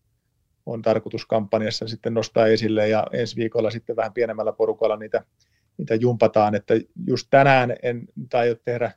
on 0.67 0.83
tarkoitus 0.83 1.27
kampanjassa 1.27 1.89
sitten 1.89 2.15
nostaa 2.15 2.47
esille 2.47 2.89
ja 2.89 3.07
ensi 3.13 3.37
viikolla 3.37 3.71
sitten 3.71 3.97
vähän 3.97 4.13
pienemmällä 4.13 4.53
porukalla 4.53 4.97
niitä, 4.97 5.25
niitä 5.79 5.95
jumpataan, 5.95 6.55
että 6.55 6.75
just 7.07 7.27
tänään 7.31 7.77
en 7.83 8.09
tai 8.31 8.57
tehdä 8.65 8.93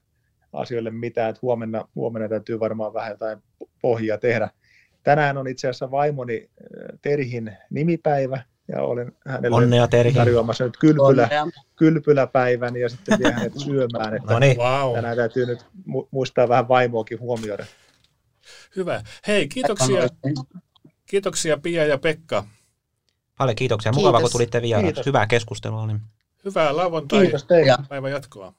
asioille 0.53 0.91
mitään, 0.91 1.29
että 1.29 1.39
huomenna, 1.41 1.87
huomenna 1.95 2.29
täytyy 2.29 2.59
varmaan 2.59 2.93
vähän 2.93 3.11
jotain 3.11 3.39
pohjaa 3.81 4.17
tehdä. 4.17 4.49
Tänään 5.03 5.37
on 5.37 5.47
itse 5.47 5.67
asiassa 5.67 5.91
vaimoni 5.91 6.49
äh, 6.49 6.99
Terhin 7.01 7.57
nimipäivä, 7.69 8.43
ja 8.67 8.81
olen 8.81 9.11
hänelle 9.27 9.57
Onnea, 9.57 9.87
tarjoamassa 10.15 10.63
nyt 10.63 10.77
kylpylä, 10.77 11.29
kylpyläpäivän 11.75 12.75
ja 12.75 12.89
sitten 12.89 13.19
vie 13.19 13.31
hänet 13.31 13.53
syömään. 13.65 14.15
Että 14.15 14.33
no 14.33 14.39
niin. 14.39 14.57
wow. 14.57 14.95
Tänään 14.95 15.17
täytyy 15.17 15.45
nyt 15.45 15.65
muistaa 16.11 16.49
vähän 16.49 16.67
vaimoakin 16.67 17.19
huomioida. 17.19 17.65
Hyvä. 18.75 19.01
Hei, 19.27 19.47
kiitoksia, 19.47 20.07
kiitoksia 21.05 21.57
Pia 21.57 21.85
ja 21.85 21.97
Pekka. 21.97 22.43
Paljon 23.37 23.55
kiitoksia. 23.55 23.91
Kiitos. 23.91 24.03
Mukava, 24.03 24.21
kun 24.21 24.31
tulitte 24.31 24.61
vieraksi. 24.61 25.05
Hyvää 25.05 25.27
keskustelua. 25.27 25.87
Niin. 25.87 26.01
Hyvää 26.45 26.75
lauantai 26.75 27.21
Kiitos 27.21 27.43
teille. 27.43 27.77
päivän 27.89 28.11
jatkoa. 28.11 28.53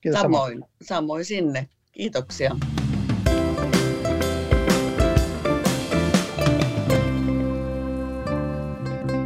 Kiitos 0.00 0.20
samoin, 0.20 0.64
samoin 0.82 1.24
sinne. 1.24 1.68
Kiitoksia. 1.92 2.56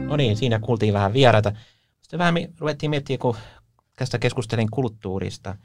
No 0.06 0.16
niin, 0.16 0.36
siinä 0.36 0.58
kuultiin 0.58 0.94
vähän 0.94 1.12
vieraita. 1.12 1.52
Sitten 2.02 2.18
vähän 2.18 2.34
ruvettiin 2.58 2.90
miettimään, 2.90 3.18
kun 3.18 3.36
tästä 3.96 4.18
keskustelin 4.18 4.70
kulttuurista. 4.70 5.56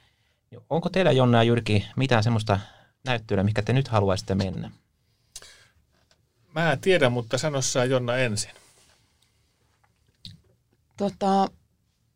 Onko 0.69 0.89
teillä 0.89 1.11
Jonna 1.11 1.37
ja 1.37 1.43
Jyrki 1.43 1.87
mitään 1.95 2.23
semmoista 2.23 2.59
näyttelyä, 3.05 3.43
mikä 3.43 3.61
te 3.61 3.73
nyt 3.73 3.87
haluaisitte 3.87 4.35
mennä? 4.35 4.71
Mä 6.55 6.77
tiedän, 6.81 7.11
mutta 7.11 7.37
sano 7.37 7.59
Jonna 7.89 8.17
ensin. 8.17 8.51
Tota, 10.97 11.47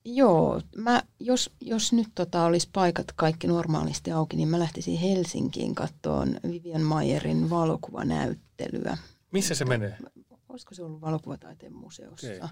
Joo, 0.05 0.61
mä, 0.75 1.03
jos, 1.19 1.49
jos 1.61 1.93
nyt 1.93 2.07
tota 2.15 2.43
olisi 2.43 2.69
paikat 2.73 3.11
kaikki 3.15 3.47
normaalisti 3.47 4.11
auki, 4.11 4.37
niin 4.37 4.49
mä 4.49 4.59
lähtisin 4.59 4.99
Helsinkiin 4.99 5.75
kattoon 5.75 6.39
Vivian 6.43 6.81
Mayerin 6.81 7.49
valokuvanäyttelyä. 7.49 8.97
Missä 9.31 9.55
se 9.55 9.65
menee? 9.65 9.97
Olisiko 10.49 10.75
se 10.75 10.83
ollut 10.83 11.01
valokuvataiteen 11.01 11.73
museossa? 11.73 12.27
Okay. 12.27 12.49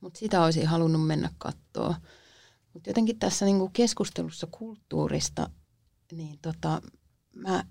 Mutta 0.00 0.18
sitä 0.18 0.42
olisin 0.42 0.66
halunnut 0.66 1.06
mennä 1.06 1.30
kattoon. 1.38 1.94
Mutta 2.72 2.90
jotenkin 2.90 3.18
tässä 3.18 3.44
niinku 3.44 3.70
keskustelussa 3.72 4.48
kulttuurista, 4.50 5.50
niin 6.12 6.38
tota, 6.42 6.82
mä 7.34 7.64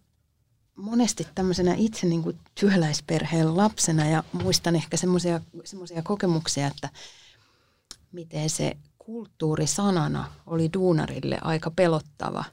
monesti 0.76 1.28
tämmöisenä 1.36 1.74
itse 1.78 2.08
niinku 2.08 2.34
työläisperheen 2.56 3.58
lapsena 3.58 4.08
ja 4.10 4.24
muistan 4.34 4.76
ehkä 4.76 4.98
semmoisia 4.98 5.42
kokemuksia, 6.04 6.68
että 6.68 6.90
miten 8.12 8.50
se 8.50 8.78
kulttuuri 9.08 9.68
sanana 9.68 10.32
oli 10.46 10.70
duunarille 10.74 11.38
aika 11.42 11.72
pelottava, 11.72 12.44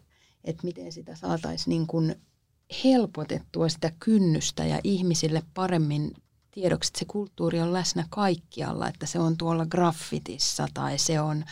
että 0.44 0.66
miten 0.66 0.92
sitä 0.92 1.16
saataisiin 1.16 1.70
niin 1.70 1.86
kuin 1.86 2.14
helpotettua 2.84 3.68
sitä 3.68 3.92
kynnystä 4.00 4.64
ja 4.64 4.80
ihmisille 4.84 5.42
paremmin 5.55 6.14
tiedoksi, 6.50 6.88
että 6.88 6.98
se 6.98 7.05
kulttuuri 7.05 7.61
on 7.61 7.72
läsnä 7.72 8.05
kaikkialla, 8.11 8.88
että 8.88 9.07
se 9.07 9.18
on 9.18 9.36
tuolla 9.36 9.66
graffitissa 9.66 10.68
tai 10.74 10.98
se 10.98 11.20
on, 11.20 11.44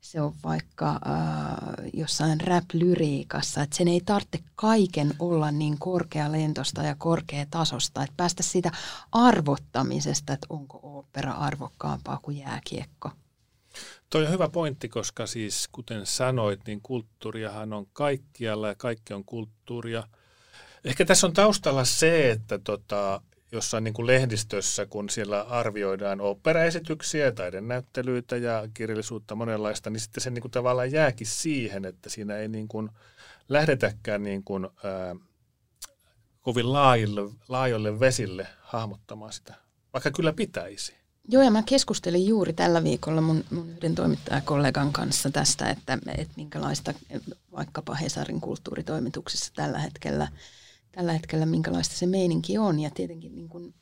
se 0.00 0.20
on 0.20 0.34
vaikka 0.44 0.90
äh, 0.90 1.90
jossain 1.92 2.40
rap-lyriikassa, 2.40 3.62
että 3.62 3.76
sen 3.76 3.88
ei 3.88 4.00
tarvitse 4.00 4.38
kaiken 4.54 5.14
olla 5.18 5.50
niin 5.50 5.78
korkealentosta 5.78 6.82
ja 6.82 6.94
korkeatasosta, 6.98 8.02
että 8.02 8.14
päästä 8.16 8.42
siitä 8.42 8.70
arvottamisesta, 9.12 10.32
että 10.32 10.46
onko 10.50 10.80
opera 10.82 11.32
arvokkaampaa 11.32 12.18
kuin 12.22 12.38
jääkiekko. 12.38 13.10
Toi 14.10 14.24
on 14.26 14.32
hyvä 14.32 14.48
pointti, 14.48 14.88
koska 14.88 15.26
siis 15.26 15.68
kuten 15.72 16.06
sanoit, 16.06 16.60
niin 16.66 16.80
kulttuuriahan 16.82 17.72
on 17.72 17.86
kaikkialla 17.92 18.68
ja 18.68 18.74
kaikki 18.74 19.14
on 19.14 19.24
kulttuuria. 19.24 20.08
Ehkä 20.84 21.04
tässä 21.04 21.26
on 21.26 21.32
taustalla 21.32 21.84
se, 21.84 22.30
että 22.30 22.58
tota, 22.58 23.20
jossain 23.52 23.84
niin 23.84 23.94
kuin 23.94 24.06
lehdistössä, 24.06 24.86
kun 24.86 25.10
siellä 25.10 25.42
arvioidaan 25.42 26.20
operaesityksiä, 26.20 27.32
taidenäyttelyitä 27.32 28.36
ja 28.36 28.68
kirjallisuutta 28.74 29.34
monenlaista, 29.34 29.90
niin 29.90 30.00
sitten 30.00 30.22
se 30.22 30.30
niin 30.30 30.42
kuin 30.42 30.52
tavallaan 30.52 30.92
jääkin 30.92 31.26
siihen, 31.26 31.84
että 31.84 32.10
siinä 32.10 32.36
ei 32.36 32.48
niin 32.48 32.68
kuin 32.68 32.90
lähdetäkään 33.48 34.22
niin 34.22 34.44
kuin, 34.44 34.64
ää, 34.64 35.16
kovin 36.40 36.72
laajolle, 36.72 37.30
laajolle 37.48 38.00
vesille 38.00 38.46
hahmottamaan 38.60 39.32
sitä, 39.32 39.54
vaikka 39.92 40.10
kyllä 40.10 40.32
pitäisi. 40.32 41.05
Joo, 41.28 41.42
ja 41.42 41.50
mä 41.50 41.62
keskustelin 41.62 42.26
juuri 42.26 42.52
tällä 42.52 42.84
viikolla 42.84 43.20
mun, 43.20 43.44
mun 43.50 43.70
yhden 43.70 43.94
toimittajakollegan 43.94 44.92
kanssa 44.92 45.30
tästä, 45.30 45.70
että, 45.70 45.98
että 46.18 46.34
minkälaista 46.36 46.94
vaikkapa 47.52 47.94
Hesarin 47.94 48.40
kulttuuritoimituksessa 48.40 49.52
tällä 49.56 49.78
hetkellä, 49.78 50.28
tällä 50.92 51.12
hetkellä 51.12 51.46
minkälaista 51.46 51.96
se 51.96 52.06
meininki 52.06 52.58
on. 52.58 52.80
Ja 52.80 52.90
tietenkin 52.90 53.34
niin 53.34 53.48
kun 53.48 53.74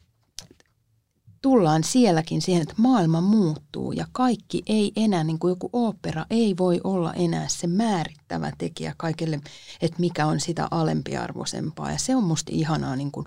tullaan 1.42 1.84
sielläkin 1.84 2.42
siihen, 2.42 2.62
että 2.62 2.74
maailma 2.76 3.20
muuttuu 3.20 3.92
ja 3.92 4.06
kaikki 4.12 4.62
ei 4.66 4.92
enää, 4.96 5.24
niin 5.24 5.38
kuin 5.38 5.50
joku 5.50 5.70
opera 5.72 6.26
ei 6.30 6.54
voi 6.58 6.80
olla 6.84 7.14
enää 7.14 7.48
se 7.48 7.66
määrittävä 7.66 8.52
tekijä 8.58 8.94
kaikille, 8.96 9.40
että 9.80 10.00
mikä 10.00 10.26
on 10.26 10.40
sitä 10.40 10.68
alempiarvoisempaa. 10.70 11.92
Ja 11.92 11.98
se 11.98 12.16
on 12.16 12.24
musta 12.24 12.52
ihanaa 12.54 12.96
niin 12.96 13.12
kuin 13.12 13.26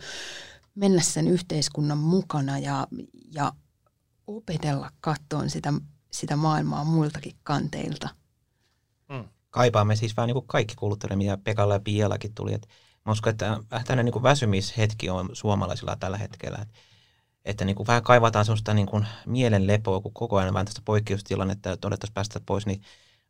mennä 0.76 1.02
sen 1.02 1.28
yhteiskunnan 1.28 1.98
mukana 1.98 2.60
ja, 2.60 2.88
ja 3.34 3.54
opetella 4.28 4.92
kattoon 5.02 5.50
sitä, 5.50 5.74
sitä 6.12 6.36
maailmaa 6.36 6.84
muiltakin 6.84 7.36
kanteilta. 7.44 8.10
Mm. 9.10 9.26
Kaipaamme 9.50 9.96
siis 9.96 10.18
vähän 10.18 10.28
niin 10.28 10.36
kuin 10.36 10.48
kaikki 10.48 10.76
kulttuuri, 10.76 11.16
mitä 11.16 11.38
Pekalla 11.44 11.74
ja 11.74 11.80
Piallakin 11.80 12.34
tuli. 12.34 12.54
Et 12.54 12.68
Mä 13.08 13.12
uskon, 13.12 13.32
että 13.32 13.60
vähän 13.72 14.06
niin 14.06 14.24
väsymishetki 14.24 15.10
on 15.10 15.30
suomalaisilla 15.34 15.96
tällä 16.00 16.18
hetkellä. 16.18 16.58
Että, 16.62 16.74
että 17.46 17.66
niin 17.66 17.76
kuin 17.76 17.88
vähän 17.88 18.04
kaivataan 18.04 18.46
sellaista 18.46 18.74
niin 18.74 18.88
kuin 18.88 19.06
mielenlepoa, 19.26 20.02
kun 20.02 20.14
koko 20.14 20.38
ajan 20.38 20.54
vähän 20.54 20.66
tästä 20.66 20.82
poikkeustilannetta, 20.86 21.72
että 21.72 21.88
odottaisiin 21.88 22.14
päästä 22.14 22.42
pois, 22.46 22.66
niin 22.66 22.82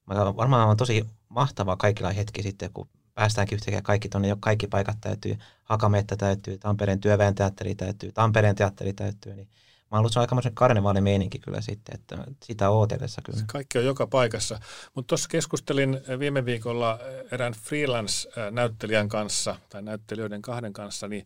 varmaan 0.10 0.70
on 0.70 0.78
tosi 0.78 1.06
mahtavaa 1.30 1.76
kaikilla 1.76 2.12
hetki 2.12 2.44
sitten, 2.44 2.74
kun 2.74 2.90
päästäänkin 3.14 3.56
yhtäkkiä 3.56 3.82
kaikki 3.82 4.10
tuonne, 4.10 4.28
jo 4.28 4.38
kaikki 4.40 4.68
paikat 4.68 4.98
täytyy, 5.02 5.38
Hakametta 5.64 6.18
täytyy, 6.18 6.58
Tampereen 6.58 7.00
työväen 7.00 7.36
teatteri 7.36 7.76
täytyy, 7.76 8.12
Tampereen 8.12 8.56
teatteri 8.56 8.94
täytyy, 8.94 9.36
niin 9.36 9.50
mä 9.92 9.98
on 9.98 10.10
aikamoisen 10.16 10.56
karnevaalimeininki 10.56 11.40
kyllä 11.40 11.62
sitten, 11.62 11.96
että 11.96 12.18
sitä 12.44 12.70
ootellessa 12.70 13.22
kyllä. 13.22 13.40
Kaikki 13.48 13.78
on 13.78 13.86
joka 13.86 14.08
paikassa. 14.08 14.60
Mutta 14.96 15.08
tuossa 15.08 15.30
keskustelin 15.30 16.02
viime 16.20 16.46
viikolla 16.46 17.00
erään 17.32 17.54
freelance-näyttelijän 17.54 19.10
kanssa, 19.10 19.56
tai 19.70 19.82
näyttelijöiden 19.82 20.42
kahden 20.42 20.74
kanssa, 20.74 21.08
niin 21.08 21.26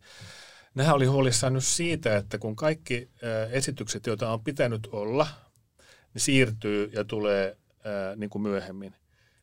nehän 0.74 0.94
oli 0.94 1.06
huolissaan 1.06 1.52
nyt 1.52 1.64
siitä, 1.64 2.16
että 2.16 2.38
kun 2.38 2.56
kaikki 2.56 3.10
esitykset, 3.50 4.06
joita 4.06 4.32
on 4.32 4.44
pitänyt 4.44 4.88
olla, 4.92 5.26
niin 6.14 6.22
siirtyy 6.22 6.90
ja 6.92 7.04
tulee 7.04 7.56
niin 8.16 8.30
kuin 8.30 8.42
myöhemmin. 8.42 8.94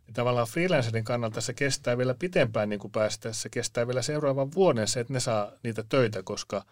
Ja 0.07 0.13
tavallaan 0.13 0.47
freelancerin 0.47 1.03
kannalta 1.03 1.41
se 1.41 1.53
kestää 1.53 1.97
vielä 1.97 2.15
pitempään 2.20 2.70
niin 2.70 2.80
kuin 2.80 2.91
päästä, 2.91 3.34
se 3.34 3.49
kestää 3.49 3.88
vielä 3.88 4.01
seuraavan 4.01 4.53
vuoden 4.53 4.88
se, 4.88 4.99
että 4.99 5.13
ne 5.13 5.20
saa 5.20 5.51
niitä 5.63 5.84
töitä, 5.89 6.24
koska– 6.24 6.65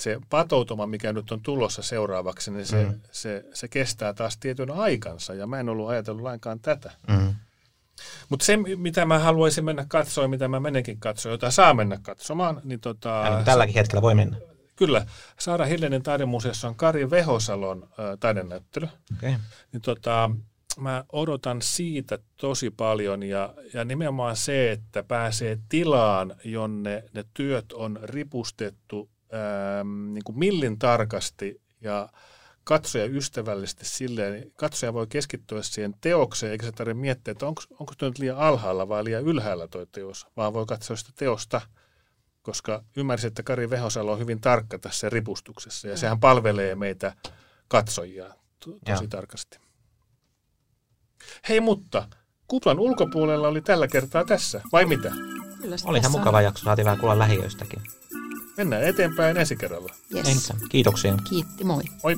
se 0.00 0.18
patoutuma, 0.30 0.86
mikä 0.86 1.12
nyt 1.12 1.32
on 1.32 1.40
tulossa 1.40 1.82
seuraavaksi, 1.82 2.50
niin 2.50 2.66
se, 2.66 2.84
mm. 2.84 3.00
se, 3.10 3.44
se 3.54 3.68
kestää 3.68 4.12
taas 4.14 4.36
tietyn 4.36 4.70
aikansa, 4.70 5.34
ja 5.34 5.46
mä 5.46 5.60
en 5.60 5.68
ollut 5.68 5.88
ajatellut 5.88 6.22
lainkaan 6.22 6.60
tätä. 6.60 6.92
Mm. 7.08 7.34
Mutta 8.28 8.44
se, 8.44 8.56
mitä 8.56 9.04
mä 9.04 9.18
haluaisin 9.18 9.64
mennä 9.64 9.84
katsomaan, 9.88 10.30
mitä 10.30 10.48
mä 10.48 10.60
menenkin 10.60 11.00
katsomaan, 11.00 11.34
jota 11.34 11.50
saa 11.50 11.74
mennä 11.74 11.98
katsomaan, 12.02 12.60
niin 12.64 12.80
tota... 12.80 13.08
Ja 13.08 13.34
niin 13.36 13.44
tälläkin 13.44 13.74
hetkellä 13.74 14.02
voi 14.02 14.14
mennä. 14.14 14.36
Kyllä. 14.76 15.06
Saara 15.38 15.64
Hillenin 15.64 16.02
taidemuseossa 16.02 16.68
on 16.68 16.74
Kari 16.74 17.10
Vehosalon 17.10 17.82
äh, 17.82 18.18
taidenäyttely. 18.20 18.88
Okay. 19.16 19.34
Niin 19.72 19.82
tota, 19.82 20.30
mä 20.80 21.04
odotan 21.12 21.62
siitä 21.62 22.18
tosi 22.36 22.70
paljon 22.70 23.22
ja, 23.22 23.54
ja 23.74 23.84
nimenomaan 23.84 24.36
se, 24.36 24.72
että 24.72 25.02
pääsee 25.02 25.58
tilaan, 25.68 26.34
jonne 26.44 27.04
ne 27.14 27.24
työt 27.34 27.72
on 27.72 27.98
ripustettu 28.02 29.10
ähm, 29.34 30.12
niin 30.14 30.24
kuin 30.24 30.38
millin 30.38 30.78
tarkasti 30.78 31.60
ja 31.80 32.08
katsoja 32.64 33.04
ystävällisesti 33.04 33.84
silleen, 33.84 34.32
niin 34.32 34.52
katsoja 34.56 34.94
voi 34.94 35.06
keskittyä 35.06 35.62
siihen 35.62 35.94
teokseen, 36.00 36.52
eikä 36.52 36.66
se 36.66 36.72
tarvitse 36.72 37.00
miettiä, 37.00 37.32
että 37.32 37.46
onko, 37.46 37.62
onko 37.70 37.92
tuo 37.98 38.08
nyt 38.08 38.18
liian 38.18 38.36
alhaalla 38.36 38.88
vai 38.88 39.04
liian 39.04 39.24
ylhäällä 39.24 39.68
tuo 39.68 39.86
teos, 39.86 40.26
vaan 40.36 40.52
voi 40.52 40.66
katsoa 40.66 40.96
sitä 40.96 41.10
teosta, 41.16 41.60
koska 42.42 42.84
ymmärsin, 42.96 43.28
että 43.28 43.42
Kari 43.42 43.70
Vehosalo 43.70 44.12
on 44.12 44.18
hyvin 44.18 44.40
tarkka 44.40 44.78
tässä 44.78 45.08
ripustuksessa, 45.08 45.88
ja 45.88 45.94
mm. 45.94 45.98
sehän 45.98 46.20
palvelee 46.20 46.74
meitä 46.74 47.12
katsojia 47.68 48.34
to- 48.64 48.78
tosi 48.84 49.04
ja. 49.04 49.08
tarkasti. 49.08 49.58
Hei, 51.48 51.60
mutta 51.60 52.08
kuplan 52.48 52.78
ulkopuolella 52.78 53.48
oli 53.48 53.60
tällä 53.60 53.88
kertaa 53.88 54.24
tässä, 54.24 54.60
vai 54.72 54.84
mitä? 54.84 55.12
Kyllä 55.62 55.76
Oli 55.84 55.98
ihan 55.98 56.12
mukava 56.12 56.42
jakso, 56.42 56.64
saatiin 56.64 56.84
vähän 56.84 56.98
kuulla 56.98 57.18
lähiöistäkin. 57.18 57.82
Mennään 58.58 58.82
eteenpäin 58.82 59.36
ensi 59.36 59.56
kerralla. 59.56 59.94
Yes. 60.14 60.52
Kiitoksia. 60.68 61.14
Kiitti, 61.28 61.64
moi. 61.64 61.82
Moi. 62.02 62.16